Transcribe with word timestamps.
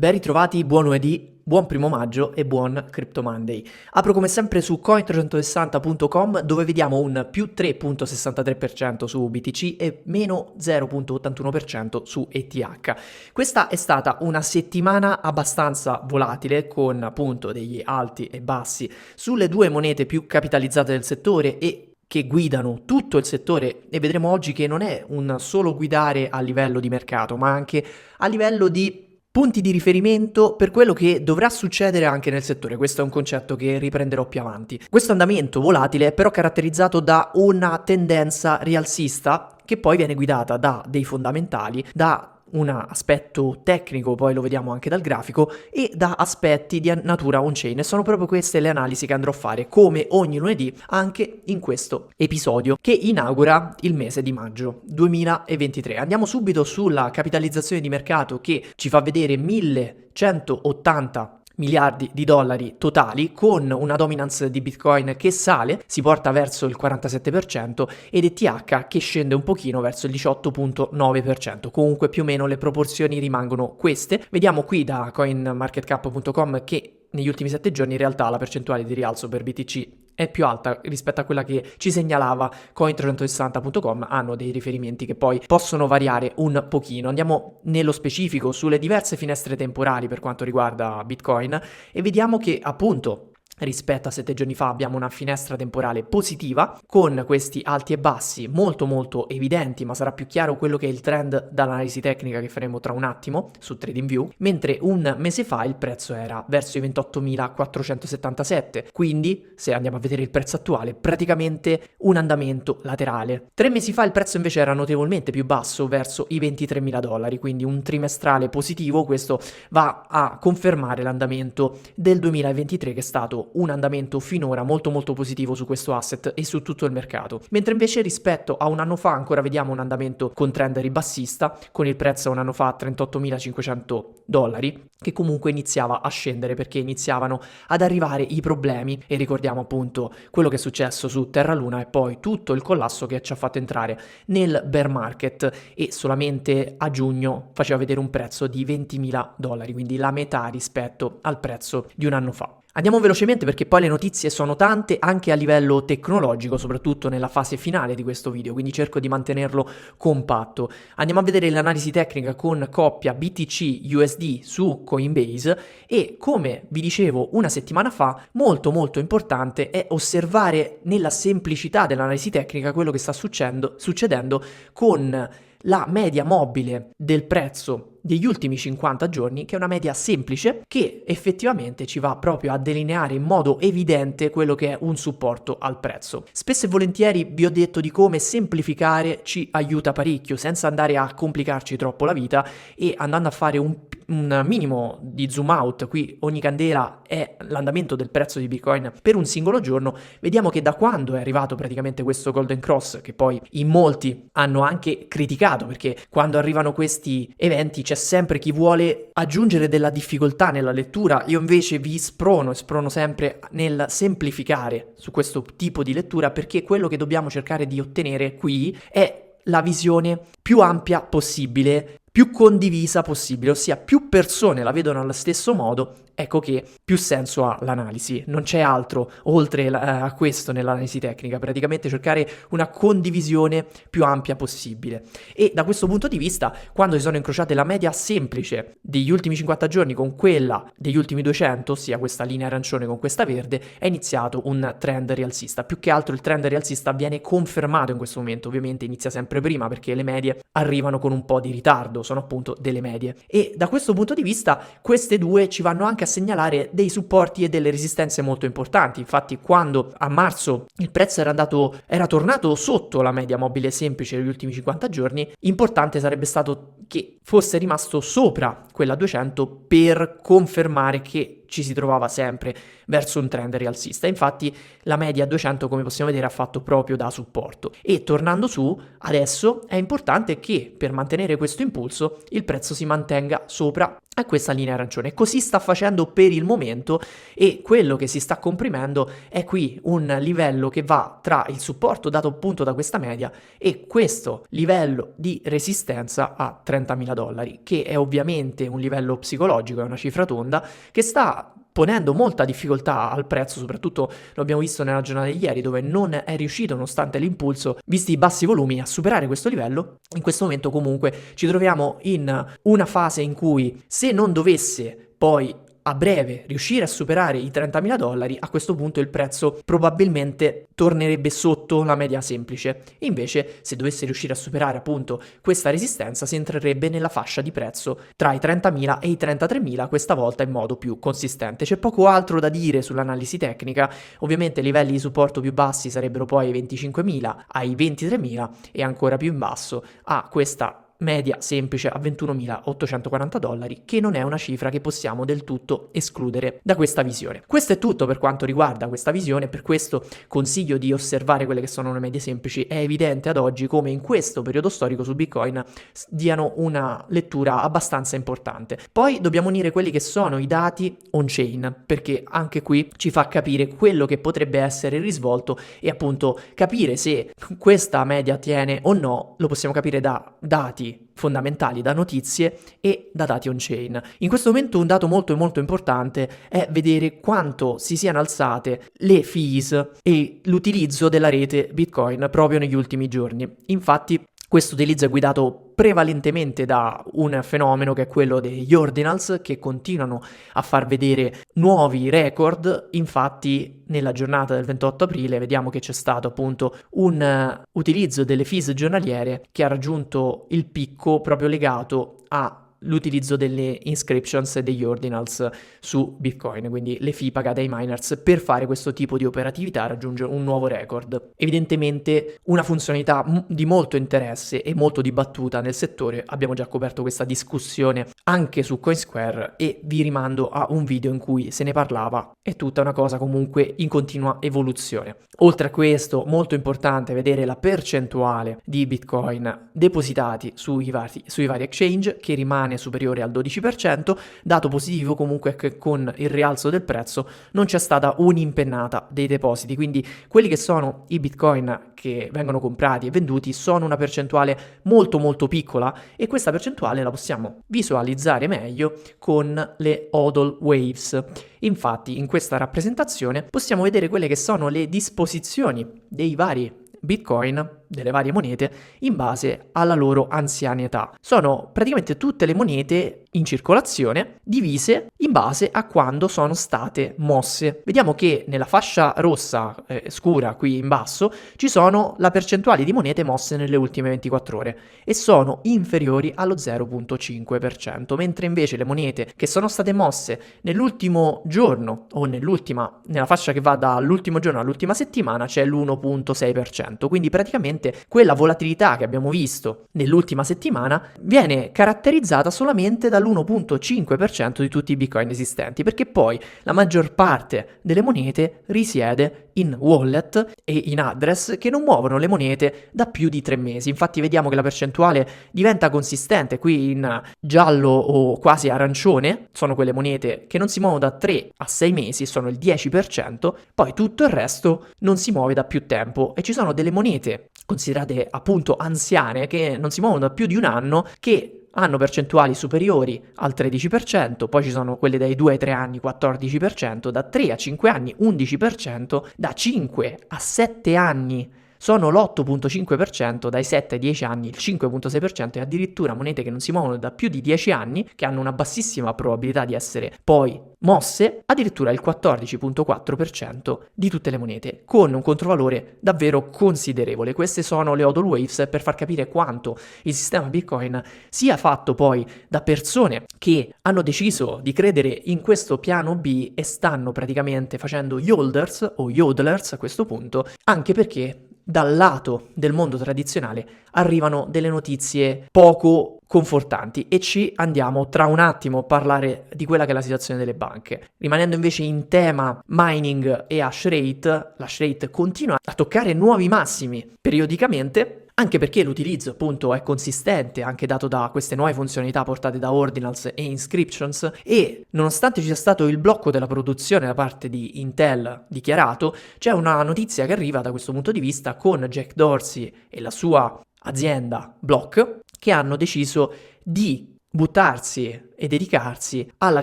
Ben 0.00 0.12
ritrovati, 0.12 0.64
buon 0.64 0.84
lunedì, 0.84 1.38
buon 1.42 1.66
primo 1.66 1.90
maggio 1.90 2.32
e 2.32 2.46
buon 2.46 2.86
Crypto 2.88 3.22
Monday. 3.22 3.62
Apro 3.90 4.14
come 4.14 4.28
sempre 4.28 4.62
su 4.62 4.80
coin360.com 4.82 6.40
dove 6.40 6.64
vediamo 6.64 7.00
un 7.00 7.28
più 7.30 7.50
3.63% 7.54 9.04
su 9.04 9.28
BTC 9.28 9.76
e 9.78 10.00
meno 10.04 10.54
0.81% 10.58 12.04
su 12.04 12.26
ETH. 12.30 12.94
Questa 13.34 13.68
è 13.68 13.76
stata 13.76 14.16
una 14.20 14.40
settimana 14.40 15.20
abbastanza 15.20 16.00
volatile 16.06 16.66
con 16.66 17.02
appunto 17.02 17.52
degli 17.52 17.82
alti 17.84 18.24
e 18.24 18.40
bassi 18.40 18.90
sulle 19.14 19.48
due 19.50 19.68
monete 19.68 20.06
più 20.06 20.26
capitalizzate 20.26 20.92
del 20.92 21.04
settore 21.04 21.58
e 21.58 21.92
che 22.06 22.26
guidano 22.26 22.84
tutto 22.86 23.18
il 23.18 23.26
settore 23.26 23.82
e 23.90 24.00
vedremo 24.00 24.30
oggi 24.30 24.54
che 24.54 24.66
non 24.66 24.80
è 24.80 25.04
un 25.08 25.36
solo 25.38 25.76
guidare 25.76 26.30
a 26.30 26.40
livello 26.40 26.80
di 26.80 26.88
mercato, 26.88 27.36
ma 27.36 27.50
anche 27.50 27.84
a 28.16 28.26
livello 28.26 28.68
di 28.68 29.08
punti 29.32 29.60
di 29.60 29.70
riferimento 29.70 30.56
per 30.56 30.70
quello 30.72 30.92
che 30.92 31.22
dovrà 31.22 31.48
succedere 31.48 32.04
anche 32.04 32.30
nel 32.30 32.42
settore. 32.42 32.76
Questo 32.76 33.00
è 33.00 33.04
un 33.04 33.10
concetto 33.10 33.54
che 33.54 33.78
riprenderò 33.78 34.26
più 34.26 34.40
avanti. 34.40 34.80
Questo 34.90 35.12
andamento 35.12 35.60
volatile 35.60 36.08
è 36.08 36.12
però 36.12 36.30
caratterizzato 36.30 37.00
da 37.00 37.30
una 37.34 37.78
tendenza 37.78 38.58
rialzista 38.62 39.54
che 39.64 39.76
poi 39.76 39.96
viene 39.96 40.14
guidata 40.14 40.56
da 40.56 40.84
dei 40.88 41.04
fondamentali, 41.04 41.84
da 41.94 42.39
un 42.52 42.68
aspetto 42.68 43.60
tecnico, 43.62 44.14
poi 44.14 44.34
lo 44.34 44.40
vediamo 44.40 44.72
anche 44.72 44.88
dal 44.88 45.00
grafico, 45.00 45.52
e 45.70 45.90
da 45.94 46.14
aspetti 46.16 46.80
di 46.80 46.92
natura 47.02 47.42
on-chain. 47.42 47.78
E 47.78 47.82
sono 47.82 48.02
proprio 48.02 48.26
queste 48.26 48.60
le 48.60 48.68
analisi 48.68 49.06
che 49.06 49.12
andrò 49.12 49.30
a 49.30 49.34
fare, 49.34 49.68
come 49.68 50.06
ogni 50.10 50.38
lunedì, 50.38 50.74
anche 50.88 51.42
in 51.44 51.60
questo 51.60 52.10
episodio, 52.16 52.76
che 52.80 52.92
inaugura 52.92 53.74
il 53.80 53.94
mese 53.94 54.22
di 54.22 54.32
maggio 54.32 54.80
2023. 54.84 55.96
Andiamo 55.96 56.26
subito 56.26 56.64
sulla 56.64 57.10
capitalizzazione 57.10 57.82
di 57.82 57.88
mercato 57.88 58.40
che 58.40 58.64
ci 58.76 58.88
fa 58.88 59.00
vedere 59.00 59.36
1180 59.36 61.39
miliardi 61.60 62.10
di 62.12 62.24
dollari 62.24 62.74
totali 62.78 63.32
con 63.32 63.70
una 63.70 63.94
dominance 63.94 64.50
di 64.50 64.60
Bitcoin 64.60 65.14
che 65.16 65.30
sale, 65.30 65.82
si 65.86 66.02
porta 66.02 66.32
verso 66.32 66.66
il 66.66 66.76
47% 66.80 67.86
ed 68.10 68.24
ETH 68.24 68.86
che 68.88 68.98
scende 68.98 69.34
un 69.34 69.44
pochino 69.44 69.80
verso 69.80 70.06
il 70.06 70.12
18.9%. 70.12 71.70
Comunque 71.70 72.08
più 72.08 72.22
o 72.22 72.24
meno 72.24 72.46
le 72.46 72.56
proporzioni 72.56 73.18
rimangono 73.18 73.68
queste. 73.76 74.24
Vediamo 74.30 74.62
qui 74.62 74.82
da 74.82 75.10
coinmarketcap.com 75.12 76.64
che 76.64 76.94
negli 77.10 77.28
ultimi 77.28 77.48
7 77.48 77.70
giorni 77.70 77.92
in 77.92 77.98
realtà 77.98 78.28
la 78.30 78.38
percentuale 78.38 78.84
di 78.84 78.94
rialzo 78.94 79.28
per 79.28 79.42
BTC 79.42 79.88
è 80.20 80.30
più 80.30 80.44
alta 80.44 80.78
rispetto 80.82 81.22
a 81.22 81.24
quella 81.24 81.44
che 81.44 81.64
ci 81.78 81.90
segnalava 81.90 82.52
coin360.com, 82.76 84.06
hanno 84.06 84.36
dei 84.36 84.50
riferimenti 84.50 85.06
che 85.06 85.14
poi 85.14 85.40
possono 85.46 85.86
variare 85.86 86.32
un 86.36 86.66
pochino. 86.68 87.08
Andiamo 87.08 87.60
nello 87.62 87.90
specifico 87.90 88.52
sulle 88.52 88.78
diverse 88.78 89.16
finestre 89.16 89.56
temporali 89.56 90.08
per 90.08 90.20
quanto 90.20 90.44
riguarda 90.44 91.02
Bitcoin 91.04 91.58
e 91.90 92.02
vediamo 92.02 92.36
che 92.36 92.60
appunto 92.62 93.29
rispetto 93.60 94.08
a 94.08 94.10
sette 94.10 94.34
giorni 94.34 94.54
fa 94.54 94.68
abbiamo 94.68 94.96
una 94.96 95.08
finestra 95.08 95.56
temporale 95.56 96.02
positiva 96.02 96.80
con 96.86 97.22
questi 97.26 97.60
alti 97.64 97.92
e 97.92 97.98
bassi 97.98 98.48
molto 98.48 98.86
molto 98.86 99.28
evidenti 99.28 99.84
ma 99.84 99.94
sarà 99.94 100.12
più 100.12 100.26
chiaro 100.26 100.56
quello 100.56 100.76
che 100.76 100.86
è 100.86 100.90
il 100.90 101.00
trend 101.00 101.48
dall'analisi 101.50 102.00
tecnica 102.00 102.40
che 102.40 102.48
faremo 102.48 102.80
tra 102.80 102.92
un 102.92 103.04
attimo 103.04 103.50
su 103.58 103.76
TradingView 103.76 104.30
mentre 104.38 104.78
un 104.80 105.14
mese 105.18 105.44
fa 105.44 105.64
il 105.64 105.74
prezzo 105.74 106.14
era 106.14 106.44
verso 106.48 106.78
i 106.78 106.80
28.477 106.80 108.86
quindi 108.92 109.52
se 109.54 109.72
andiamo 109.72 109.96
a 109.96 110.00
vedere 110.00 110.22
il 110.22 110.30
prezzo 110.30 110.56
attuale 110.56 110.94
praticamente 110.94 111.90
un 111.98 112.16
andamento 112.16 112.80
laterale. 112.82 113.50
Tre 113.54 113.70
mesi 113.70 113.92
fa 113.92 114.04
il 114.04 114.12
prezzo 114.12 114.36
invece 114.36 114.60
era 114.60 114.72
notevolmente 114.72 115.30
più 115.30 115.44
basso 115.44 115.88
verso 115.88 116.26
i 116.28 116.38
23.000 116.38 117.00
dollari 117.00 117.38
quindi 117.38 117.64
un 117.64 117.82
trimestrale 117.82 118.48
positivo. 118.48 119.04
Questo 119.04 119.40
va 119.70 120.06
a 120.08 120.38
confermare 120.38 121.02
l'andamento 121.02 121.78
del 121.94 122.18
2023 122.18 122.92
che 122.92 123.00
è 123.00 123.02
stato 123.02 123.49
un 123.54 123.70
andamento 123.70 124.20
finora 124.20 124.62
molto 124.62 124.90
molto 124.90 125.12
positivo 125.12 125.54
su 125.54 125.66
questo 125.66 125.94
asset 125.94 126.32
e 126.34 126.44
su 126.44 126.62
tutto 126.62 126.84
il 126.86 126.92
mercato. 126.92 127.40
Mentre 127.50 127.72
invece 127.72 128.02
rispetto 128.02 128.56
a 128.56 128.68
un 128.68 128.80
anno 128.80 128.96
fa 128.96 129.12
ancora 129.12 129.40
vediamo 129.40 129.72
un 129.72 129.78
andamento 129.78 130.30
con 130.34 130.50
trend 130.52 130.78
ribassista, 130.78 131.58
con 131.72 131.86
il 131.86 131.96
prezzo 131.96 132.30
un 132.30 132.38
anno 132.38 132.52
fa 132.52 132.66
a 132.68 132.76
38.500 132.78 134.04
dollari, 134.24 134.88
che 134.98 135.12
comunque 135.12 135.50
iniziava 135.50 136.02
a 136.02 136.08
scendere 136.08 136.54
perché 136.54 136.78
iniziavano 136.78 137.40
ad 137.68 137.82
arrivare 137.82 138.22
i 138.22 138.40
problemi 138.40 139.02
e 139.06 139.16
ricordiamo 139.16 139.60
appunto 139.60 140.12
quello 140.30 140.48
che 140.48 140.56
è 140.56 140.58
successo 140.58 141.08
su 141.08 141.30
Terra 141.30 141.54
Luna 141.54 141.80
e 141.80 141.86
poi 141.86 142.18
tutto 142.20 142.52
il 142.52 142.62
collasso 142.62 143.06
che 143.06 143.22
ci 143.22 143.32
ha 143.32 143.36
fatto 143.36 143.58
entrare 143.58 143.98
nel 144.26 144.62
bear 144.66 144.88
market 144.88 145.72
e 145.74 145.90
solamente 145.92 146.74
a 146.76 146.90
giugno 146.90 147.50
faceva 147.54 147.78
vedere 147.78 147.98
un 147.98 148.10
prezzo 148.10 148.46
di 148.46 148.64
20.000 148.64 149.30
dollari, 149.36 149.72
quindi 149.72 149.96
la 149.96 150.10
metà 150.10 150.46
rispetto 150.46 151.18
al 151.22 151.40
prezzo 151.40 151.88
di 151.94 152.06
un 152.06 152.12
anno 152.12 152.32
fa. 152.32 152.59
Andiamo 152.74 153.00
velocemente 153.00 153.44
perché 153.44 153.66
poi 153.66 153.80
le 153.80 153.88
notizie 153.88 154.30
sono 154.30 154.54
tante 154.54 154.96
anche 155.00 155.32
a 155.32 155.34
livello 155.34 155.84
tecnologico, 155.84 156.56
soprattutto 156.56 157.08
nella 157.08 157.26
fase 157.26 157.56
finale 157.56 157.96
di 157.96 158.04
questo 158.04 158.30
video, 158.30 158.52
quindi 158.52 158.72
cerco 158.72 159.00
di 159.00 159.08
mantenerlo 159.08 159.68
compatto. 159.96 160.70
Andiamo 160.94 161.18
a 161.18 161.24
vedere 161.24 161.50
l'analisi 161.50 161.90
tecnica 161.90 162.36
con 162.36 162.68
coppia 162.70 163.12
BTC 163.12 163.92
USD 163.92 164.42
su 164.42 164.84
Coinbase 164.84 165.58
e 165.88 166.14
come 166.16 166.66
vi 166.68 166.80
dicevo 166.80 167.30
una 167.32 167.48
settimana 167.48 167.90
fa, 167.90 168.22
molto 168.34 168.70
molto 168.70 169.00
importante 169.00 169.70
è 169.70 169.86
osservare 169.88 170.78
nella 170.84 171.10
semplicità 171.10 171.86
dell'analisi 171.86 172.30
tecnica 172.30 172.72
quello 172.72 172.92
che 172.92 172.98
sta 172.98 173.12
succedendo, 173.12 173.74
succedendo 173.78 174.44
con 174.72 175.28
la 175.64 175.86
media 175.88 176.22
mobile 176.22 176.92
del 176.96 177.24
prezzo 177.24 177.89
degli 178.00 178.26
ultimi 178.26 178.56
50 178.56 179.08
giorni, 179.08 179.44
che 179.44 179.54
è 179.54 179.58
una 179.58 179.66
media 179.66 179.94
semplice 179.94 180.62
che 180.66 181.02
effettivamente 181.06 181.86
ci 181.86 181.98
va 181.98 182.16
proprio 182.16 182.52
a 182.52 182.58
delineare 182.58 183.14
in 183.14 183.22
modo 183.22 183.58
evidente 183.60 184.30
quello 184.30 184.54
che 184.54 184.72
è 184.72 184.78
un 184.80 184.96
supporto 184.96 185.56
al 185.58 185.80
prezzo. 185.80 186.24
Spesso 186.32 186.66
e 186.66 186.68
volentieri 186.68 187.24
vi 187.30 187.46
ho 187.46 187.50
detto 187.50 187.80
di 187.80 187.90
come 187.90 188.18
semplificare 188.18 189.20
ci 189.22 189.48
aiuta 189.52 189.92
parecchio 189.92 190.36
senza 190.36 190.66
andare 190.66 190.96
a 190.96 191.14
complicarci 191.14 191.76
troppo 191.76 192.04
la 192.04 192.12
vita 192.12 192.46
e 192.74 192.94
andando 192.96 193.28
a 193.28 193.32
fare 193.32 193.58
un, 193.58 193.76
un 194.08 194.42
minimo 194.46 194.98
di 195.02 195.28
zoom 195.30 195.48
out, 195.48 195.88
qui 195.88 196.16
ogni 196.20 196.40
candela 196.40 197.02
è 197.06 197.36
l'andamento 197.48 197.96
del 197.96 198.10
prezzo 198.10 198.38
di 198.38 198.48
Bitcoin 198.48 198.92
per 199.02 199.16
un 199.16 199.24
singolo 199.24 199.60
giorno, 199.60 199.96
vediamo 200.20 200.48
che 200.48 200.62
da 200.62 200.74
quando 200.74 201.14
è 201.14 201.20
arrivato 201.20 201.54
praticamente 201.54 202.02
questo 202.02 202.30
Golden 202.30 202.60
Cross, 202.60 203.00
che 203.00 203.12
poi 203.12 203.40
in 203.50 203.68
molti 203.68 204.28
hanno 204.32 204.62
anche 204.62 205.06
criticato 205.08 205.66
perché 205.66 205.96
quando 206.08 206.38
arrivano 206.38 206.72
questi 206.72 207.32
eventi 207.36 207.82
c'è 207.90 207.96
sempre 207.96 208.38
chi 208.38 208.52
vuole 208.52 209.08
aggiungere 209.14 209.66
della 209.66 209.90
difficoltà 209.90 210.50
nella 210.50 210.70
lettura, 210.70 211.24
io 211.26 211.40
invece 211.40 211.80
vi 211.80 211.98
sprono 211.98 212.52
e 212.52 212.54
sprono 212.54 212.88
sempre 212.88 213.40
nel 213.50 213.86
semplificare 213.88 214.92
su 214.94 215.10
questo 215.10 215.44
tipo 215.56 215.82
di 215.82 215.92
lettura 215.92 216.30
perché 216.30 216.62
quello 216.62 216.86
che 216.86 216.96
dobbiamo 216.96 217.28
cercare 217.28 217.66
di 217.66 217.80
ottenere 217.80 218.36
qui 218.36 218.78
è 218.92 219.38
la 219.44 219.60
visione 219.60 220.20
più 220.40 220.60
ampia 220.60 221.00
possibile 221.00 221.98
più 222.12 222.30
condivisa 222.30 223.02
possibile, 223.02 223.52
ossia 223.52 223.76
più 223.76 224.08
persone 224.08 224.64
la 224.64 224.72
vedono 224.72 225.00
allo 225.00 225.12
stesso 225.12 225.54
modo 225.54 225.94
ecco 226.20 226.38
che 226.40 226.64
più 226.84 226.96
senso 226.96 227.44
ha 227.44 227.58
l'analisi. 227.62 228.22
Non 228.26 228.42
c'è 228.42 228.60
altro 228.60 229.10
oltre 229.24 229.68
a 229.68 230.12
questo 230.12 230.52
nell'analisi 230.52 230.98
tecnica, 230.98 231.38
praticamente 231.38 231.88
cercare 231.88 232.28
una 232.50 232.68
condivisione 232.68 233.66
più 233.88 234.04
ampia 234.04 234.36
possibile. 234.36 235.04
E 235.34 235.52
da 235.54 235.64
questo 235.64 235.86
punto 235.86 236.08
di 236.08 236.18
vista, 236.18 236.54
quando 236.72 236.96
si 236.96 237.02
sono 237.02 237.16
incrociate 237.16 237.54
la 237.54 237.64
media 237.64 237.92
semplice 237.92 238.78
degli 238.80 239.10
ultimi 239.10 239.36
50 239.36 239.66
giorni 239.66 239.94
con 239.94 240.14
quella 240.16 240.70
degli 240.76 240.96
ultimi 240.96 241.22
200, 241.22 241.72
ossia 241.72 241.98
questa 241.98 242.24
linea 242.24 242.46
arancione 242.46 242.86
con 242.86 242.98
questa 242.98 243.24
verde, 243.24 243.60
è 243.78 243.86
iniziato 243.86 244.42
un 244.44 244.76
trend 244.78 245.10
rialzista. 245.12 245.64
Più 245.64 245.78
che 245.78 245.90
altro 245.90 246.14
il 246.14 246.20
trend 246.20 246.46
rialzista 246.46 246.92
viene 246.92 247.20
confermato 247.20 247.92
in 247.92 247.98
questo 247.98 248.18
momento, 248.18 248.48
ovviamente 248.48 248.84
inizia 248.84 249.10
sempre 249.10 249.40
prima 249.40 249.68
perché 249.68 249.94
le 249.94 250.02
medie 250.02 250.40
arrivano 250.52 250.98
con 250.98 251.12
un 251.12 251.24
po' 251.24 251.40
di 251.40 251.50
ritardo, 251.50 252.02
sono 252.02 252.20
appunto 252.20 252.56
delle 252.58 252.80
medie. 252.80 253.16
E 253.26 253.54
da 253.56 253.68
questo 253.68 253.92
punto 253.92 254.14
di 254.14 254.22
vista 254.22 254.62
queste 254.80 255.18
due 255.18 255.48
ci 255.48 255.62
vanno 255.62 255.84
anche 255.84 256.04
a 256.04 256.06
segnalare 256.10 256.68
dei 256.72 256.90
supporti 256.90 257.44
e 257.44 257.48
delle 257.48 257.70
resistenze 257.70 258.20
molto 258.20 258.44
importanti. 258.44 259.00
Infatti, 259.00 259.38
quando 259.38 259.92
a 259.96 260.08
marzo 260.08 260.66
il 260.76 260.90
prezzo 260.90 261.20
era 261.20 261.30
andato, 261.30 261.80
era 261.86 262.06
tornato 262.06 262.54
sotto 262.54 263.00
la 263.00 263.12
media 263.12 263.38
mobile 263.38 263.70
semplice 263.70 264.16
degli 264.16 264.28
ultimi 264.28 264.52
50 264.52 264.88
giorni, 264.88 265.30
importante 265.40 266.00
sarebbe 266.00 266.26
stato 266.26 266.74
che 266.86 267.18
fosse 267.22 267.56
rimasto 267.58 268.00
sopra 268.00 268.64
quella 268.72 268.96
200 268.96 269.46
per 269.68 270.18
confermare 270.20 271.00
che 271.00 271.39
ci 271.50 271.62
si 271.62 271.74
trovava 271.74 272.08
sempre 272.08 272.54
verso 272.86 273.18
un 273.18 273.28
trend 273.28 273.54
rialzista. 273.56 274.06
Infatti 274.06 274.54
la 274.84 274.96
media 274.96 275.26
200 275.26 275.68
come 275.68 275.82
possiamo 275.82 276.10
vedere 276.10 276.26
ha 276.26 276.34
fatto 276.34 276.62
proprio 276.62 276.96
da 276.96 277.10
supporto 277.10 277.72
e 277.82 278.02
tornando 278.04 278.46
su 278.46 278.80
adesso 278.98 279.66
è 279.68 279.76
importante 279.76 280.40
che 280.40 280.72
per 280.74 280.92
mantenere 280.92 281.36
questo 281.36 281.62
impulso 281.62 282.22
il 282.30 282.44
prezzo 282.44 282.74
si 282.74 282.86
mantenga 282.86 283.42
sopra 283.46 283.98
a 284.20 284.24
questa 284.24 284.52
linea 284.52 284.74
arancione. 284.74 285.14
Così 285.14 285.40
sta 285.40 285.58
facendo 285.58 286.06
per 286.06 286.32
il 286.32 286.44
momento 286.44 287.00
e 287.34 287.60
quello 287.62 287.96
che 287.96 288.06
si 288.06 288.20
sta 288.20 288.38
comprimendo 288.38 289.10
è 289.28 289.44
qui 289.44 289.78
un 289.84 290.16
livello 290.20 290.68
che 290.68 290.82
va 290.82 291.18
tra 291.22 291.44
il 291.48 291.58
supporto 291.58 292.08
dato 292.08 292.28
appunto 292.28 292.64
da 292.64 292.74
questa 292.74 292.98
media 292.98 293.30
e 293.56 293.86
questo 293.86 294.44
livello 294.50 295.12
di 295.16 295.40
resistenza 295.44 296.34
a 296.36 296.60
30.000 296.64 297.12
dollari, 297.14 297.60
che 297.62 297.82
è 297.82 297.96
ovviamente 297.96 298.66
un 298.66 298.80
livello 298.80 299.16
psicologico, 299.16 299.80
è 299.80 299.84
una 299.84 299.96
cifra 299.96 300.24
tonda 300.24 300.66
che 300.90 301.02
sta 301.02 301.39
ponendo 301.80 302.12
molta 302.12 302.44
difficoltà 302.44 303.10
al 303.10 303.26
prezzo, 303.26 303.58
soprattutto 303.58 304.12
lo 304.34 304.42
abbiamo 304.42 304.60
visto 304.60 304.84
nella 304.84 305.00
giornata 305.00 305.30
di 305.30 305.42
ieri 305.42 305.62
dove 305.62 305.80
non 305.80 306.12
è 306.12 306.36
riuscito 306.36 306.74
nonostante 306.74 307.18
l'impulso, 307.18 307.78
visti 307.86 308.12
i 308.12 308.18
bassi 308.18 308.44
volumi, 308.44 308.82
a 308.82 308.84
superare 308.84 309.26
questo 309.26 309.48
livello. 309.48 309.96
In 310.14 310.20
questo 310.20 310.44
momento 310.44 310.70
comunque 310.70 311.10
ci 311.32 311.46
troviamo 311.46 311.96
in 312.02 312.46
una 312.64 312.84
fase 312.84 313.22
in 313.22 313.32
cui 313.32 313.82
se 313.86 314.12
non 314.12 314.34
dovesse 314.34 315.14
poi 315.16 315.54
a 315.82 315.94
breve 315.94 316.44
riuscire 316.46 316.84
a 316.84 316.88
superare 316.88 317.38
i 317.38 317.50
30.000 317.52 317.96
dollari, 317.96 318.36
a 318.38 318.48
questo 318.48 318.74
punto 318.74 319.00
il 319.00 319.08
prezzo 319.08 319.60
probabilmente 319.64 320.66
tornerebbe 320.74 321.30
sotto 321.30 321.82
la 321.82 321.94
media 321.94 322.20
semplice. 322.20 322.82
Invece, 323.00 323.58
se 323.62 323.76
dovesse 323.76 324.04
riuscire 324.04 324.32
a 324.32 324.36
superare 324.36 324.78
appunto 324.78 325.22
questa 325.40 325.70
resistenza, 325.70 326.26
si 326.26 326.36
entrerebbe 326.36 326.88
nella 326.88 327.08
fascia 327.08 327.40
di 327.40 327.52
prezzo 327.52 328.00
tra 328.16 328.32
i 328.32 328.38
30.000 328.38 328.98
e 329.00 329.08
i 329.08 329.16
33.000, 329.18 329.88
questa 329.88 330.14
volta 330.14 330.42
in 330.42 330.50
modo 330.50 330.76
più 330.76 330.98
consistente. 330.98 331.64
C'è 331.64 331.76
poco 331.76 332.06
altro 332.06 332.40
da 332.40 332.48
dire 332.48 332.82
sull'analisi 332.82 333.38
tecnica, 333.38 333.90
ovviamente 334.18 334.60
i 334.60 334.64
livelli 334.64 334.92
di 334.92 334.98
supporto 334.98 335.40
più 335.40 335.52
bassi 335.52 335.90
sarebbero 335.90 336.24
poi 336.24 336.50
ai 336.50 336.62
25.000, 336.62 337.36
ai 337.48 337.74
23.000 337.74 338.48
e 338.72 338.82
ancora 338.82 339.16
più 339.16 339.32
in 339.32 339.38
basso 339.38 339.84
a 340.04 340.28
questa 340.30 340.84
media 341.00 341.36
semplice 341.40 341.88
a 341.88 341.98
21.840 341.98 343.38
dollari, 343.38 343.82
che 343.84 344.00
non 344.00 344.14
è 344.14 344.22
una 344.22 344.36
cifra 344.36 344.70
che 344.70 344.80
possiamo 344.80 345.24
del 345.24 345.44
tutto 345.44 345.88
escludere 345.92 346.60
da 346.62 346.74
questa 346.76 347.02
visione. 347.02 347.42
Questo 347.46 347.74
è 347.74 347.78
tutto 347.78 348.06
per 348.06 348.18
quanto 348.18 348.44
riguarda 348.44 348.88
questa 348.88 349.10
visione, 349.10 349.48
per 349.48 349.62
questo 349.62 350.04
consiglio 350.28 350.78
di 350.78 350.92
osservare 350.92 351.46
quelle 351.46 351.60
che 351.60 351.66
sono 351.66 351.92
le 351.92 352.00
medie 352.00 352.20
semplici. 352.20 352.62
È 352.62 352.76
evidente 352.76 353.28
ad 353.28 353.36
oggi 353.36 353.66
come 353.66 353.90
in 353.90 354.00
questo 354.00 354.42
periodo 354.42 354.68
storico 354.68 355.04
su 355.04 355.14
Bitcoin 355.14 355.62
diano 356.08 356.52
una 356.56 357.04
lettura 357.08 357.62
abbastanza 357.62 358.16
importante. 358.16 358.78
Poi 358.92 359.20
dobbiamo 359.20 359.48
unire 359.48 359.70
quelli 359.70 359.90
che 359.90 360.00
sono 360.00 360.38
i 360.38 360.46
dati 360.46 360.96
on-chain, 361.10 361.82
perché 361.86 362.22
anche 362.26 362.62
qui 362.62 362.90
ci 362.96 363.10
fa 363.10 363.28
capire 363.28 363.68
quello 363.68 364.06
che 364.06 364.18
potrebbe 364.18 364.58
essere 364.58 364.96
il 364.96 365.02
risvolto 365.02 365.58
e 365.80 365.88
appunto 365.88 366.38
capire 366.54 366.96
se 366.96 367.32
questa 367.58 368.04
media 368.04 368.36
tiene 368.36 368.80
o 368.82 368.92
no, 368.92 369.34
lo 369.38 369.48
possiamo 369.48 369.74
capire 369.74 370.00
da 370.00 370.34
dati 370.38 370.89
fondamentali 371.14 371.82
da 371.82 371.92
notizie 371.92 372.58
e 372.80 373.10
da 373.12 373.26
dati 373.26 373.48
on-chain. 373.48 374.00
In 374.18 374.28
questo 374.28 374.50
momento 374.50 374.78
un 374.78 374.86
dato 374.86 375.06
molto 375.06 375.36
molto 375.36 375.60
importante 375.60 376.28
è 376.48 376.66
vedere 376.70 377.20
quanto 377.20 377.76
si 377.78 377.96
siano 377.96 378.18
alzate 378.18 378.84
le 378.94 379.22
fees 379.22 379.90
e 380.02 380.40
l'utilizzo 380.44 381.08
della 381.08 381.28
rete 381.28 381.68
Bitcoin 381.72 382.28
proprio 382.30 382.58
negli 382.58 382.74
ultimi 382.74 383.08
giorni. 383.08 383.48
Infatti 383.66 384.22
questo 384.50 384.74
utilizzo 384.74 385.04
è 385.04 385.08
guidato 385.08 385.70
prevalentemente 385.76 386.64
da 386.64 387.04
un 387.12 387.38
fenomeno 387.40 387.92
che 387.92 388.02
è 388.02 388.06
quello 388.08 388.40
degli 388.40 388.74
ordinals 388.74 389.38
che 389.44 389.60
continuano 389.60 390.20
a 390.54 390.62
far 390.62 390.86
vedere 390.86 391.44
nuovi 391.54 392.10
record. 392.10 392.88
Infatti, 392.90 393.84
nella 393.86 394.10
giornata 394.10 394.56
del 394.56 394.64
28 394.64 395.04
aprile 395.04 395.38
vediamo 395.38 395.70
che 395.70 395.78
c'è 395.78 395.92
stato 395.92 396.26
appunto 396.26 396.76
un 396.94 397.62
utilizzo 397.70 398.24
delle 398.24 398.44
fees 398.44 398.72
giornaliere 398.72 399.44
che 399.52 399.62
ha 399.62 399.68
raggiunto 399.68 400.46
il 400.48 400.66
picco 400.66 401.20
proprio 401.20 401.46
legato 401.46 402.24
a 402.26 402.59
l'utilizzo 402.80 403.36
delle 403.36 403.78
inscriptions 403.82 404.56
e 404.56 404.62
degli 404.62 404.84
ordinals 404.84 405.48
su 405.80 406.16
Bitcoin, 406.18 406.68
quindi 406.68 406.98
le 407.00 407.12
fee 407.12 407.32
pagate 407.32 407.60
ai 407.60 407.68
miners 407.68 408.20
per 408.22 408.38
fare 408.38 408.66
questo 408.66 408.92
tipo 408.92 409.16
di 409.16 409.24
operatività 409.24 409.86
raggiunge 409.86 410.24
un 410.24 410.44
nuovo 410.44 410.66
record. 410.66 411.32
Evidentemente 411.36 412.38
una 412.44 412.62
funzionalità 412.62 413.24
di 413.46 413.64
molto 413.66 413.96
interesse 413.96 414.62
e 414.62 414.74
molto 414.74 415.00
dibattuta 415.00 415.60
nel 415.60 415.74
settore, 415.74 416.22
abbiamo 416.24 416.54
già 416.54 416.66
coperto 416.66 417.02
questa 417.02 417.24
discussione 417.24 418.06
anche 418.24 418.62
su 418.62 418.80
CoinSquare 418.80 419.54
e 419.56 419.80
vi 419.84 420.02
rimando 420.02 420.48
a 420.48 420.66
un 420.70 420.84
video 420.84 421.12
in 421.12 421.18
cui 421.18 421.50
se 421.50 421.64
ne 421.64 421.72
parlava, 421.72 422.32
è 422.42 422.56
tutta 422.56 422.80
una 422.80 422.92
cosa 422.92 423.18
comunque 423.18 423.74
in 423.78 423.88
continua 423.88 424.38
evoluzione. 424.40 425.16
Oltre 425.38 425.68
a 425.68 425.70
questo, 425.70 426.24
molto 426.26 426.54
importante 426.54 427.14
vedere 427.14 427.44
la 427.44 427.56
percentuale 427.56 428.60
di 428.64 428.86
Bitcoin 428.86 429.70
depositati 429.72 430.52
sui 430.54 430.90
vari, 430.90 431.22
sui 431.26 431.46
vari 431.46 431.64
exchange 431.64 432.18
che 432.20 432.34
rimane 432.34 432.69
rimane 432.70 432.78
superiore 432.78 433.22
al 433.22 433.30
12%, 433.30 434.16
dato 434.42 434.68
positivo 434.68 435.14
comunque 435.14 435.56
che 435.56 435.76
con 435.76 436.12
il 436.16 436.28
rialzo 436.28 436.70
del 436.70 436.82
prezzo 436.82 437.28
non 437.52 437.64
c'è 437.64 437.78
stata 437.78 438.14
un'impennata 438.18 439.08
dei 439.10 439.26
depositi, 439.26 439.74
quindi 439.74 440.06
quelli 440.28 440.48
che 440.48 440.56
sono 440.56 441.04
i 441.08 441.18
bitcoin 441.18 441.92
che 441.94 442.30
vengono 442.32 442.60
comprati 442.60 443.06
e 443.06 443.10
venduti 443.10 443.52
sono 443.52 443.84
una 443.84 443.96
percentuale 443.96 444.80
molto 444.82 445.18
molto 445.18 445.48
piccola 445.48 445.94
e 446.16 446.26
questa 446.26 446.50
percentuale 446.50 447.02
la 447.02 447.10
possiamo 447.10 447.62
visualizzare 447.66 448.46
meglio 448.46 449.00
con 449.18 449.74
le 449.78 450.08
hodl 450.10 450.58
waves. 450.60 451.22
Infatti 451.60 452.18
in 452.18 452.26
questa 452.26 452.56
rappresentazione 452.56 453.42
possiamo 453.42 453.82
vedere 453.82 454.08
quelle 454.08 454.28
che 454.28 454.36
sono 454.36 454.68
le 454.68 454.88
disposizioni 454.88 455.86
dei 456.08 456.34
vari 456.34 456.88
bitcoin 457.00 457.78
delle 457.86 458.10
varie 458.10 458.32
monete 458.32 458.70
in 459.00 459.16
base 459.16 459.70
alla 459.72 459.94
loro 459.94 460.28
anzianità. 460.28 461.14
Sono 461.20 461.70
praticamente 461.72 462.16
tutte 462.16 462.46
le 462.46 462.54
monete 462.54 463.24
in 463.32 463.44
circolazione 463.44 464.38
divise 464.42 465.10
in 465.18 465.30
base 465.30 465.68
a 465.70 465.86
quando 465.86 466.26
sono 466.26 466.54
state 466.54 467.14
mosse. 467.18 467.82
Vediamo 467.84 468.14
che 468.14 468.44
nella 468.48 468.64
fascia 468.64 469.14
rossa 469.18 469.74
eh, 469.86 470.04
scura 470.08 470.54
qui 470.54 470.78
in 470.78 470.88
basso 470.88 471.32
ci 471.56 471.68
sono 471.68 472.16
la 472.18 472.30
percentuale 472.30 472.82
di 472.82 472.92
monete 472.92 473.22
mosse 473.22 473.56
nelle 473.56 473.76
ultime 473.76 474.08
24 474.08 474.56
ore 474.58 474.78
e 475.04 475.14
sono 475.14 475.60
inferiori 475.62 476.32
allo 476.34 476.54
0.5%, 476.54 478.16
mentre 478.16 478.46
invece 478.46 478.76
le 478.76 478.84
monete 478.84 479.32
che 479.36 479.46
sono 479.46 479.68
state 479.68 479.92
mosse 479.92 480.40
nell'ultimo 480.62 481.42
giorno 481.44 482.06
o 482.12 482.24
nell'ultima 482.24 483.00
nella 483.06 483.26
fascia 483.26 483.52
che 483.52 483.60
va 483.60 483.76
dall'ultimo 483.76 484.40
giorno 484.40 484.60
all'ultima 484.60 484.94
settimana 484.94 485.46
c'è 485.46 485.64
l'1.6%, 485.64 487.06
quindi 487.06 487.30
praticamente 487.30 487.94
quella 488.08 488.34
volatilità 488.34 488.96
che 488.96 489.04
abbiamo 489.04 489.30
visto 489.30 489.86
nell'ultima 489.92 490.42
settimana 490.42 491.02
viene 491.20 491.70
caratterizzata 491.70 492.50
solamente 492.50 493.08
dall'1.5% 493.22 494.60
di 494.60 494.68
tutti 494.68 494.92
i 494.92 494.96
bitcoin 494.96 495.28
esistenti, 495.28 495.82
perché 495.82 496.06
poi 496.06 496.38
la 496.62 496.72
maggior 496.72 497.14
parte 497.14 497.78
delle 497.82 498.02
monete 498.02 498.62
risiede 498.66 499.49
in 499.54 499.76
wallet 499.78 500.54
e 500.64 500.82
in 500.86 501.00
address 501.00 501.58
che 501.58 501.70
non 501.70 501.82
muovono 501.82 502.18
le 502.18 502.28
monete 502.28 502.88
da 502.92 503.06
più 503.06 503.28
di 503.28 503.42
tre 503.42 503.56
mesi. 503.56 503.88
Infatti 503.88 504.20
vediamo 504.20 504.48
che 504.48 504.56
la 504.56 504.62
percentuale 504.62 505.28
diventa 505.50 505.90
consistente, 505.90 506.58
qui 506.58 506.92
in 506.92 507.22
giallo 507.38 507.90
o 507.90 508.38
quasi 508.38 508.68
arancione. 508.68 509.48
Sono 509.52 509.74
quelle 509.74 509.92
monete 509.92 510.44
che 510.46 510.58
non 510.58 510.68
si 510.68 510.80
muovono 510.80 511.00
da 511.00 511.10
3 511.12 511.50
a 511.56 511.66
6 511.66 511.92
mesi, 511.92 512.26
sono 512.26 512.48
il 512.48 512.58
10%, 512.58 513.52
poi 513.74 513.92
tutto 513.94 514.24
il 514.24 514.30
resto 514.30 514.86
non 515.00 515.16
si 515.16 515.30
muove 515.32 515.54
da 515.54 515.64
più 515.64 515.86
tempo. 515.86 516.34
E 516.34 516.42
ci 516.42 516.52
sono 516.52 516.72
delle 516.72 516.90
monete 516.90 517.50
considerate 517.66 518.26
appunto 518.28 518.76
anziane 518.76 519.46
che 519.46 519.76
non 519.78 519.90
si 519.90 520.00
muovono 520.00 520.26
da 520.26 520.30
più 520.30 520.46
di 520.46 520.56
un 520.56 520.64
anno 520.64 521.06
che 521.20 521.60
hanno 521.72 521.98
percentuali 521.98 522.54
superiori 522.54 523.22
al 523.36 523.54
13%, 523.56 524.48
poi 524.48 524.62
ci 524.62 524.70
sono 524.70 524.96
quelle 524.96 525.18
dai 525.18 525.34
2 525.34 525.52
ai 525.52 525.58
3 525.58 525.70
anni 525.70 526.00
14%, 526.02 527.10
da 527.10 527.22
3 527.22 527.52
a 527.52 527.56
5 527.56 527.88
anni 527.88 528.14
11%, 528.20 529.22
da 529.40 529.54
5 529.54 530.18
a 530.28 530.38
7 530.38 530.96
anni 530.98 531.50
sono 531.82 532.10
l'8.5%, 532.10 533.48
dai 533.48 533.64
7 533.64 533.94
ai 533.94 534.00
10 534.00 534.24
anni 534.24 534.48
il 534.48 534.56
5.6% 534.58 535.56
e 535.56 535.60
addirittura 535.60 536.12
monete 536.12 536.42
che 536.42 536.50
non 536.50 536.60
si 536.60 536.72
muovono 536.72 536.98
da 536.98 537.10
più 537.10 537.28
di 537.28 537.40
10 537.40 537.72
anni, 537.72 538.06
che 538.14 538.26
hanno 538.26 538.40
una 538.40 538.52
bassissima 538.52 539.14
probabilità 539.14 539.64
di 539.64 539.72
essere 539.72 540.12
poi 540.22 540.60
mosse, 540.80 541.42
addirittura 541.46 541.90
il 541.90 542.02
14.4% 542.04 543.78
di 543.94 544.10
tutte 544.10 544.28
le 544.28 544.36
monete, 544.36 544.82
con 544.84 545.14
un 545.14 545.22
controvalore 545.22 545.96
davvero 546.00 546.50
considerevole. 546.50 547.32
Queste 547.32 547.62
sono 547.62 547.94
le 547.94 548.04
hodl 548.04 548.24
waves 548.24 548.66
per 548.70 548.82
far 548.82 548.94
capire 548.94 549.28
quanto 549.28 549.78
il 550.02 550.12
sistema 550.12 550.48
Bitcoin 550.48 551.02
sia 551.30 551.56
fatto 551.56 551.94
poi 551.94 552.26
da 552.46 552.60
persone 552.60 553.24
che 553.38 553.72
hanno 553.80 554.02
deciso 554.02 554.60
di 554.62 554.74
credere 554.74 555.18
in 555.24 555.40
questo 555.40 555.78
piano 555.78 556.14
B 556.14 556.52
e 556.54 556.62
stanno 556.62 557.12
praticamente 557.12 557.78
facendo 557.78 558.18
yolders 558.18 558.92
o 558.96 559.10
yodlers 559.10 559.72
a 559.72 559.78
questo 559.78 560.04
punto, 560.04 560.46
anche 560.64 560.92
perché 560.92 561.48
dal 561.70 561.96
lato 561.96 562.48
del 562.54 562.72
mondo 562.72 562.98
tradizionale 562.98 563.66
arrivano 563.92 564.46
delle 564.48 564.68
notizie 564.68 565.46
poco 565.50 566.18
confortanti 566.26 567.06
e 567.08 567.18
ci 567.18 567.52
andiamo 567.56 568.08
tra 568.08 568.26
un 568.26 568.38
attimo 568.38 568.78
a 568.78 568.82
parlare 568.84 569.46
di 569.52 569.64
quella 569.64 569.84
che 569.84 569.90
è 569.90 569.94
la 569.94 570.00
situazione 570.00 570.38
delle 570.38 570.54
banche. 570.54 571.10
Rimanendo 571.18 571.56
invece 571.56 571.82
in 571.82 572.08
tema 572.08 572.62
mining 572.66 573.46
e 573.48 573.60
hash 573.60 573.88
rate, 573.88 574.52
l'hash 574.56 574.78
rate 574.78 575.10
continua 575.10 575.58
a 575.60 575.74
toccare 575.74 576.12
nuovi 576.12 576.48
massimi 576.48 577.16
periodicamente 577.20 578.26
anche 578.40 578.58
perché 578.58 578.82
l'utilizzo 578.82 579.30
appunto 579.30 579.74
è 579.74 579.82
consistente 579.82 580.62
anche 580.62 580.86
dato 580.86 581.08
da 581.08 581.28
queste 581.30 581.54
nuove 581.54 581.74
funzionalità 581.74 582.22
portate 582.24 582.58
da 582.58 582.72
Ordinals 582.72 583.26
e 583.26 583.42
Inscriptions 583.44 584.30
e 584.42 584.86
nonostante 584.90 585.40
ci 585.40 585.46
sia 585.46 585.54
stato 585.54 585.86
il 585.86 585.98
blocco 585.98 586.30
della 586.30 586.46
produzione 586.46 587.06
da 587.06 587.12
parte 587.12 587.50
di 587.50 587.80
Intel 587.80 588.46
dichiarato, 588.48 589.14
c'è 589.38 589.50
una 589.50 589.82
notizia 589.82 590.24
che 590.24 590.32
arriva 590.32 590.62
da 590.62 590.70
questo 590.70 590.92
punto 590.92 591.12
di 591.12 591.20
vista 591.20 591.54
con 591.54 591.84
Jack 591.88 592.14
Dorsey 592.14 592.72
e 592.88 593.00
la 593.00 593.10
sua 593.10 593.60
azienda 593.82 594.54
Block 594.58 595.18
che 595.38 595.52
hanno 595.52 595.76
deciso 595.76 596.32
di 596.62 597.14
buttarsi 597.30 598.30
e 598.34 598.48
dedicarsi 598.48 599.30
alla 599.38 599.62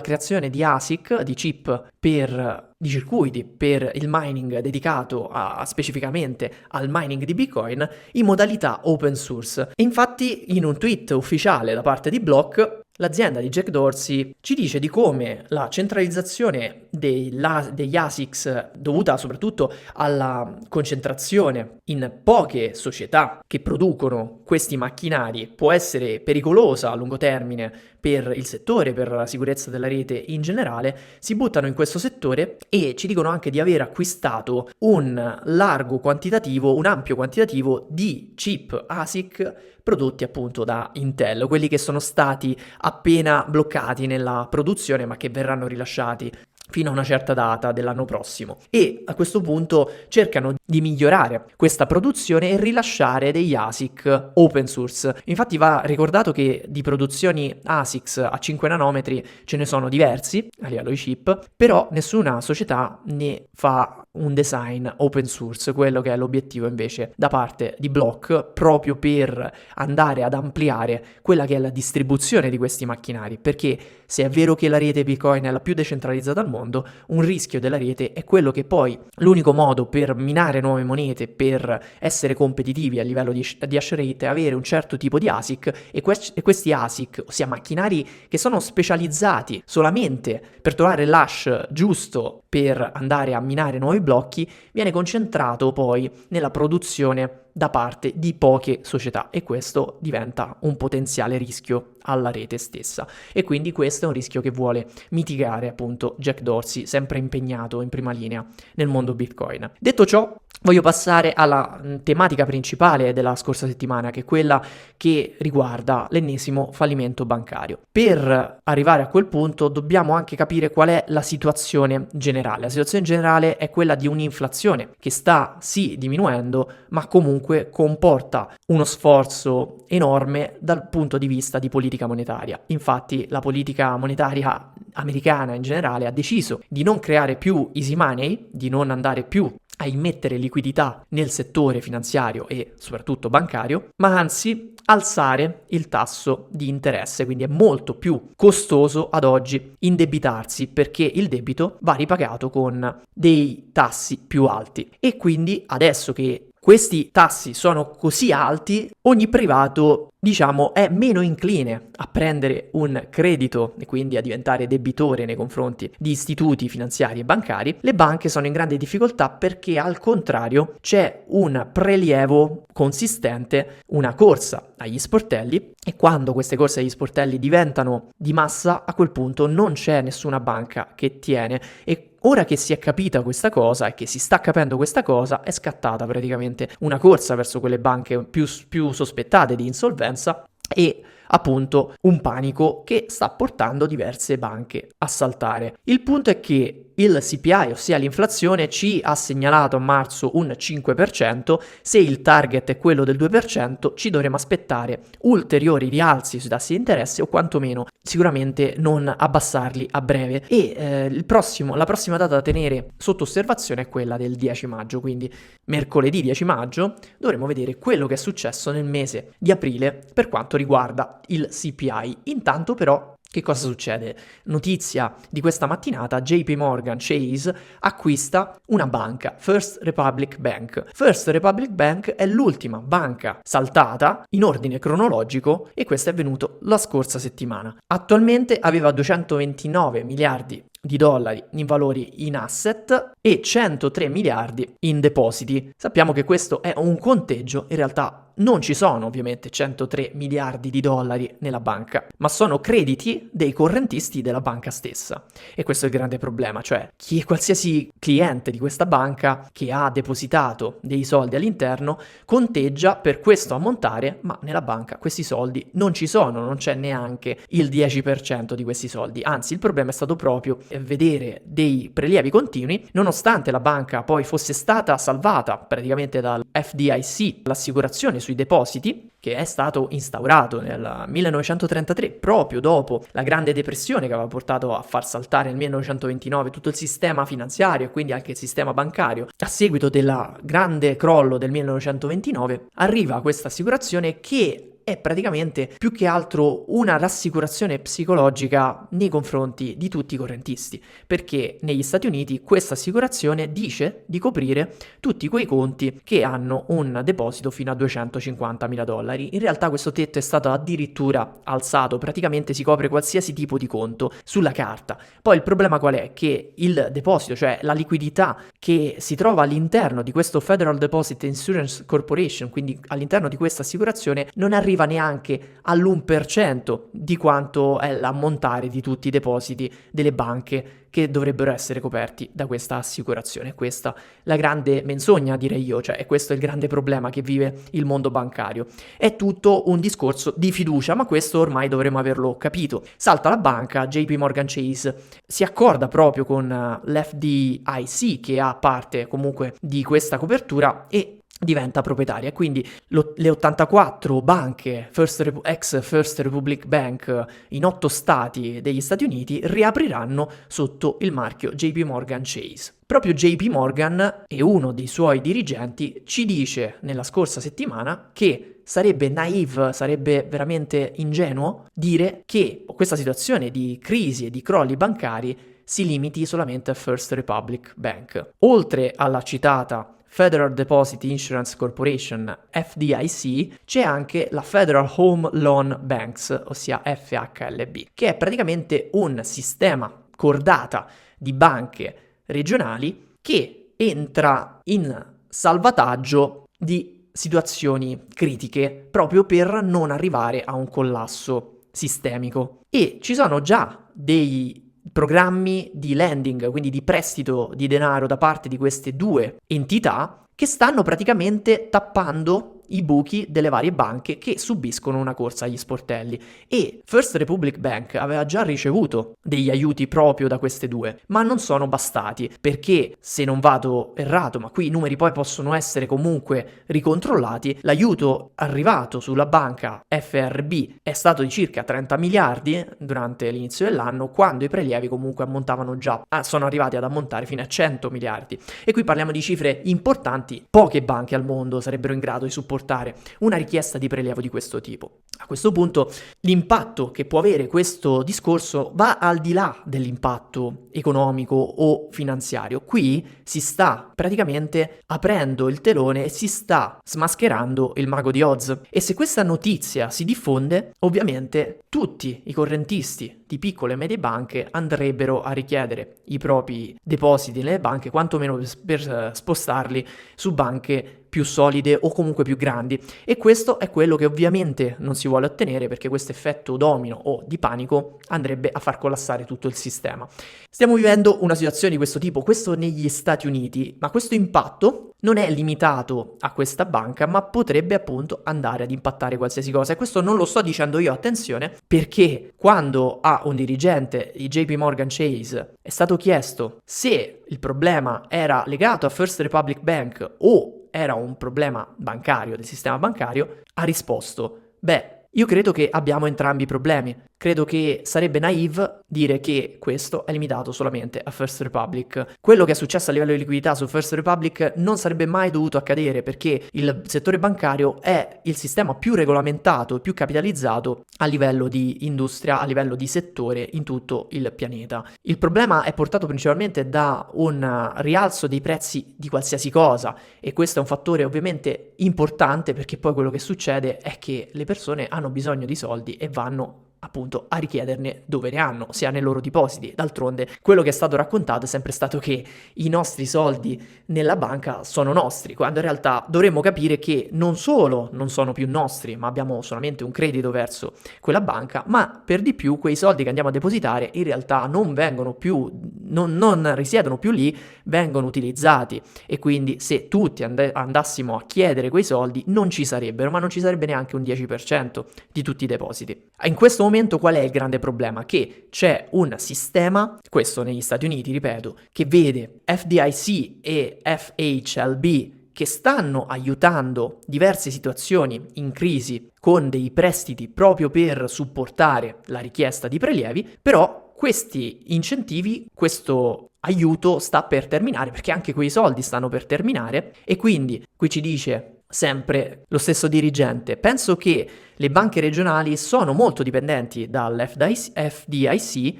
creazione 0.00 0.50
di 0.50 0.62
ASIC, 0.62 1.22
di 1.22 1.34
chip 1.34 1.88
per, 1.98 2.67
di 2.80 2.88
circuiti 2.88 3.44
per 3.44 3.90
il 3.94 4.06
mining 4.08 4.60
dedicato 4.60 5.28
a, 5.28 5.64
specificamente 5.66 6.52
al 6.68 6.86
mining 6.88 7.24
di 7.24 7.34
Bitcoin 7.34 7.88
in 8.12 8.24
modalità 8.24 8.80
open 8.84 9.16
source. 9.16 9.72
E 9.74 9.82
infatti 9.82 10.56
in 10.56 10.64
un 10.64 10.78
tweet 10.78 11.10
ufficiale 11.10 11.74
da 11.74 11.82
parte 11.82 12.08
di 12.08 12.20
Block 12.20 12.86
L'azienda 13.00 13.38
di 13.38 13.48
Jack 13.48 13.68
Dorsey 13.68 14.34
ci 14.40 14.54
dice 14.54 14.80
di 14.80 14.88
come 14.88 15.44
la 15.50 15.68
centralizzazione 15.68 16.88
la, 17.30 17.70
degli 17.72 17.94
ASICs 17.94 18.70
dovuta 18.74 19.16
soprattutto 19.16 19.72
alla 19.92 20.58
concentrazione 20.68 21.78
in 21.84 22.10
poche 22.24 22.74
società 22.74 23.38
che 23.46 23.60
producono 23.60 24.40
questi 24.44 24.76
macchinari 24.76 25.46
può 25.46 25.70
essere 25.70 26.18
pericolosa 26.18 26.90
a 26.90 26.96
lungo 26.96 27.18
termine 27.18 27.72
per 28.00 28.32
il 28.34 28.46
settore, 28.46 28.92
per 28.92 29.12
la 29.12 29.26
sicurezza 29.26 29.70
della 29.70 29.86
rete 29.88 30.14
in 30.28 30.40
generale, 30.42 30.96
si 31.20 31.36
buttano 31.36 31.66
in 31.66 31.74
questo 31.74 31.98
settore 31.98 32.58
e 32.68 32.94
ci 32.96 33.06
dicono 33.06 33.28
anche 33.28 33.50
di 33.50 33.60
aver 33.60 33.82
acquistato 33.82 34.70
un 34.78 35.40
largo 35.44 35.98
quantitativo, 35.98 36.74
un 36.74 36.86
ampio 36.86 37.14
quantitativo 37.14 37.86
di 37.90 38.32
chip 38.34 38.84
ASIC 38.88 39.77
prodotti 39.88 40.22
appunto 40.22 40.64
da 40.64 40.90
Intel, 40.94 41.46
quelli 41.46 41.66
che 41.66 41.78
sono 41.78 41.98
stati 41.98 42.54
appena 42.80 43.46
bloccati 43.48 44.06
nella 44.06 44.46
produzione 44.50 45.06
ma 45.06 45.16
che 45.16 45.30
verranno 45.30 45.66
rilasciati 45.66 46.30
fino 46.70 46.90
a 46.90 46.92
una 46.92 47.04
certa 47.04 47.32
data 47.32 47.72
dell'anno 47.72 48.04
prossimo 48.04 48.58
e 48.68 49.02
a 49.06 49.14
questo 49.14 49.40
punto 49.40 49.90
cercano 50.08 50.56
di 50.62 50.82
migliorare 50.82 51.46
questa 51.56 51.86
produzione 51.86 52.50
e 52.50 52.56
rilasciare 52.58 53.32
degli 53.32 53.54
ASIC 53.54 54.32
open 54.34 54.66
source. 54.66 55.22
Infatti 55.24 55.56
va 55.56 55.80
ricordato 55.84 56.32
che 56.32 56.64
di 56.68 56.82
produzioni 56.82 57.58
ASICs 57.64 58.18
a 58.18 58.36
5 58.36 58.68
nanometri 58.68 59.26
ce 59.44 59.56
ne 59.56 59.64
sono 59.64 59.88
diversi 59.88 60.46
a 60.60 60.68
livello 60.68 60.90
di 60.90 60.96
chip, 60.96 61.48
però 61.56 61.88
nessuna 61.92 62.42
società 62.42 63.00
ne 63.06 63.46
fa 63.54 64.02
un 64.12 64.34
design 64.34 64.88
open 64.96 65.26
source, 65.26 65.72
quello 65.72 66.00
che 66.00 66.12
è 66.12 66.16
l'obiettivo 66.16 66.66
invece 66.66 67.12
da 67.16 67.28
parte 67.28 67.74
di 67.78 67.88
Block 67.88 68.52
proprio 68.52 68.96
per 68.96 69.52
andare 69.74 70.22
ad 70.22 70.34
ampliare 70.34 71.04
quella 71.22 71.46
che 71.46 71.56
è 71.56 71.58
la 71.58 71.70
distribuzione 71.70 72.50
di 72.50 72.58
questi 72.58 72.86
macchinari, 72.86 73.38
perché 73.38 73.78
se 74.06 74.24
è 74.24 74.28
vero 74.28 74.54
che 74.54 74.68
la 74.68 74.78
rete 74.78 75.04
Bitcoin 75.04 75.44
è 75.44 75.50
la 75.50 75.60
più 75.60 75.74
decentralizzata 75.74 76.40
al 76.40 76.48
mondo, 76.48 76.86
un 77.08 77.20
rischio 77.20 77.60
della 77.60 77.76
rete 77.76 78.12
è 78.12 78.24
quello 78.24 78.50
che 78.50 78.64
poi 78.64 78.98
l'unico 79.16 79.52
modo 79.52 79.86
per 79.86 80.14
minare 80.14 80.60
nuove 80.60 80.82
monete, 80.84 81.28
per 81.28 81.78
essere 81.98 82.34
competitivi 82.34 83.00
a 83.00 83.02
livello 83.02 83.32
di, 83.32 83.46
di 83.66 83.76
hash 83.76 83.90
rate 83.94 84.26
è 84.26 84.28
avere 84.28 84.54
un 84.54 84.62
certo 84.62 84.96
tipo 84.96 85.18
di 85.18 85.28
ASIC 85.28 85.90
e, 85.92 86.00
que- 86.00 86.16
e 86.34 86.42
questi 86.42 86.72
ASIC, 86.72 87.24
ossia 87.26 87.46
macchinari 87.46 88.06
che 88.28 88.38
sono 88.38 88.60
specializzati 88.60 89.62
solamente 89.64 90.42
per 90.62 90.74
trovare 90.74 91.04
l'hash 91.04 91.66
giusto 91.70 92.44
per 92.48 92.92
andare 92.94 93.34
a 93.34 93.40
minare 93.40 93.78
nuovi 93.98 94.00
blocchi, 94.00 94.50
viene 94.72 94.90
concentrato 94.90 95.72
poi 95.72 96.10
nella 96.28 96.50
produzione 96.50 97.46
da 97.52 97.70
parte 97.70 98.12
di 98.14 98.34
poche 98.34 98.80
società 98.82 99.30
e 99.30 99.42
questo 99.42 99.98
diventa 100.00 100.56
un 100.60 100.76
potenziale 100.76 101.36
rischio 101.36 101.96
alla 102.02 102.30
rete 102.30 102.58
stessa 102.58 103.06
e 103.32 103.42
quindi 103.42 103.72
questo 103.72 104.04
è 104.04 104.08
un 104.08 104.14
rischio 104.14 104.40
che 104.40 104.50
vuole 104.50 104.86
mitigare 105.10 105.68
appunto 105.68 106.14
Jack 106.18 106.40
Dorsey 106.40 106.86
sempre 106.86 107.18
impegnato 107.18 107.80
in 107.80 107.88
prima 107.88 108.12
linea 108.12 108.46
nel 108.74 108.88
mondo 108.88 109.14
Bitcoin. 109.14 109.70
Detto 109.78 110.06
ciò 110.06 110.34
Voglio 110.60 110.82
passare 110.82 111.34
alla 111.34 111.80
tematica 112.02 112.44
principale 112.44 113.12
della 113.12 113.36
scorsa 113.36 113.68
settimana, 113.68 114.10
che 114.10 114.20
è 114.20 114.24
quella 114.24 114.60
che 114.96 115.36
riguarda 115.38 116.08
l'ennesimo 116.10 116.70
fallimento 116.72 117.24
bancario. 117.24 117.78
Per 117.92 118.58
arrivare 118.64 119.02
a 119.02 119.06
quel 119.06 119.26
punto 119.26 119.68
dobbiamo 119.68 120.14
anche 120.14 120.34
capire 120.34 120.70
qual 120.70 120.88
è 120.88 121.04
la 121.08 121.22
situazione 121.22 122.08
generale. 122.12 122.62
La 122.62 122.68
situazione 122.70 123.04
generale 123.04 123.56
è 123.56 123.70
quella 123.70 123.94
di 123.94 124.08
un'inflazione 124.08 124.90
che 124.98 125.10
sta 125.10 125.58
sì 125.60 125.96
diminuendo, 125.96 126.68
ma 126.88 127.06
comunque 127.06 127.37
comporta 127.40 128.54
uno 128.66 128.84
sforzo 128.84 129.84
enorme 129.88 130.56
dal 130.60 130.88
punto 130.88 131.18
di 131.18 131.26
vista 131.26 131.58
di 131.58 131.68
politica 131.68 132.06
monetaria. 132.06 132.60
Infatti 132.66 133.26
la 133.28 133.40
politica 133.40 133.96
monetaria 133.96 134.72
americana 134.94 135.54
in 135.54 135.62
generale 135.62 136.06
ha 136.06 136.10
deciso 136.10 136.60
di 136.68 136.82
non 136.82 136.98
creare 136.98 137.36
più 137.36 137.70
easy 137.72 137.94
money, 137.94 138.48
di 138.50 138.68
non 138.68 138.90
andare 138.90 139.24
più 139.24 139.52
a 139.78 139.86
immettere 139.86 140.36
liquidità 140.36 141.04
nel 141.10 141.30
settore 141.30 141.80
finanziario 141.80 142.48
e 142.48 142.72
soprattutto 142.78 143.30
bancario, 143.30 143.90
ma 143.96 144.18
anzi 144.18 144.74
alzare 144.86 145.64
il 145.68 145.88
tasso 145.88 146.48
di 146.50 146.68
interesse, 146.68 147.24
quindi 147.24 147.44
è 147.44 147.48
molto 147.48 147.94
più 147.94 148.30
costoso 148.34 149.10
ad 149.10 149.24
oggi 149.24 149.74
indebitarsi 149.80 150.68
perché 150.68 151.04
il 151.04 151.28
debito 151.28 151.76
va 151.80 151.92
ripagato 151.94 152.50
con 152.50 153.02
dei 153.12 153.68
tassi 153.72 154.18
più 154.18 154.46
alti 154.46 154.90
e 154.98 155.16
quindi 155.16 155.62
adesso 155.66 156.12
che 156.12 156.48
questi 156.68 157.10
tassi 157.10 157.54
sono 157.54 157.92
così 157.92 158.30
alti, 158.30 158.90
ogni 159.06 159.28
privato 159.28 160.10
diciamo, 160.20 160.74
è 160.74 160.90
meno 160.90 161.22
incline 161.22 161.88
a 161.96 162.06
prendere 162.12 162.68
un 162.72 163.06
credito 163.08 163.72
e 163.78 163.86
quindi 163.86 164.18
a 164.18 164.20
diventare 164.20 164.66
debitore 164.66 165.24
nei 165.24 165.34
confronti 165.34 165.90
di 165.96 166.10
istituti 166.10 166.68
finanziari 166.68 167.20
e 167.20 167.24
bancari, 167.24 167.78
le 167.80 167.94
banche 167.94 168.28
sono 168.28 168.46
in 168.46 168.52
grande 168.52 168.76
difficoltà 168.76 169.30
perché 169.30 169.78
al 169.78 169.98
contrario 169.98 170.74
c'è 170.82 171.24
un 171.28 171.70
prelievo 171.72 172.64
consistente, 172.70 173.78
una 173.92 174.14
corsa 174.14 174.74
agli 174.76 174.98
sportelli 174.98 175.72
e 175.82 175.96
quando 175.96 176.34
queste 176.34 176.56
corse 176.56 176.80
agli 176.80 176.90
sportelli 176.90 177.38
diventano 177.38 178.10
di 178.14 178.34
massa, 178.34 178.84
a 178.84 178.92
quel 178.92 179.10
punto 179.10 179.46
non 179.46 179.72
c'è 179.72 180.02
nessuna 180.02 180.38
banca 180.38 180.92
che 180.94 181.18
tiene 181.18 181.62
e 181.84 182.10
Ora 182.22 182.44
che 182.44 182.56
si 182.56 182.72
è 182.72 182.78
capita 182.78 183.22
questa 183.22 183.48
cosa 183.48 183.86
e 183.86 183.94
che 183.94 184.06
si 184.06 184.18
sta 184.18 184.40
capendo 184.40 184.76
questa 184.76 185.02
cosa, 185.02 185.42
è 185.42 185.52
scattata 185.52 186.04
praticamente 186.04 186.68
una 186.80 186.98
corsa 186.98 187.36
verso 187.36 187.60
quelle 187.60 187.78
banche 187.78 188.24
più, 188.24 188.46
più 188.68 188.90
sospettate 188.90 189.54
di 189.54 189.66
insolvenza 189.66 190.44
e 190.74 191.02
appunto 191.28 191.94
un 192.02 192.20
panico 192.20 192.82
che 192.84 193.06
sta 193.08 193.30
portando 193.30 193.86
diverse 193.86 194.36
banche 194.38 194.88
a 194.98 195.06
saltare. 195.06 195.76
Il 195.84 196.02
punto 196.02 196.30
è 196.30 196.40
che 196.40 196.87
il 196.98 197.18
CPI, 197.20 197.72
ossia 197.72 197.96
l'inflazione, 197.96 198.68
ci 198.68 199.00
ha 199.02 199.14
segnalato 199.14 199.76
a 199.76 199.80
marzo 199.80 200.36
un 200.36 200.54
5%, 200.56 201.58
se 201.82 201.98
il 201.98 202.22
target 202.22 202.70
è 202.70 202.78
quello 202.78 203.04
del 203.04 203.16
2% 203.16 203.92
ci 203.94 204.10
dovremo 204.10 204.36
aspettare 204.36 205.02
ulteriori 205.20 205.88
rialzi 205.88 206.38
sui 206.40 206.48
tassi 206.48 206.72
di 206.72 206.78
interesse 206.78 207.22
o 207.22 207.26
quantomeno 207.26 207.86
sicuramente 208.02 208.74
non 208.78 209.12
abbassarli 209.14 209.86
a 209.90 210.00
breve 210.00 210.44
e 210.48 210.74
eh, 210.76 211.24
prossimo, 211.24 211.74
la 211.74 211.84
prossima 211.84 212.16
data 212.16 212.36
da 212.36 212.42
tenere 212.42 212.92
sotto 212.96 213.24
osservazione 213.24 213.82
è 213.82 213.88
quella 213.88 214.16
del 214.16 214.34
10 214.34 214.66
maggio, 214.66 215.00
quindi 215.00 215.32
mercoledì 215.66 216.22
10 216.22 216.44
maggio 216.44 216.94
dovremo 217.18 217.46
vedere 217.46 217.76
quello 217.76 218.06
che 218.06 218.14
è 218.14 218.16
successo 218.16 218.70
nel 218.72 218.84
mese 218.84 219.32
di 219.38 219.50
aprile 219.50 220.00
per 220.12 220.28
quanto 220.28 220.56
riguarda 220.56 221.20
il 221.26 221.48
CPI. 221.50 222.18
Intanto 222.24 222.74
però 222.74 223.14
che 223.30 223.42
cosa 223.42 223.66
succede? 223.66 224.16
Notizia 224.44 225.14
di 225.28 225.42
questa 225.42 225.66
mattinata, 225.66 226.22
JP 226.22 226.48
Morgan 226.56 226.96
Chase 226.98 227.54
acquista 227.80 228.58
una 228.68 228.86
banca, 228.86 229.34
First 229.36 229.80
Republic 229.82 230.38
Bank. 230.38 230.86
First 230.94 231.28
Republic 231.28 231.68
Bank 231.68 232.14
è 232.14 232.24
l'ultima 232.24 232.78
banca 232.78 233.38
saltata 233.42 234.24
in 234.30 234.44
ordine 234.44 234.78
cronologico 234.78 235.68
e 235.74 235.84
questo 235.84 236.08
è 236.08 236.12
avvenuto 236.12 236.58
la 236.62 236.78
scorsa 236.78 237.18
settimana. 237.18 237.76
Attualmente 237.86 238.58
aveva 238.58 238.92
229 238.92 240.04
miliardi 240.04 240.64
di 240.80 240.96
dollari 240.96 241.44
in 241.52 241.66
valori 241.66 242.24
in 242.26 242.36
asset 242.36 243.12
e 243.20 243.42
103 243.42 244.08
miliardi 244.08 244.76
in 244.80 245.00
depositi. 245.00 245.70
Sappiamo 245.76 246.12
che 246.12 246.24
questo 246.24 246.62
è 246.62 246.72
un 246.76 246.98
conteggio 246.98 247.66
in 247.68 247.76
realtà 247.76 248.27
non 248.38 248.60
ci 248.60 248.74
sono 248.74 249.06
ovviamente 249.06 249.50
103 249.50 250.12
miliardi 250.14 250.70
di 250.70 250.80
dollari 250.80 251.36
nella 251.40 251.60
banca, 251.60 252.06
ma 252.18 252.28
sono 252.28 252.58
crediti 252.58 253.28
dei 253.32 253.52
correntisti 253.52 254.22
della 254.22 254.40
banca 254.40 254.70
stessa. 254.70 255.24
E 255.54 255.62
questo 255.62 255.86
è 255.86 255.88
il 255.88 255.94
grande 255.94 256.18
problema, 256.18 256.60
cioè 256.60 256.88
chi 256.96 257.22
qualsiasi 257.24 257.90
cliente 257.98 258.50
di 258.50 258.58
questa 258.58 258.86
banca 258.86 259.48
che 259.52 259.72
ha 259.72 259.90
depositato 259.90 260.78
dei 260.82 261.04
soldi 261.04 261.36
all'interno 261.36 261.98
conteggia 262.24 262.96
per 262.96 263.20
questo 263.20 263.54
ammontare, 263.54 264.18
ma 264.22 264.38
nella 264.42 264.62
banca 264.62 264.98
questi 264.98 265.22
soldi 265.22 265.66
non 265.72 265.94
ci 265.94 266.06
sono, 266.06 266.44
non 266.44 266.56
c'è 266.56 266.74
neanche 266.74 267.38
il 267.48 267.68
10% 267.68 268.54
di 268.54 268.64
questi 268.64 268.88
soldi. 268.88 269.20
Anzi, 269.22 269.54
il 269.54 269.58
problema 269.58 269.90
è 269.90 269.92
stato 269.92 270.16
proprio 270.16 270.58
vedere 270.80 271.42
dei 271.44 271.90
prelievi 271.92 272.30
continui, 272.30 272.86
nonostante 272.92 273.50
la 273.50 273.60
banca 273.60 274.02
poi 274.02 274.24
fosse 274.24 274.52
stata 274.52 274.96
salvata 274.98 275.56
praticamente 275.56 276.20
dal 276.20 276.44
FDIC, 276.50 277.46
l'assicurazione 277.46 278.20
sui 278.28 278.34
depositi, 278.34 279.10
che 279.18 279.36
è 279.36 279.44
stato 279.44 279.88
instaurato 279.90 280.60
nel 280.60 281.04
1933, 281.06 282.10
proprio 282.10 282.60
dopo 282.60 283.04
la 283.12 283.22
Grande 283.22 283.54
Depressione 283.54 284.06
che 284.06 284.12
aveva 284.12 284.28
portato 284.28 284.74
a 284.74 284.82
far 284.82 285.06
saltare 285.06 285.48
nel 285.48 285.56
1929 285.56 286.50
tutto 286.50 286.68
il 286.68 286.74
sistema 286.74 287.24
finanziario 287.24 287.86
e 287.86 287.90
quindi 287.90 288.12
anche 288.12 288.32
il 288.32 288.36
sistema 288.36 288.74
bancario. 288.74 289.28
A 289.38 289.46
seguito 289.46 289.88
del 289.88 290.36
grande 290.42 290.96
crollo 290.96 291.38
del 291.38 291.50
1929 291.50 292.66
arriva 292.74 293.22
questa 293.22 293.48
assicurazione 293.48 294.20
che 294.20 294.77
è 294.88 294.96
praticamente 294.96 295.68
più 295.76 295.92
che 295.92 296.06
altro 296.06 296.64
una 296.68 296.96
rassicurazione 296.96 297.78
psicologica 297.78 298.86
nei 298.92 299.10
confronti 299.10 299.74
di 299.76 299.88
tutti 299.90 300.14
i 300.14 300.16
correntisti, 300.16 300.82
perché 301.06 301.58
negli 301.60 301.82
Stati 301.82 302.06
Uniti 302.06 302.40
questa 302.40 302.72
assicurazione 302.72 303.52
dice 303.52 304.04
di 304.06 304.18
coprire 304.18 304.76
tutti 305.00 305.28
quei 305.28 305.44
conti 305.44 306.00
che 306.02 306.22
hanno 306.22 306.64
un 306.68 307.02
deposito 307.04 307.50
fino 307.50 307.70
a 307.70 307.74
250 307.74 308.66
mila 308.66 308.84
dollari. 308.84 309.34
In 309.34 309.40
realtà 309.40 309.68
questo 309.68 309.92
tetto 309.92 310.18
è 310.18 310.22
stato 310.22 310.50
addirittura 310.50 311.40
alzato, 311.44 311.98
praticamente 311.98 312.54
si 312.54 312.62
copre 312.62 312.88
qualsiasi 312.88 313.34
tipo 313.34 313.58
di 313.58 313.66
conto 313.66 314.10
sulla 314.24 314.52
carta. 314.52 314.96
Poi 315.20 315.36
il 315.36 315.42
problema 315.42 315.78
qual 315.78 315.94
è? 315.96 316.12
Che 316.14 316.52
il 316.54 316.88
deposito, 316.90 317.36
cioè 317.36 317.58
la 317.60 317.74
liquidità 317.74 318.38
che 318.58 318.96
si 318.98 319.14
trova 319.16 319.42
all'interno 319.42 320.02
di 320.02 320.12
questo 320.12 320.40
Federal 320.40 320.78
Deposit 320.78 321.22
Insurance 321.24 321.84
Corporation, 321.84 322.48
quindi 322.48 322.78
all'interno 322.86 323.28
di 323.28 323.36
questa 323.36 323.60
assicurazione, 323.60 324.28
non 324.34 324.54
arriva 324.54 324.77
arriva 324.78 324.84
neanche 324.84 325.56
all'1% 325.62 326.80
di 326.90 327.16
quanto 327.16 327.80
è 327.80 327.98
l'ammontare 327.98 328.68
di 328.68 328.80
tutti 328.80 329.08
i 329.08 329.10
depositi 329.10 329.70
delle 329.90 330.12
banche 330.12 330.86
che 330.90 331.10
dovrebbero 331.10 331.52
essere 331.52 331.80
coperti 331.80 332.30
da 332.32 332.46
questa 332.46 332.76
assicurazione. 332.76 333.54
Questa 333.54 333.94
è 333.94 334.00
la 334.22 334.36
grande 334.36 334.82
menzogna, 334.84 335.36
direi 335.36 335.62
io, 335.62 335.82
cioè 335.82 335.96
è 335.96 336.06
questo 336.06 336.32
il 336.32 336.38
grande 336.38 336.66
problema 336.66 337.10
che 337.10 337.20
vive 337.20 337.62
il 337.72 337.84
mondo 337.84 338.10
bancario. 338.10 338.66
È 338.96 339.14
tutto 339.14 339.68
un 339.68 339.80
discorso 339.80 340.32
di 340.34 340.50
fiducia, 340.50 340.94
ma 340.94 341.04
questo 341.04 341.40
ormai 341.40 341.68
dovremmo 341.68 341.98
averlo 341.98 342.36
capito. 342.38 342.84
Salta 342.96 343.28
la 343.28 343.36
banca, 343.36 343.86
JP 343.86 344.10
Morgan 344.12 344.46
Chase 344.48 345.02
si 345.26 345.44
accorda 345.44 345.88
proprio 345.88 346.24
con 346.24 346.50
eh, 346.50 346.90
l'FDIC 346.90 348.20
che 348.20 348.40
ha 348.40 348.54
parte 348.54 349.06
comunque 349.06 349.54
di 349.60 349.84
questa 349.84 350.16
copertura 350.16 350.86
e 350.88 351.17
diventa 351.38 351.80
proprietaria. 351.80 352.32
Quindi 352.32 352.66
lo, 352.88 353.12
le 353.16 353.30
84 353.30 354.22
banche 354.22 354.88
First 354.90 355.20
Repu- 355.20 355.40
ex 355.44 355.80
First 355.80 356.18
Republic 356.20 356.66
Bank 356.66 357.24
in 357.48 357.64
otto 357.64 357.88
stati 357.88 358.60
degli 358.60 358.80
Stati 358.80 359.04
Uniti 359.04 359.40
riapriranno 359.44 360.30
sotto 360.46 360.96
il 361.00 361.12
marchio 361.12 361.50
JP 361.52 361.84
Morgan 361.84 362.22
Chase. 362.24 362.74
Proprio 362.86 363.12
JP 363.12 363.48
Morgan 363.48 364.24
e 364.26 364.42
uno 364.42 364.72
dei 364.72 364.86
suoi 364.86 365.20
dirigenti 365.20 366.02
ci 366.04 366.24
dice 366.24 366.76
nella 366.80 367.02
scorsa 367.02 367.40
settimana 367.40 368.10
che 368.12 368.60
sarebbe 368.64 369.08
naive, 369.08 369.72
sarebbe 369.72 370.26
veramente 370.28 370.92
ingenuo 370.96 371.66
dire 371.72 372.22
che 372.26 372.64
questa 372.66 372.96
situazione 372.96 373.50
di 373.50 373.78
crisi 373.80 374.26
e 374.26 374.30
di 374.30 374.42
crolli 374.42 374.76
bancari 374.76 375.36
si 375.64 375.86
limiti 375.86 376.24
solamente 376.24 376.70
a 376.70 376.74
First 376.74 377.12
Republic 377.12 377.74
Bank. 377.76 378.30
Oltre 378.38 378.92
alla 378.96 379.20
citata 379.20 379.97
Federal 380.08 380.52
Deposit 380.54 381.04
Insurance 381.04 381.56
Corporation, 381.56 382.36
FDIC, 382.50 383.64
c'è 383.64 383.82
anche 383.82 384.28
la 384.32 384.42
Federal 384.42 384.90
Home 384.96 385.28
Loan 385.34 385.78
Banks, 385.82 386.42
ossia 386.46 386.82
FHLB, 386.82 387.88
che 387.94 388.08
è 388.08 388.16
praticamente 388.16 388.88
un 388.92 389.20
sistema 389.22 389.92
cordata 390.16 390.88
di 391.16 391.32
banche 391.32 392.22
regionali 392.26 393.14
che 393.20 393.74
entra 393.76 394.60
in 394.64 395.06
salvataggio 395.28 396.44
di 396.58 397.08
situazioni 397.12 398.06
critiche 398.12 398.88
proprio 398.90 399.24
per 399.24 399.62
non 399.62 399.90
arrivare 399.90 400.42
a 400.42 400.54
un 400.54 400.68
collasso 400.68 401.66
sistemico. 401.70 402.62
E 402.70 402.98
ci 403.00 403.14
sono 403.14 403.40
già 403.40 403.86
dei 403.92 404.67
programmi 404.92 405.70
di 405.72 405.94
lending, 405.94 406.50
quindi 406.50 406.70
di 406.70 406.82
prestito 406.82 407.50
di 407.54 407.66
denaro 407.66 408.06
da 408.06 408.16
parte 408.16 408.48
di 408.48 408.56
queste 408.56 408.94
due 408.94 409.38
entità 409.46 410.24
che 410.34 410.46
stanno 410.46 410.82
praticamente 410.82 411.68
tappando 411.68 412.57
i 412.68 412.82
buchi 412.82 413.26
delle 413.28 413.48
varie 413.48 413.72
banche 413.72 414.18
che 414.18 414.38
subiscono 414.38 414.98
una 414.98 415.14
corsa 415.14 415.44
agli 415.44 415.56
sportelli 415.56 416.20
e 416.48 416.82
First 416.84 417.16
Republic 417.16 417.58
Bank 417.58 417.94
aveva 417.94 418.24
già 418.24 418.42
ricevuto 418.42 419.16
degli 419.22 419.50
aiuti 419.50 419.86
proprio 419.88 420.28
da 420.28 420.38
queste 420.38 420.68
due, 420.68 421.00
ma 421.08 421.22
non 421.22 421.38
sono 421.38 421.66
bastati 421.66 422.30
perché 422.40 422.96
se 423.00 423.24
non 423.24 423.40
vado 423.40 423.94
errato, 423.96 424.38
ma 424.38 424.50
qui 424.50 424.66
i 424.66 424.70
numeri 424.70 424.96
poi 424.96 425.12
possono 425.12 425.54
essere 425.54 425.86
comunque 425.86 426.64
ricontrollati, 426.66 427.58
l'aiuto 427.62 428.32
arrivato 428.36 429.00
sulla 429.00 429.26
banca 429.26 429.80
FRB 429.88 430.52
è 430.82 430.92
stato 430.92 431.22
di 431.22 431.28
circa 431.28 431.62
30 431.62 431.96
miliardi 431.96 432.64
durante 432.78 433.30
l'inizio 433.30 433.66
dell'anno, 433.66 434.08
quando 434.08 434.44
i 434.44 434.48
prelievi 434.48 434.88
comunque 434.88 435.24
ammontavano 435.24 435.76
già, 435.78 436.02
ah, 436.08 436.22
sono 436.22 436.46
arrivati 436.46 436.76
ad 436.76 436.84
ammontare 436.84 437.26
fino 437.26 437.42
a 437.42 437.46
100 437.46 437.90
miliardi. 437.90 438.38
E 438.64 438.72
qui 438.72 438.84
parliamo 438.84 439.12
di 439.12 439.20
cifre 439.20 439.60
importanti, 439.64 440.46
poche 440.48 440.82
banche 440.82 441.14
al 441.14 441.24
mondo 441.24 441.60
sarebbero 441.60 441.92
in 441.92 442.00
grado 442.00 442.24
di 442.24 442.30
supportare 442.30 442.57
portare 442.58 442.96
una 443.20 443.36
richiesta 443.36 443.78
di 443.78 443.86
prelievo 443.86 444.20
di 444.20 444.28
questo 444.28 444.60
tipo. 444.60 445.02
A 445.20 445.26
questo 445.26 445.52
punto 445.52 445.90
l'impatto 446.20 446.90
che 446.90 447.04
può 447.04 447.20
avere 447.20 447.46
questo 447.46 448.02
discorso 448.02 448.72
va 448.74 448.98
al 448.98 449.18
di 449.18 449.32
là 449.32 449.60
dell'impatto 449.64 450.66
economico 450.72 451.34
o 451.34 451.88
finanziario. 451.90 452.60
Qui 452.60 453.06
si 453.22 453.40
sta 453.40 453.90
praticamente 453.94 454.80
aprendo 454.86 455.48
il 455.48 455.60
telone 455.60 456.04
e 456.04 456.08
si 456.08 456.26
sta 456.26 456.78
smascherando 456.84 457.72
il 457.76 457.88
mago 457.88 458.10
di 458.10 458.22
Oz. 458.22 458.60
E 458.70 458.80
se 458.80 458.94
questa 458.94 459.22
notizia 459.22 459.90
si 459.90 460.04
diffonde, 460.04 460.72
ovviamente 460.80 461.60
tutti 461.68 462.22
i 462.24 462.32
correntisti 462.32 463.24
di 463.26 463.38
piccole 463.38 463.74
e 463.74 463.76
medie 463.76 463.98
banche 463.98 464.46
andrebbero 464.50 465.22
a 465.22 465.32
richiedere 465.32 465.98
i 466.06 466.18
propri 466.18 466.76
depositi 466.82 467.42
nelle 467.42 467.60
banche, 467.60 467.90
quantomeno 467.90 468.40
per 468.64 469.10
spostarli 469.14 469.86
su 470.14 470.32
banche 470.32 471.06
più 471.08 471.24
solide 471.24 471.78
o 471.80 471.92
comunque 471.92 472.24
più 472.24 472.36
grandi 472.36 472.80
e 473.04 473.16
questo 473.16 473.58
è 473.58 473.70
quello 473.70 473.96
che 473.96 474.04
ovviamente 474.04 474.76
non 474.78 474.94
si 474.94 475.08
vuole 475.08 475.26
ottenere 475.26 475.68
perché 475.68 475.88
questo 475.88 476.12
effetto 476.12 476.56
domino 476.56 477.00
o 477.04 477.22
di 477.26 477.38
panico 477.38 477.98
andrebbe 478.08 478.50
a 478.52 478.58
far 478.60 478.78
collassare 478.78 479.24
tutto 479.24 479.46
il 479.46 479.54
sistema. 479.54 480.06
Stiamo 480.50 480.74
vivendo 480.74 481.18
una 481.22 481.34
situazione 481.34 481.70
di 481.70 481.76
questo 481.76 481.98
tipo, 481.98 482.22
questo 482.22 482.54
negli 482.54 482.88
Stati 482.88 483.26
Uniti, 483.26 483.76
ma 483.78 483.90
questo 483.90 484.14
impatto 484.14 484.88
non 485.00 485.16
è 485.16 485.30
limitato 485.30 486.16
a 486.20 486.32
questa 486.32 486.64
banca, 486.64 487.06
ma 487.06 487.22
potrebbe 487.22 487.74
appunto 487.74 488.20
andare 488.24 488.64
ad 488.64 488.70
impattare 488.70 489.16
qualsiasi 489.16 489.52
cosa. 489.52 489.72
E 489.72 489.76
questo 489.76 490.00
non 490.00 490.16
lo 490.16 490.24
sto 490.24 490.42
dicendo 490.42 490.78
io, 490.78 490.92
attenzione, 490.92 491.54
perché 491.66 492.32
quando 492.36 492.98
a 493.00 493.22
un 493.24 493.36
dirigente 493.36 494.12
di 494.16 494.26
JP 494.26 494.50
Morgan 494.56 494.88
Chase 494.88 495.54
è 495.62 495.70
stato 495.70 495.96
chiesto 495.96 496.60
se 496.64 497.22
il 497.26 497.38
problema 497.38 498.06
era 498.08 498.42
legato 498.46 498.86
a 498.86 498.90
First 498.90 499.20
Republic 499.20 499.60
Bank 499.60 500.14
o 500.18 500.57
era 500.70 500.94
un 500.94 501.16
problema 501.16 501.66
bancario, 501.76 502.36
del 502.36 502.44
sistema 502.44 502.78
bancario, 502.78 503.42
ha 503.54 503.62
risposto, 503.64 504.54
beh, 504.58 504.98
io 505.12 505.26
credo 505.26 505.52
che 505.52 505.68
abbiamo 505.70 506.06
entrambi 506.06 506.44
i 506.44 506.46
problemi. 506.46 506.96
Credo 507.20 507.44
che 507.44 507.80
sarebbe 507.82 508.20
naive 508.20 508.82
dire 508.86 509.18
che 509.18 509.56
questo 509.58 510.06
è 510.06 510.12
limitato 510.12 510.52
solamente 510.52 511.00
a 511.02 511.10
First 511.10 511.40
Republic. 511.40 512.18
Quello 512.20 512.44
che 512.44 512.52
è 512.52 512.54
successo 512.54 512.90
a 512.90 512.92
livello 512.92 513.10
di 513.10 513.18
liquidità 513.18 513.56
su 513.56 513.66
First 513.66 513.92
Republic 513.94 514.52
non 514.54 514.78
sarebbe 514.78 515.04
mai 515.04 515.32
dovuto 515.32 515.58
accadere 515.58 516.04
perché 516.04 516.46
il 516.52 516.82
settore 516.86 517.18
bancario 517.18 517.82
è 517.82 518.20
il 518.22 518.36
sistema 518.36 518.76
più 518.76 518.94
regolamentato 518.94 519.74
e 519.74 519.80
più 519.80 519.94
capitalizzato 519.94 520.84
a 520.98 521.06
livello 521.06 521.48
di 521.48 521.86
industria, 521.86 522.38
a 522.38 522.44
livello 522.44 522.76
di 522.76 522.86
settore 522.86 523.48
in 523.50 523.64
tutto 523.64 524.06
il 524.12 524.32
pianeta. 524.32 524.88
Il 525.02 525.18
problema 525.18 525.64
è 525.64 525.74
portato 525.74 526.06
principalmente 526.06 526.68
da 526.68 527.04
un 527.14 527.72
rialzo 527.78 528.28
dei 528.28 528.40
prezzi 528.40 528.94
di 528.96 529.08
qualsiasi 529.08 529.50
cosa 529.50 529.96
e 530.20 530.32
questo 530.32 530.60
è 530.60 530.62
un 530.62 530.68
fattore 530.68 531.02
ovviamente 531.02 531.72
importante 531.78 532.52
perché 532.52 532.76
poi 532.76 532.94
quello 532.94 533.10
che 533.10 533.18
succede 533.18 533.78
è 533.78 533.98
che 533.98 534.28
le 534.30 534.44
persone 534.44 534.86
hanno 534.88 535.10
bisogno 535.10 535.46
di 535.46 535.56
soldi 535.56 535.94
e 535.96 536.08
vanno 536.08 536.66
appunto 536.80 537.26
a 537.28 537.36
richiederne 537.38 538.02
dove 538.04 538.30
ne 538.30 538.38
hanno, 538.38 538.68
sia 538.70 538.90
nei 538.90 539.00
loro 539.00 539.20
depositi. 539.20 539.72
D'altronde 539.74 540.28
quello 540.42 540.62
che 540.62 540.68
è 540.68 540.72
stato 540.72 540.96
raccontato 540.96 541.44
è 541.44 541.48
sempre 541.48 541.72
stato 541.72 541.98
che 541.98 542.24
i 542.54 542.68
nostri 542.68 543.06
soldi 543.06 543.60
nella 543.86 544.16
banca 544.16 544.64
sono 544.64 544.92
nostri, 544.92 545.34
quando 545.34 545.58
in 545.58 545.64
realtà 545.64 546.04
dovremmo 546.08 546.40
capire 546.40 546.78
che 546.78 547.08
non 547.12 547.36
solo 547.36 547.88
non 547.92 548.08
sono 548.08 548.32
più 548.32 548.48
nostri, 548.48 548.96
ma 548.96 549.06
abbiamo 549.06 549.42
solamente 549.42 549.84
un 549.84 549.90
credito 549.90 550.30
verso 550.30 550.74
quella 551.00 551.20
banca, 551.20 551.64
ma 551.66 552.02
per 552.04 552.22
di 552.22 552.34
più 552.34 552.58
quei 552.58 552.76
soldi 552.76 553.02
che 553.02 553.08
andiamo 553.08 553.30
a 553.30 553.32
depositare 553.32 553.90
in 553.94 554.04
realtà 554.04 554.46
non 554.46 554.74
vengono 554.74 555.14
più, 555.14 555.50
non, 555.86 556.16
non 556.16 556.54
risiedono 556.54 556.98
più 556.98 557.10
lì, 557.10 557.36
vengono 557.64 558.06
utilizzati 558.06 558.80
e 559.06 559.18
quindi 559.18 559.60
se 559.60 559.88
tutti 559.88 560.22
and- 560.22 560.50
andassimo 560.52 561.16
a 561.16 561.24
chiedere 561.26 561.68
quei 561.68 561.84
soldi 561.84 562.22
non 562.26 562.50
ci 562.50 562.64
sarebbero, 562.64 563.10
ma 563.10 563.18
non 563.18 563.30
ci 563.30 563.40
sarebbe 563.40 563.66
neanche 563.66 563.96
un 563.96 564.02
10% 564.02 564.84
di 565.10 565.22
tutti 565.22 565.44
i 565.44 565.46
depositi. 565.46 566.10
In 566.24 566.34
questo 566.34 566.67
momento 566.68 566.98
qual 566.98 567.14
è 567.14 567.20
il 567.20 567.30
grande 567.30 567.58
problema? 567.58 568.04
Che 568.04 568.46
c'è 568.50 568.88
un 568.90 569.14
sistema, 569.16 569.98
questo 570.08 570.42
negli 570.42 570.60
Stati 570.60 570.84
Uniti, 570.84 571.10
ripeto, 571.12 571.56
che 571.72 571.86
vede 571.86 572.40
FDIC 572.44 573.38
e 573.40 573.80
FHLB 573.82 575.16
che 575.32 575.46
stanno 575.46 576.06
aiutando 576.06 576.98
diverse 577.06 577.52
situazioni 577.52 578.20
in 578.34 578.50
crisi 578.50 579.08
con 579.20 579.48
dei 579.48 579.70
prestiti 579.70 580.28
proprio 580.28 580.68
per 580.68 581.08
supportare 581.08 582.00
la 582.06 582.18
richiesta 582.18 582.66
di 582.66 582.78
prelievi, 582.78 583.38
però 583.40 583.92
questi 583.94 584.74
incentivi, 584.74 585.46
questo 585.54 586.30
aiuto 586.40 586.98
sta 586.98 587.22
per 587.22 587.46
terminare 587.46 587.90
perché 587.92 588.10
anche 588.10 588.34
quei 588.34 588.50
soldi 588.50 588.82
stanno 588.82 589.08
per 589.08 589.26
terminare 589.26 589.94
e 590.04 590.16
quindi 590.16 590.64
qui 590.76 590.90
ci 590.90 591.00
dice 591.00 591.57
sempre 591.68 592.44
lo 592.48 592.58
stesso 592.58 592.88
dirigente. 592.88 593.58
Penso 593.58 593.96
che 593.96 594.28
le 594.56 594.70
banche 594.70 595.00
regionali 595.00 595.56
sono 595.56 595.92
molto 595.92 596.22
dipendenti 596.22 596.88
dall'FDIC 596.88 597.66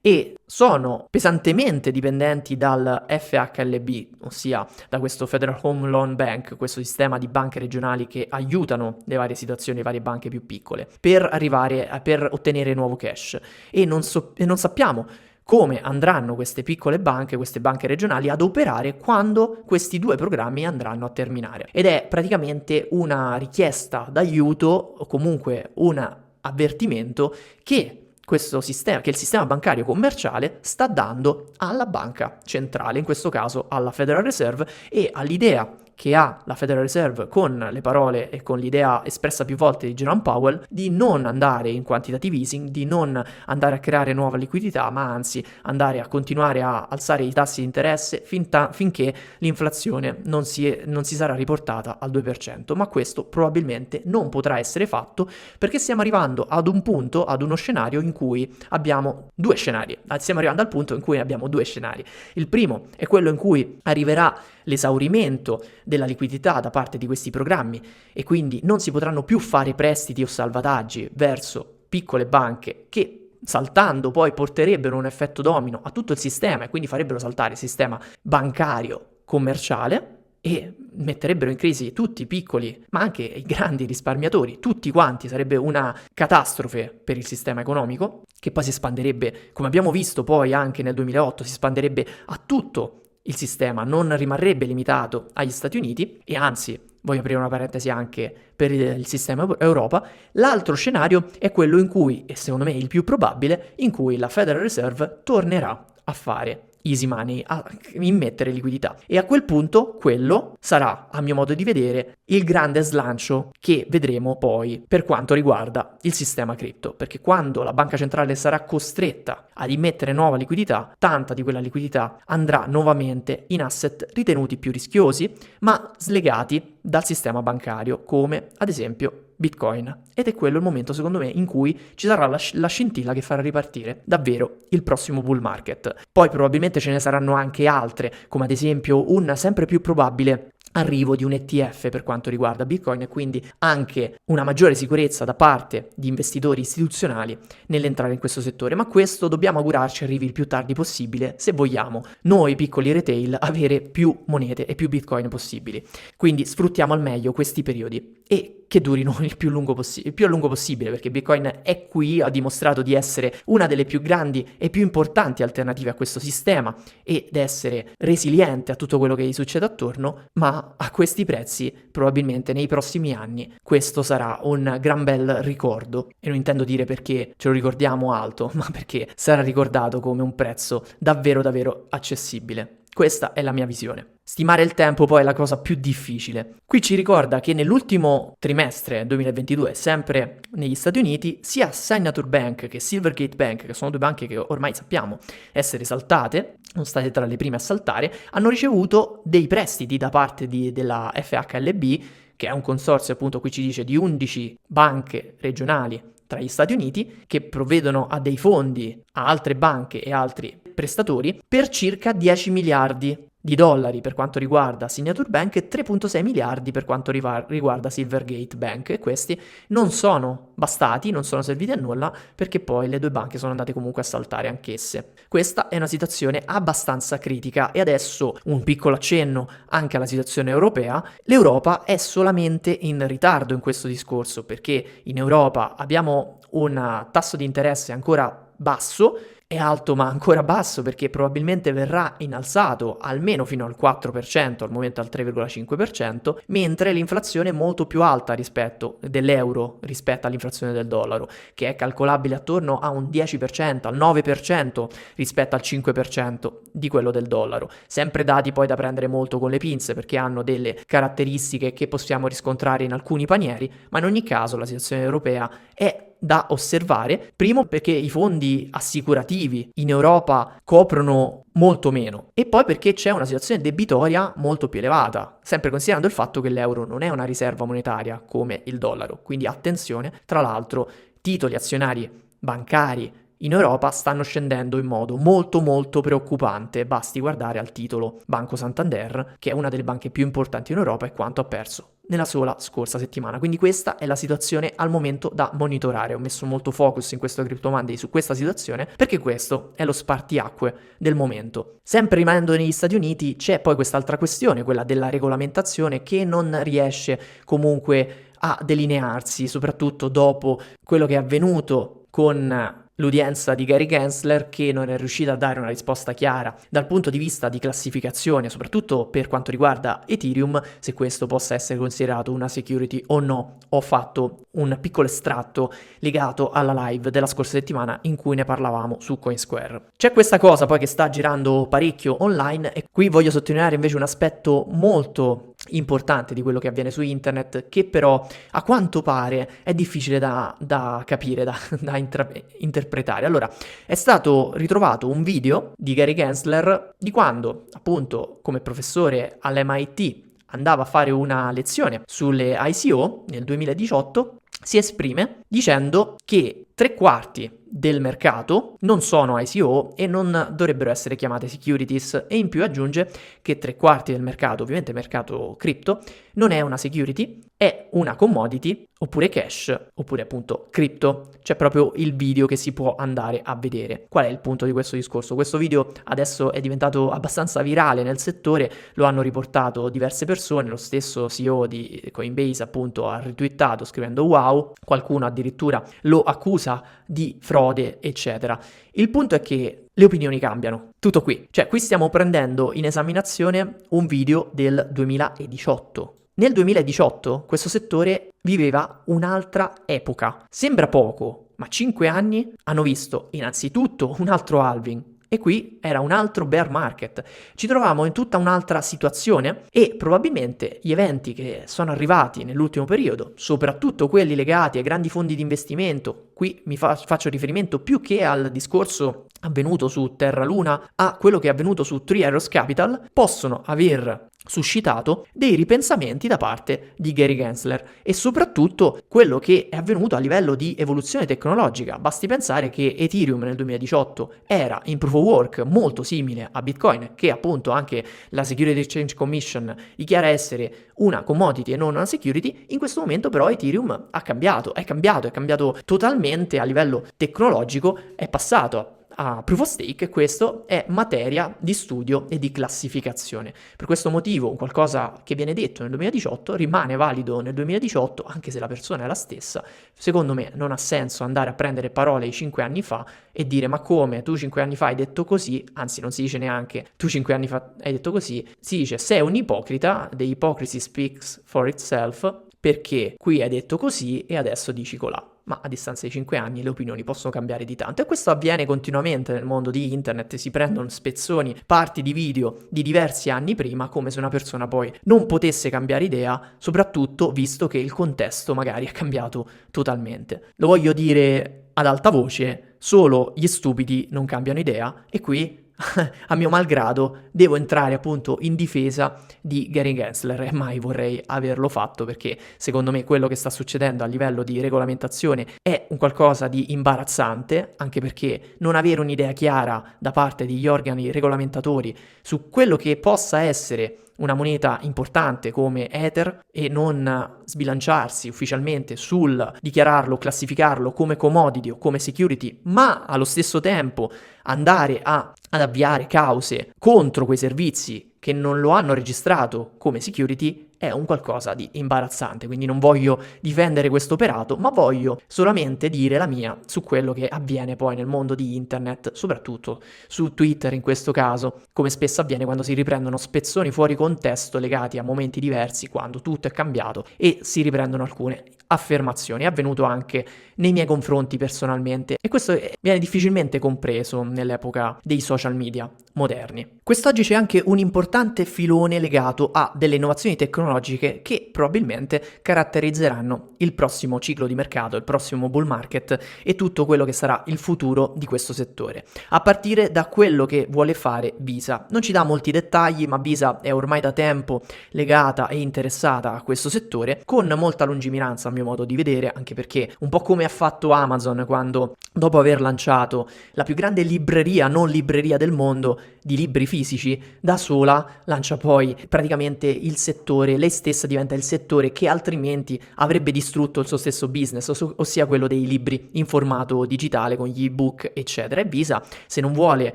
e 0.00 0.34
sono 0.44 1.06
pesantemente 1.10 1.90
dipendenti 1.92 2.56
dal 2.56 3.04
FHLB, 3.06 4.22
ossia 4.22 4.66
da 4.88 4.98
questo 4.98 5.26
Federal 5.26 5.58
Home 5.62 5.88
Loan 5.88 6.16
Bank, 6.16 6.56
questo 6.56 6.80
sistema 6.80 7.18
di 7.18 7.28
banche 7.28 7.58
regionali 7.60 8.06
che 8.06 8.26
aiutano 8.28 8.96
le 9.04 9.16
varie 9.16 9.36
situazioni, 9.36 9.78
le 9.78 9.84
varie 9.84 10.00
banche 10.00 10.30
più 10.30 10.44
piccole, 10.46 10.88
per 10.98 11.28
arrivare 11.30 11.88
a, 11.88 12.00
per 12.00 12.28
ottenere 12.32 12.74
nuovo 12.74 12.96
cash. 12.96 13.38
E 13.70 13.84
non, 13.84 14.02
so, 14.02 14.32
e 14.34 14.44
non 14.46 14.56
sappiamo 14.56 15.06
come 15.44 15.80
andranno 15.80 16.34
queste 16.34 16.62
piccole 16.62 17.00
banche, 17.00 17.36
queste 17.36 17.60
banche 17.60 17.86
regionali 17.86 18.28
ad 18.28 18.40
operare 18.40 18.96
quando 18.96 19.62
questi 19.66 19.98
due 19.98 20.16
programmi 20.16 20.64
andranno 20.64 21.06
a 21.06 21.10
terminare. 21.10 21.68
Ed 21.72 21.86
è 21.86 22.06
praticamente 22.08 22.86
una 22.92 23.36
richiesta 23.36 24.06
d'aiuto 24.10 24.94
o 24.98 25.06
comunque 25.06 25.70
un 25.74 26.16
avvertimento 26.42 27.34
che 27.62 28.12
questo 28.24 28.60
sistema, 28.60 29.00
che 29.00 29.10
il 29.10 29.16
sistema 29.16 29.44
bancario 29.44 29.84
commerciale 29.84 30.58
sta 30.60 30.86
dando 30.86 31.48
alla 31.56 31.86
banca 31.86 32.38
centrale, 32.44 33.00
in 33.00 33.04
questo 33.04 33.28
caso 33.28 33.66
alla 33.68 33.90
Federal 33.90 34.22
Reserve, 34.22 34.68
e 34.88 35.10
all'idea 35.12 35.68
che 36.00 36.14
ha 36.14 36.40
la 36.44 36.54
Federal 36.54 36.84
Reserve 36.84 37.28
con 37.28 37.68
le 37.70 37.82
parole 37.82 38.30
e 38.30 38.42
con 38.42 38.58
l'idea 38.58 39.04
espressa 39.04 39.44
più 39.44 39.54
volte 39.54 39.86
di 39.86 39.92
Jerome 39.92 40.22
Powell 40.22 40.62
di 40.66 40.88
non 40.88 41.26
andare 41.26 41.68
in 41.68 41.82
quantitative 41.82 42.38
easing, 42.38 42.70
di 42.70 42.86
non 42.86 43.22
andare 43.44 43.74
a 43.74 43.80
creare 43.80 44.14
nuova 44.14 44.38
liquidità, 44.38 44.88
ma 44.88 45.10
anzi 45.12 45.44
andare 45.64 46.00
a 46.00 46.08
continuare 46.08 46.62
a 46.62 46.86
alzare 46.88 47.24
i 47.24 47.32
tassi 47.34 47.60
di 47.60 47.66
interesse 47.66 48.22
finta, 48.24 48.72
finché 48.72 49.12
l'inflazione 49.40 50.20
non 50.22 50.46
si, 50.46 50.66
è, 50.66 50.84
non 50.86 51.04
si 51.04 51.16
sarà 51.16 51.34
riportata 51.34 51.98
al 52.00 52.10
2%. 52.10 52.74
Ma 52.74 52.86
questo 52.86 53.24
probabilmente 53.24 54.00
non 54.06 54.30
potrà 54.30 54.58
essere 54.58 54.86
fatto 54.86 55.28
perché 55.58 55.78
stiamo 55.78 56.00
arrivando 56.00 56.46
ad 56.48 56.66
un 56.66 56.80
punto, 56.80 57.26
ad 57.26 57.42
uno 57.42 57.56
scenario 57.56 58.00
in 58.00 58.12
cui 58.12 58.50
abbiamo 58.70 59.28
due 59.34 59.54
scenari. 59.54 59.98
Stiamo 60.16 60.40
arrivando 60.40 60.62
al 60.62 60.68
punto 60.68 60.94
in 60.94 61.02
cui 61.02 61.18
abbiamo 61.18 61.46
due 61.46 61.64
scenari. 61.64 62.02
Il 62.32 62.48
primo 62.48 62.86
è 62.96 63.06
quello 63.06 63.28
in 63.28 63.36
cui 63.36 63.80
arriverà 63.82 64.34
l'esaurimento 64.70 65.62
della 65.84 66.06
liquidità 66.06 66.60
da 66.60 66.70
parte 66.70 66.96
di 66.96 67.06
questi 67.06 67.30
programmi 67.30 67.82
e 68.12 68.22
quindi 68.22 68.60
non 68.62 68.80
si 68.80 68.90
potranno 68.90 69.24
più 69.24 69.38
fare 69.38 69.74
prestiti 69.74 70.22
o 70.22 70.26
salvataggi 70.26 71.10
verso 71.12 71.80
piccole 71.88 72.24
banche 72.24 72.86
che 72.88 73.32
saltando 73.42 74.10
poi 74.10 74.32
porterebbero 74.32 74.96
un 74.96 75.06
effetto 75.06 75.42
domino 75.42 75.80
a 75.82 75.90
tutto 75.90 76.12
il 76.12 76.18
sistema 76.18 76.64
e 76.64 76.70
quindi 76.70 76.88
farebbero 76.88 77.18
saltare 77.18 77.52
il 77.52 77.58
sistema 77.58 78.00
bancario 78.22 79.22
commerciale 79.24 80.18
e 80.40 80.74
metterebbero 80.92 81.50
in 81.50 81.56
crisi 81.56 81.92
tutti 81.92 82.22
i 82.22 82.26
piccoli, 82.26 82.84
ma 82.90 83.00
anche 83.00 83.22
i 83.22 83.42
grandi 83.42 83.84
risparmiatori, 83.84 84.58
tutti 84.58 84.90
quanti, 84.90 85.28
sarebbe 85.28 85.56
una 85.56 85.94
catastrofe 86.14 86.88
per 87.04 87.18
il 87.18 87.26
sistema 87.26 87.60
economico, 87.60 88.22
che 88.38 88.50
poi 88.50 88.64
si 88.64 88.70
espanderebbe, 88.70 89.50
come 89.52 89.68
abbiamo 89.68 89.90
visto 89.90 90.24
poi 90.24 90.54
anche 90.54 90.82
nel 90.82 90.94
2008, 90.94 91.44
si 91.44 91.50
espanderebbe 91.50 92.06
a 92.26 92.40
tutto 92.44 92.99
il 93.22 93.36
sistema 93.36 93.84
non 93.84 94.16
rimarrebbe 94.16 94.64
limitato 94.64 95.28
agli 95.34 95.50
Stati 95.50 95.76
Uniti 95.76 96.20
e 96.24 96.36
anzi, 96.36 96.80
voglio 97.02 97.20
aprire 97.20 97.38
una 97.38 97.48
parentesi 97.48 97.90
anche 97.90 98.34
per 98.54 98.72
il 98.72 99.06
sistema 99.06 99.46
Europa, 99.58 100.06
l'altro 100.32 100.74
scenario 100.74 101.26
è 101.38 101.52
quello 101.52 101.78
in 101.78 101.88
cui, 101.88 102.24
e 102.26 102.36
secondo 102.36 102.64
me 102.64 102.72
il 102.72 102.88
più 102.88 103.04
probabile, 103.04 103.72
in 103.76 103.90
cui 103.90 104.16
la 104.16 104.28
Federal 104.28 104.62
Reserve 104.62 105.20
tornerà 105.22 105.84
a 106.04 106.12
fare 106.12 106.69
easy 106.82 107.06
money, 107.06 107.42
a 107.46 107.64
immettere 107.94 108.50
liquidità. 108.50 108.96
E 109.06 109.18
a 109.18 109.24
quel 109.24 109.44
punto 109.44 109.96
quello 109.98 110.56
sarà, 110.60 111.08
a 111.10 111.20
mio 111.20 111.34
modo 111.34 111.54
di 111.54 111.64
vedere, 111.64 112.18
il 112.26 112.44
grande 112.44 112.82
slancio 112.82 113.50
che 113.58 113.86
vedremo 113.88 114.36
poi 114.36 114.84
per 114.86 115.04
quanto 115.04 115.34
riguarda 115.34 115.96
il 116.02 116.12
sistema 116.12 116.54
cripto, 116.54 116.94
perché 116.94 117.20
quando 117.20 117.62
la 117.62 117.72
banca 117.72 117.96
centrale 117.96 118.34
sarà 118.34 118.62
costretta 118.64 119.46
ad 119.52 119.70
immettere 119.70 120.12
nuova 120.12 120.36
liquidità, 120.36 120.94
tanta 120.98 121.34
di 121.34 121.42
quella 121.42 121.60
liquidità 121.60 122.20
andrà 122.26 122.66
nuovamente 122.66 123.44
in 123.48 123.62
asset 123.62 124.06
ritenuti 124.12 124.56
più 124.56 124.72
rischiosi, 124.72 125.32
ma 125.60 125.90
slegati 125.98 126.78
dal 126.80 127.04
sistema 127.04 127.42
bancario, 127.42 128.04
come 128.04 128.48
ad 128.56 128.68
esempio 128.68 129.24
Bitcoin. 129.40 130.02
Ed 130.12 130.26
è 130.26 130.34
quello 130.34 130.58
il 130.58 130.62
momento, 130.62 130.92
secondo 130.92 131.16
me, 131.16 131.26
in 131.26 131.46
cui 131.46 131.78
ci 131.94 132.06
sarà 132.06 132.26
la, 132.26 132.38
la, 132.52 132.66
scintilla 132.66 133.14
che 133.14 133.22
farà 133.22 133.40
ripartire 133.40 134.02
davvero 134.04 134.58
il 134.68 134.82
prossimo 134.82 135.22
bull 135.22 135.40
market. 135.40 135.94
Poi 136.12 136.28
probabilmente 136.28 136.78
ce 136.78 136.90
ne 136.90 137.00
saranno 137.00 137.32
anche 137.32 137.66
altre, 137.66 138.12
come 138.28 138.44
ad 138.44 138.50
esempio 138.50 139.10
un 139.10 139.32
sempre 139.36 139.64
più 139.64 139.80
probabile 139.80 140.50
arrivo 140.72 141.16
di 141.16 141.24
un 141.24 141.32
ETF 141.32 141.88
per 141.88 142.02
quanto 142.02 142.30
riguarda 142.30 142.66
Bitcoin 142.66 143.02
e 143.02 143.08
quindi 143.08 143.44
anche 143.58 144.16
una 144.26 144.44
maggiore 144.44 144.74
sicurezza 144.74 145.24
da 145.24 145.34
parte 145.34 145.90
di 145.94 146.08
investitori 146.08 146.60
istituzionali 146.60 147.36
nell'entrare 147.66 148.12
in 148.12 148.18
questo 148.18 148.40
settore, 148.40 148.74
ma 148.74 148.86
questo 148.86 149.28
dobbiamo 149.28 149.58
augurarci 149.58 150.04
arrivi 150.04 150.26
il 150.26 150.32
più 150.32 150.46
tardi 150.46 150.74
possibile 150.74 151.34
se 151.38 151.52
vogliamo 151.52 152.02
noi 152.22 152.54
piccoli 152.54 152.92
retail 152.92 153.36
avere 153.40 153.80
più 153.80 154.16
monete 154.26 154.66
e 154.66 154.74
più 154.74 154.88
Bitcoin 154.88 155.28
possibili. 155.28 155.84
Quindi 156.16 156.44
sfruttiamo 156.44 156.92
al 156.92 157.00
meglio 157.00 157.32
questi 157.32 157.62
periodi 157.62 158.22
e 158.26 158.60
che 158.70 158.80
durino 158.80 159.16
il 159.22 159.36
più, 159.36 159.50
possi- 159.74 160.06
il 160.06 160.14
più, 160.14 160.26
a 160.26 160.28
lungo 160.28 160.46
possibile, 160.46 160.90
perché 160.90 161.10
Bitcoin 161.10 161.60
è 161.64 161.86
qui, 161.88 162.20
ha 162.20 162.28
dimostrato 162.28 162.82
di 162.82 162.94
essere 162.94 163.40
una 163.46 163.66
delle 163.66 163.84
più 163.84 164.00
grandi 164.00 164.46
e 164.58 164.70
più 164.70 164.82
importanti 164.82 165.42
alternative 165.42 165.90
a 165.90 165.94
questo 165.94 166.20
sistema 166.20 166.72
ed 167.02 167.34
essere 167.34 167.94
resiliente 167.98 168.70
a 168.70 168.76
tutto 168.76 168.98
quello 168.98 169.16
che 169.16 169.24
gli 169.24 169.32
succede 169.32 169.64
attorno, 169.64 170.26
ma 170.34 170.59
a 170.76 170.90
questi 170.90 171.24
prezzi 171.24 171.72
probabilmente 171.90 172.52
nei 172.52 172.66
prossimi 172.66 173.12
anni 173.12 173.54
questo 173.62 174.02
sarà 174.02 174.38
un 174.42 174.78
gran 174.80 175.04
bel 175.04 175.42
ricordo. 175.42 176.10
E 176.18 176.28
non 176.28 176.36
intendo 176.36 176.64
dire 176.64 176.84
perché 176.84 177.34
ce 177.36 177.48
lo 177.48 177.54
ricordiamo 177.54 178.12
alto, 178.12 178.50
ma 178.54 178.66
perché 178.70 179.08
sarà 179.14 179.42
ricordato 179.42 180.00
come 180.00 180.22
un 180.22 180.34
prezzo 180.34 180.84
davvero 180.98 181.42
davvero 181.42 181.86
accessibile. 181.88 182.79
Questa 182.92 183.32
è 183.32 183.42
la 183.42 183.52
mia 183.52 183.66
visione. 183.66 184.14
Stimare 184.22 184.62
il 184.62 184.74
tempo 184.74 185.06
poi 185.06 185.20
è 185.20 185.24
la 185.24 185.32
cosa 185.32 185.58
più 185.58 185.76
difficile. 185.76 186.56
Qui 186.66 186.82
ci 186.82 186.94
ricorda 186.94 187.40
che 187.40 187.52
nell'ultimo 187.52 188.36
trimestre 188.38 189.06
2022, 189.06 189.74
sempre 189.74 190.40
negli 190.52 190.74
Stati 190.74 190.98
Uniti, 190.98 191.38
sia 191.42 191.72
Signature 191.72 192.26
Bank 192.26 192.66
che 192.68 192.80
Silvergate 192.80 193.36
Bank, 193.36 193.66
che 193.66 193.74
sono 193.74 193.90
due 193.90 193.98
banche 193.98 194.26
che 194.26 194.36
ormai 194.36 194.74
sappiamo 194.74 195.18
essere 195.52 195.84
saltate, 195.84 196.58
sono 196.72 196.84
state 196.84 197.10
tra 197.10 197.26
le 197.26 197.36
prime 197.36 197.56
a 197.56 197.60
saltare, 197.60 198.12
hanno 198.30 198.48
ricevuto 198.48 199.22
dei 199.24 199.46
prestiti 199.46 199.96
da 199.96 200.08
parte 200.08 200.46
di, 200.46 200.72
della 200.72 201.12
FHLB, 201.14 202.02
che 202.36 202.46
è 202.46 202.50
un 202.50 202.60
consorzio 202.60 203.14
appunto 203.14 203.40
qui 203.40 203.50
ci 203.50 203.62
dice 203.62 203.84
di 203.84 203.96
11 203.96 204.58
banche 204.66 205.36
regionali 205.40 206.02
tra 206.26 206.38
gli 206.38 206.48
Stati 206.48 206.72
Uniti 206.72 207.24
che 207.26 207.40
provvedono 207.40 208.06
a 208.06 208.20
dei 208.20 208.36
fondi 208.36 209.02
a 209.14 209.26
altre 209.26 209.56
banche 209.56 210.00
e 210.00 210.12
altri 210.12 210.59
prestatori 210.80 211.42
per 211.46 211.68
circa 211.68 212.12
10 212.12 212.50
miliardi 212.50 213.28
di 213.42 213.54
dollari 213.54 214.00
per 214.00 214.14
quanto 214.14 214.38
riguarda 214.38 214.88
Signature 214.88 215.28
Bank 215.28 215.56
e 215.56 215.68
3.6 215.68 216.22
miliardi 216.22 216.70
per 216.70 216.86
quanto 216.86 217.10
riguarda 217.10 217.90
Silvergate 217.90 218.56
Bank 218.56 218.88
e 218.90 218.98
questi 218.98 219.38
non 219.68 219.90
sono 219.90 220.52
bastati, 220.54 221.10
non 221.10 221.22
sono 221.24 221.42
serviti 221.42 221.70
a 221.70 221.76
nulla 221.76 222.10
perché 222.34 222.60
poi 222.60 222.88
le 222.88 222.98
due 222.98 223.10
banche 223.10 223.36
sono 223.36 223.50
andate 223.50 223.74
comunque 223.74 224.00
a 224.00 224.06
saltare 224.06 224.48
anch'esse. 224.48 225.12
Questa 225.28 225.68
è 225.68 225.76
una 225.76 225.86
situazione 225.86 226.42
abbastanza 226.46 227.18
critica 227.18 227.72
e 227.72 227.80
adesso 227.80 228.38
un 228.44 228.62
piccolo 228.62 228.94
accenno 228.94 229.48
anche 229.68 229.96
alla 229.96 230.06
situazione 230.06 230.50
europea. 230.50 231.02
L'Europa 231.24 231.84
è 231.84 231.98
solamente 231.98 232.70
in 232.70 233.06
ritardo 233.06 233.52
in 233.52 233.60
questo 233.60 233.86
discorso 233.86 234.44
perché 234.44 235.02
in 235.02 235.18
Europa 235.18 235.76
abbiamo 235.76 236.38
un 236.52 237.06
tasso 237.10 237.36
di 237.36 237.44
interesse 237.44 237.92
ancora 237.92 238.48
basso 238.56 239.18
è 239.52 239.56
alto 239.56 239.96
ma 239.96 240.06
ancora 240.06 240.44
basso 240.44 240.80
perché 240.80 241.10
probabilmente 241.10 241.72
verrà 241.72 242.14
innalzato 242.18 242.98
almeno 243.00 243.44
fino 243.44 243.64
al 243.64 243.74
4%, 243.76 244.62
al 244.62 244.70
momento 244.70 245.00
al 245.00 245.08
3,5%, 245.12 246.36
mentre 246.46 246.92
l'inflazione 246.92 247.48
è 247.48 247.52
molto 247.52 247.84
più 247.84 248.00
alta 248.02 248.34
rispetto 248.34 248.98
dell'euro 249.00 249.78
rispetto 249.80 250.28
all'inflazione 250.28 250.72
del 250.72 250.86
dollaro, 250.86 251.28
che 251.54 251.66
è 251.66 251.74
calcolabile 251.74 252.36
attorno 252.36 252.78
a 252.78 252.90
un 252.90 253.08
10%, 253.10 253.88
al 253.88 253.96
9% 253.96 254.86
rispetto 255.16 255.56
al 255.56 255.62
5% 255.64 256.52
di 256.70 256.86
quello 256.86 257.10
del 257.10 257.26
dollaro. 257.26 257.70
Sempre 257.88 258.22
dati 258.22 258.52
poi 258.52 258.68
da 258.68 258.76
prendere 258.76 259.08
molto 259.08 259.40
con 259.40 259.50
le 259.50 259.58
pinze 259.58 259.94
perché 259.94 260.16
hanno 260.16 260.44
delle 260.44 260.78
caratteristiche 260.86 261.72
che 261.72 261.88
possiamo 261.88 262.28
riscontrare 262.28 262.84
in 262.84 262.92
alcuni 262.92 263.26
panieri, 263.26 263.68
ma 263.88 263.98
in 263.98 264.04
ogni 264.04 264.22
caso 264.22 264.56
la 264.56 264.64
situazione 264.64 265.02
europea 265.02 265.50
è 265.74 266.09
da 266.20 266.46
osservare, 266.50 267.32
primo 267.34 267.64
perché 267.64 267.90
i 267.90 268.10
fondi 268.10 268.68
assicurativi 268.70 269.70
in 269.74 269.88
Europa 269.88 270.60
coprono 270.62 271.46
molto 271.52 271.90
meno 271.90 272.30
e 272.34 272.46
poi 272.46 272.64
perché 272.64 272.92
c'è 272.92 273.10
una 273.10 273.24
situazione 273.24 273.60
debitoria 273.60 274.32
molto 274.36 274.68
più 274.68 274.78
elevata, 274.78 275.38
sempre 275.42 275.70
considerando 275.70 276.06
il 276.06 276.12
fatto 276.12 276.40
che 276.40 276.48
l'euro 276.48 276.84
non 276.84 277.02
è 277.02 277.08
una 277.08 277.24
riserva 277.24 277.64
monetaria 277.64 278.22
come 278.24 278.62
il 278.66 278.78
dollaro, 278.78 279.20
quindi 279.22 279.46
attenzione, 279.46 280.12
tra 280.26 280.40
l'altro 280.40 280.90
titoli 281.20 281.54
azionari 281.54 282.10
bancari 282.38 283.12
in 283.42 283.52
Europa 283.52 283.90
stanno 283.90 284.22
scendendo 284.22 284.78
in 284.78 284.86
modo 284.86 285.16
molto 285.16 285.60
molto 285.60 286.00
preoccupante, 286.00 286.84
basti 286.84 287.20
guardare 287.20 287.58
al 287.58 287.72
titolo 287.72 288.20
Banco 288.26 288.56
Santander, 288.56 289.36
che 289.38 289.50
è 289.50 289.54
una 289.54 289.70
delle 289.70 289.84
banche 289.84 290.10
più 290.10 290.24
importanti 290.24 290.72
in 290.72 290.78
Europa 290.78 291.06
e 291.06 291.12
quanto 291.12 291.40
ha 291.40 291.44
perso 291.44 291.92
nella 292.08 292.26
sola 292.26 292.56
scorsa 292.58 292.98
settimana. 292.98 293.38
Quindi 293.38 293.56
questa 293.56 293.96
è 293.96 294.04
la 294.04 294.16
situazione 294.16 294.72
al 294.74 294.90
momento 294.90 295.30
da 295.32 295.50
monitorare. 295.54 296.12
Ho 296.12 296.18
messo 296.18 296.44
molto 296.44 296.70
focus 296.70 297.12
in 297.12 297.18
questo 297.18 297.42
Crypto 297.42 297.70
Monday 297.70 297.96
su 297.96 298.10
questa 298.10 298.34
situazione 298.34 298.86
perché 298.94 299.18
questo 299.18 299.72
è 299.74 299.84
lo 299.84 299.92
spartiacque 299.92 300.74
del 300.98 301.14
momento. 301.14 301.78
Sempre 301.82 302.18
rimanendo 302.18 302.52
negli 302.52 302.72
Stati 302.72 302.94
Uniti 302.94 303.36
c'è 303.36 303.60
poi 303.60 303.74
quest'altra 303.74 304.18
questione, 304.18 304.64
quella 304.64 304.84
della 304.84 305.08
regolamentazione 305.08 306.02
che 306.02 306.24
non 306.24 306.62
riesce 306.62 307.18
comunque 307.44 308.26
a 308.40 308.58
delinearsi, 308.62 309.46
soprattutto 309.46 310.08
dopo 310.08 310.60
quello 310.84 311.06
che 311.06 311.14
è 311.14 311.18
avvenuto 311.18 312.06
con 312.10 312.79
l'udienza 313.00 313.54
di 313.54 313.64
Gary 313.64 313.86
Gensler 313.86 314.48
che 314.48 314.70
non 314.72 314.88
è 314.88 314.96
riuscita 314.96 315.32
a 315.32 315.36
dare 315.36 315.58
una 315.58 315.68
risposta 315.68 316.12
chiara 316.12 316.54
dal 316.68 316.86
punto 316.86 317.10
di 317.10 317.18
vista 317.18 317.48
di 317.48 317.58
classificazione, 317.58 318.48
soprattutto 318.48 319.06
per 319.06 319.26
quanto 319.26 319.50
riguarda 319.50 320.02
Ethereum, 320.06 320.62
se 320.78 320.92
questo 320.92 321.26
possa 321.26 321.54
essere 321.54 321.78
considerato 321.78 322.30
una 322.30 322.46
security 322.46 323.02
o 323.08 323.18
no. 323.18 323.56
Ho 323.70 323.80
fatto 323.80 324.46
un 324.52 324.76
piccolo 324.80 325.06
estratto 325.06 325.72
legato 326.00 326.50
alla 326.50 326.88
live 326.88 327.10
della 327.10 327.26
scorsa 327.26 327.52
settimana 327.52 327.98
in 328.02 328.16
cui 328.16 328.36
ne 328.36 328.44
parlavamo 328.44 328.96
su 329.00 329.18
Coinsquare. 329.18 329.82
C'è 329.96 330.12
questa 330.12 330.38
cosa 330.38 330.66
poi 330.66 330.78
che 330.78 330.86
sta 330.86 331.08
girando 331.08 331.66
parecchio 331.68 332.22
online 332.22 332.72
e 332.72 332.84
qui 332.90 333.08
voglio 333.08 333.30
sottolineare 333.30 333.76
invece 333.76 333.96
un 333.96 334.02
aspetto 334.02 334.66
molto 334.68 335.49
importante 335.76 336.34
di 336.34 336.42
quello 336.42 336.58
che 336.58 336.68
avviene 336.68 336.90
su 336.90 337.02
internet 337.02 337.68
che 337.68 337.84
però 337.84 338.26
a 338.52 338.62
quanto 338.62 339.02
pare 339.02 339.50
è 339.62 339.74
difficile 339.74 340.18
da, 340.18 340.54
da 340.58 341.02
capire, 341.06 341.44
da, 341.44 341.56
da 341.80 341.96
intra- 341.96 342.28
interpretare. 342.58 343.26
Allora, 343.26 343.50
è 343.86 343.94
stato 343.94 344.52
ritrovato 344.54 345.08
un 345.08 345.22
video 345.22 345.72
di 345.76 345.94
Gary 345.94 346.14
Gensler 346.14 346.94
di 346.98 347.10
quando 347.10 347.66
appunto 347.72 348.38
come 348.42 348.60
professore 348.60 349.36
all'MIT 349.40 350.28
andava 350.52 350.82
a 350.82 350.86
fare 350.86 351.10
una 351.10 351.50
lezione 351.52 352.02
sulle 352.06 352.56
ICO 352.58 353.24
nel 353.28 353.44
2018 353.44 354.40
si 354.62 354.76
esprime 354.76 355.40
dicendo 355.48 356.16
che 356.24 356.66
tre 356.74 356.94
quarti 356.94 357.50
del 357.70 358.00
mercato 358.00 358.76
non 358.80 359.00
sono 359.00 359.38
ICO 359.38 359.94
e 359.96 360.06
non 360.06 360.48
dovrebbero 360.52 360.90
essere 360.90 361.14
chiamate 361.14 361.48
securities. 361.48 362.26
E 362.28 362.36
in 362.36 362.48
più 362.48 362.62
aggiunge 362.62 363.08
che 363.40 363.58
tre 363.58 363.76
quarti 363.76 364.12
del 364.12 364.22
mercato, 364.22 364.62
ovviamente 364.64 364.92
mercato 364.92 365.54
cripto, 365.56 366.02
non 366.34 366.50
è 366.50 366.60
una 366.60 366.76
security, 366.76 367.38
è 367.60 367.88
una 367.90 368.16
commodity 368.16 368.88
oppure 369.00 369.28
cash 369.28 369.78
oppure 369.92 370.22
appunto 370.22 370.68
cripto. 370.70 371.28
C'è 371.42 371.56
proprio 371.56 371.92
il 371.96 372.16
video 372.16 372.46
che 372.46 372.56
si 372.56 372.72
può 372.72 372.94
andare 372.94 373.42
a 373.44 373.54
vedere. 373.54 374.06
Qual 374.08 374.24
è 374.24 374.28
il 374.28 374.38
punto 374.38 374.64
di 374.64 374.72
questo 374.72 374.96
discorso? 374.96 375.34
Questo 375.34 375.58
video 375.58 375.92
adesso 376.04 376.52
è 376.52 376.60
diventato 376.60 377.10
abbastanza 377.10 377.60
virale 377.60 378.02
nel 378.02 378.18
settore, 378.18 378.72
lo 378.94 379.04
hanno 379.04 379.20
riportato 379.20 379.90
diverse 379.90 380.24
persone, 380.24 380.70
lo 380.70 380.76
stesso 380.76 381.28
CEO 381.28 381.66
di 381.66 382.08
Coinbase 382.10 382.62
appunto 382.62 383.10
ha 383.10 383.20
retweetato 383.20 383.84
scrivendo 383.84 384.24
wow, 384.24 384.72
qualcuno 384.82 385.26
addirittura 385.26 385.84
lo 386.02 386.22
accusa 386.22 386.82
di 387.04 387.36
frode, 387.42 387.98
eccetera. 388.00 388.58
Il 388.92 389.10
punto 389.10 389.34
è 389.34 389.40
che 389.40 389.84
le 389.92 390.04
opinioni 390.06 390.38
cambiano. 390.38 390.92
Tutto 390.98 391.20
qui. 391.20 391.46
Cioè, 391.50 391.66
qui 391.66 391.78
stiamo 391.78 392.08
prendendo 392.08 392.72
in 392.72 392.86
esaminazione 392.86 393.80
un 393.90 394.06
video 394.06 394.48
del 394.54 394.88
2018. 394.90 396.19
Nel 396.40 396.54
2018 396.54 397.44
questo 397.46 397.68
settore 397.68 398.30
viveva 398.40 399.02
un'altra 399.08 399.82
epoca. 399.84 400.46
Sembra 400.48 400.88
poco, 400.88 401.48
ma 401.56 401.68
5 401.68 402.08
anni 402.08 402.50
hanno 402.64 402.82
visto 402.82 403.28
innanzitutto 403.32 404.16
un 404.20 404.28
altro 404.28 404.62
halving, 404.62 405.02
e 405.28 405.36
qui 405.36 405.78
era 405.82 406.00
un 406.00 406.12
altro 406.12 406.46
bear 406.46 406.70
market. 406.70 407.22
Ci 407.54 407.66
trovavamo 407.66 408.06
in 408.06 408.12
tutta 408.12 408.38
un'altra 408.38 408.80
situazione 408.80 409.64
e 409.70 409.94
probabilmente 409.98 410.80
gli 410.82 410.92
eventi 410.92 411.34
che 411.34 411.64
sono 411.66 411.92
arrivati 411.92 412.42
nell'ultimo 412.42 412.86
periodo, 412.86 413.32
soprattutto 413.36 414.08
quelli 414.08 414.34
legati 414.34 414.78
ai 414.78 414.82
grandi 414.82 415.10
fondi 415.10 415.34
di 415.34 415.42
investimento, 415.42 416.30
qui 416.32 416.62
mi 416.64 416.78
fa- 416.78 416.96
faccio 416.96 417.28
riferimento 417.28 417.80
più 417.80 418.00
che 418.00 418.24
al 418.24 418.50
discorso 418.50 419.26
avvenuto 419.42 419.88
su 419.88 420.16
Terra 420.16 420.44
Luna 420.44 420.90
a 420.94 421.16
quello 421.18 421.38
che 421.38 421.48
è 421.48 421.50
avvenuto 421.50 421.84
su 421.84 422.02
Three 422.02 422.24
Arrows 422.24 422.48
Capital, 422.48 423.08
possono 423.12 423.62
aver 423.66 424.29
suscitato 424.46 425.26
dei 425.32 425.54
ripensamenti 425.54 426.26
da 426.26 426.36
parte 426.36 426.92
di 426.96 427.12
Gary 427.12 427.36
Gensler 427.36 428.00
e 428.02 428.12
soprattutto 428.12 429.02
quello 429.06 429.38
che 429.38 429.68
è 429.70 429.76
avvenuto 429.76 430.16
a 430.16 430.18
livello 430.18 430.54
di 430.54 430.74
evoluzione 430.78 431.26
tecnologica. 431.26 431.98
Basti 431.98 432.26
pensare 432.26 432.70
che 432.70 432.94
Ethereum 432.98 433.42
nel 433.42 433.54
2018 433.54 434.32
era 434.46 434.80
in 434.84 434.98
proof 434.98 435.14
of 435.14 435.22
work 435.22 435.58
molto 435.60 436.02
simile 436.02 436.48
a 436.50 436.62
Bitcoin, 436.62 437.10
che 437.14 437.30
appunto 437.30 437.70
anche 437.70 438.04
la 438.30 438.44
Security 438.44 438.80
Exchange 438.80 439.14
Commission 439.14 439.74
dichiara 439.94 440.28
essere 440.28 440.88
una 440.96 441.22
commodity 441.22 441.72
e 441.72 441.76
non 441.76 441.94
una 441.94 442.06
security. 442.06 442.66
In 442.68 442.78
questo 442.78 443.00
momento 443.00 443.28
però 443.28 443.50
Ethereum 443.50 444.08
ha 444.10 444.22
cambiato, 444.22 444.74
è 444.74 444.84
cambiato, 444.84 445.28
è 445.28 445.30
cambiato 445.30 445.78
totalmente 445.84 446.58
a 446.58 446.64
livello 446.64 447.06
tecnologico, 447.16 447.98
è 448.16 448.28
passato 448.28 448.94
a 449.14 449.42
proof 449.42 449.60
of 449.60 449.66
stake, 449.68 450.08
questo 450.08 450.66
è 450.66 450.84
materia 450.88 451.54
di 451.58 451.74
studio 451.74 452.28
e 452.28 452.38
di 452.38 452.50
classificazione. 452.50 453.52
Per 453.76 453.86
questo 453.86 454.10
motivo 454.10 454.54
qualcosa 454.54 455.20
che 455.24 455.34
viene 455.34 455.52
detto 455.52 455.82
nel 455.82 455.90
2018 455.90 456.54
rimane 456.54 456.96
valido 456.96 457.40
nel 457.40 457.54
2018, 457.54 458.24
anche 458.26 458.50
se 458.50 458.58
la 458.58 458.66
persona 458.66 459.04
è 459.04 459.06
la 459.06 459.14
stessa. 459.14 459.64
Secondo 459.92 460.34
me 460.34 460.52
non 460.54 460.72
ha 460.72 460.76
senso 460.76 461.24
andare 461.24 461.50
a 461.50 461.54
prendere 461.54 461.90
parole 461.90 462.26
di 462.26 462.32
5 462.32 462.62
anni 462.62 462.82
fa 462.82 463.06
e 463.32 463.46
dire 463.46 463.66
ma 463.66 463.80
come 463.80 464.22
tu 464.22 464.36
5 464.36 464.62
anni 464.62 464.76
fa 464.76 464.86
hai 464.86 464.94
detto 464.94 465.24
così, 465.24 465.64
anzi 465.74 466.00
non 466.00 466.10
si 466.10 466.22
dice 466.22 466.38
neanche 466.38 466.88
tu 466.96 467.08
5 467.08 467.34
anni 467.34 467.48
fa 467.48 467.72
hai 467.80 467.92
detto 467.92 468.12
così, 468.12 468.46
si 468.60 468.78
dice 468.78 468.98
sei 468.98 469.20
un 469.20 469.34
ipocrita, 469.34 470.08
the 470.14 470.24
hypocrisy 470.24 470.80
speaks 470.80 471.40
for 471.44 471.68
itself, 471.68 472.48
perché 472.58 473.14
qui 473.16 473.42
hai 473.42 473.48
detto 473.48 473.78
così 473.78 474.24
e 474.26 474.36
adesso 474.36 474.72
dici 474.72 474.96
colà 474.96 475.29
ma 475.44 475.60
a 475.62 475.68
distanza 475.68 476.06
di 476.06 476.12
5 476.12 476.36
anni 476.36 476.62
le 476.62 476.68
opinioni 476.68 477.04
possono 477.04 477.32
cambiare 477.32 477.64
di 477.64 477.76
tanto 477.76 478.02
e 478.02 478.06
questo 478.06 478.30
avviene 478.30 478.66
continuamente 478.66 479.32
nel 479.32 479.44
mondo 479.44 479.70
di 479.70 479.92
internet, 479.92 480.36
si 480.36 480.50
prendono 480.50 480.88
spezzoni, 480.88 481.54
parti 481.66 482.02
di 482.02 482.12
video 482.12 482.66
di 482.68 482.82
diversi 482.82 483.30
anni 483.30 483.54
prima 483.54 483.88
come 483.88 484.10
se 484.10 484.18
una 484.18 484.28
persona 484.28 484.68
poi 484.68 484.92
non 485.04 485.26
potesse 485.26 485.70
cambiare 485.70 486.04
idea, 486.04 486.52
soprattutto 486.58 487.30
visto 487.32 487.66
che 487.66 487.78
il 487.78 487.92
contesto 487.92 488.54
magari 488.54 488.86
è 488.86 488.92
cambiato 488.92 489.48
totalmente. 489.70 490.52
Lo 490.56 490.68
voglio 490.68 490.92
dire 490.92 491.70
ad 491.74 491.86
alta 491.86 492.10
voce, 492.10 492.74
solo 492.78 493.32
gli 493.36 493.46
stupidi 493.46 494.08
non 494.10 494.24
cambiano 494.24 494.58
idea 494.58 495.04
e 495.08 495.20
qui 495.20 495.68
a 496.28 496.34
mio 496.34 496.48
malgrado 496.48 497.28
devo 497.30 497.56
entrare 497.56 497.94
appunto 497.94 498.38
in 498.40 498.54
difesa 498.54 499.22
di 499.40 499.68
Gary 499.70 499.94
Gensler 499.94 500.42
e 500.42 500.52
mai 500.52 500.78
vorrei 500.78 501.22
averlo 501.26 501.68
fatto 501.68 502.04
perché 502.04 502.36
secondo 502.56 502.90
me 502.90 503.04
quello 503.04 503.28
che 503.28 503.34
sta 503.34 503.50
succedendo 503.50 504.04
a 504.04 504.06
livello 504.06 504.42
di 504.42 504.60
regolamentazione 504.60 505.46
è 505.62 505.86
un 505.88 505.96
qualcosa 505.96 506.48
di 506.48 506.72
imbarazzante 506.72 507.74
anche 507.76 508.00
perché 508.00 508.54
non 508.58 508.76
avere 508.76 509.00
un'idea 509.00 509.32
chiara 509.32 509.94
da 509.98 510.10
parte 510.10 510.46
degli 510.46 510.66
organi 510.66 511.10
regolamentatori 511.10 511.96
su 512.20 512.50
quello 512.50 512.76
che 512.76 512.96
possa 512.96 513.40
essere 513.40 513.98
una 514.20 514.34
moneta 514.34 514.78
importante 514.82 515.50
come 515.50 515.90
Ether 515.90 516.40
e 516.50 516.68
non 516.68 517.40
sbilanciarsi 517.44 518.28
ufficialmente 518.28 518.96
sul 518.96 519.52
dichiararlo, 519.60 520.16
classificarlo 520.16 520.92
come 520.92 521.16
commodity 521.16 521.70
o 521.70 521.78
come 521.78 521.98
security, 521.98 522.60
ma 522.64 523.04
allo 523.06 523.24
stesso 523.24 523.60
tempo 523.60 524.10
andare 524.44 525.00
a, 525.02 525.32
ad 525.50 525.60
avviare 525.60 526.06
cause 526.06 526.72
contro 526.78 527.26
quei 527.26 527.36
servizi 527.36 528.14
che 528.18 528.32
non 528.32 528.60
lo 528.60 528.70
hanno 528.70 528.94
registrato 528.94 529.72
come 529.78 530.00
security 530.00 530.69
è 530.80 530.90
un 530.92 531.04
qualcosa 531.04 531.52
di 531.52 531.68
imbarazzante, 531.72 532.46
quindi 532.46 532.64
non 532.64 532.78
voglio 532.78 533.22
difendere 533.42 533.90
questo 533.90 534.14
operato, 534.14 534.56
ma 534.56 534.70
voglio 534.70 535.20
solamente 535.26 535.90
dire 535.90 536.16
la 536.16 536.26
mia 536.26 536.58
su 536.64 536.82
quello 536.82 537.12
che 537.12 537.28
avviene 537.28 537.76
poi 537.76 537.96
nel 537.96 538.06
mondo 538.06 538.34
di 538.34 538.56
internet, 538.56 539.12
soprattutto 539.12 539.82
su 540.08 540.32
Twitter 540.32 540.72
in 540.72 540.80
questo 540.80 541.12
caso, 541.12 541.64
come 541.74 541.90
spesso 541.90 542.22
avviene 542.22 542.46
quando 542.46 542.62
si 542.62 542.72
riprendono 542.72 543.18
spezzoni 543.18 543.70
fuori 543.70 543.94
contesto 543.94 544.58
legati 544.58 544.96
a 544.96 545.02
momenti 545.02 545.38
diversi, 545.38 545.88
quando 545.88 546.22
tutto 546.22 546.48
è 546.48 546.50
cambiato 546.50 547.04
e 547.18 547.40
si 547.42 547.60
riprendono 547.60 548.02
alcune 548.02 548.44
affermazioni. 548.72 549.44
È 549.44 549.46
avvenuto 549.46 549.84
anche 549.84 550.24
nei 550.56 550.72
miei 550.72 550.86
confronti 550.86 551.36
personalmente 551.36 552.16
e 552.20 552.28
questo 552.28 552.58
viene 552.80 552.98
difficilmente 552.98 553.58
compreso 553.58 554.22
nell'epoca 554.22 554.98
dei 555.02 555.20
social 555.20 555.54
media 555.54 555.90
moderni. 556.14 556.78
Quest'oggi 556.82 557.22
c'è 557.22 557.34
anche 557.34 557.62
un 557.64 557.78
importante 557.78 558.44
filone 558.44 558.98
legato 558.98 559.50
a 559.52 559.72
delle 559.74 559.96
innovazioni 559.96 560.36
tecnologiche 560.36 561.20
che 561.22 561.48
probabilmente 561.50 562.40
caratterizzeranno 562.42 563.54
il 563.58 563.72
prossimo 563.74 564.18
ciclo 564.18 564.46
di 564.46 564.54
mercato, 564.54 564.96
il 564.96 565.04
prossimo 565.04 565.48
bull 565.48 565.66
market 565.66 566.18
e 566.42 566.54
tutto 566.54 566.84
quello 566.86 567.04
che 567.04 567.12
sarà 567.12 567.42
il 567.46 567.58
futuro 567.58 568.12
di 568.16 568.26
questo 568.26 568.52
settore. 568.52 569.04
A 569.30 569.40
partire 569.40 569.90
da 569.90 570.06
quello 570.06 570.46
che 570.46 570.66
vuole 570.68 570.94
fare 570.94 571.34
Visa. 571.38 571.86
Non 571.90 572.02
ci 572.02 572.12
dà 572.12 572.24
molti 572.24 572.50
dettagli, 572.50 573.06
ma 573.06 573.18
Visa 573.18 573.60
è 573.60 573.72
ormai 573.72 574.00
da 574.00 574.12
tempo 574.12 574.62
legata 574.90 575.48
e 575.48 575.60
interessata 575.60 576.34
a 576.34 576.42
questo 576.42 576.68
settore 576.68 577.22
con 577.24 577.52
molta 577.56 577.84
lungimiranza 577.84 578.48
a 578.48 578.52
mio 578.52 578.59
modo 578.62 578.84
di 578.84 578.96
vedere, 578.96 579.30
anche 579.32 579.54
perché 579.54 579.92
un 580.00 580.08
po' 580.08 580.20
come 580.20 580.44
ha 580.44 580.48
fatto 580.48 580.90
Amazon 580.92 581.44
quando 581.46 581.96
dopo 582.12 582.38
aver 582.38 582.60
lanciato 582.60 583.28
la 583.52 583.62
più 583.62 583.74
grande 583.74 584.02
libreria, 584.02 584.68
non 584.68 584.88
libreria 584.88 585.36
del 585.36 585.52
mondo, 585.52 586.00
di 586.22 586.36
libri 586.36 586.66
fisici, 586.66 587.20
da 587.40 587.56
sola 587.56 588.06
lancia 588.24 588.56
poi 588.56 588.96
praticamente 589.08 589.66
il 589.66 589.96
settore, 589.96 590.58
lei 590.58 590.70
stessa 590.70 591.06
diventa 591.06 591.34
il 591.34 591.42
settore 591.42 591.92
che 591.92 592.08
altrimenti 592.08 592.80
avrebbe 592.96 593.30
distrutto 593.30 593.80
il 593.80 593.86
suo 593.86 593.96
stesso 593.96 594.28
business, 594.28 594.68
ossia 594.96 595.26
quello 595.26 595.46
dei 595.46 595.66
libri 595.66 596.10
in 596.12 596.26
formato 596.26 596.84
digitale 596.84 597.36
con 597.36 597.48
gli 597.48 597.64
ebook, 597.64 598.12
eccetera. 598.14 598.60
E 598.60 598.64
Visa, 598.64 599.02
se 599.26 599.40
non 599.40 599.52
vuole 599.52 599.94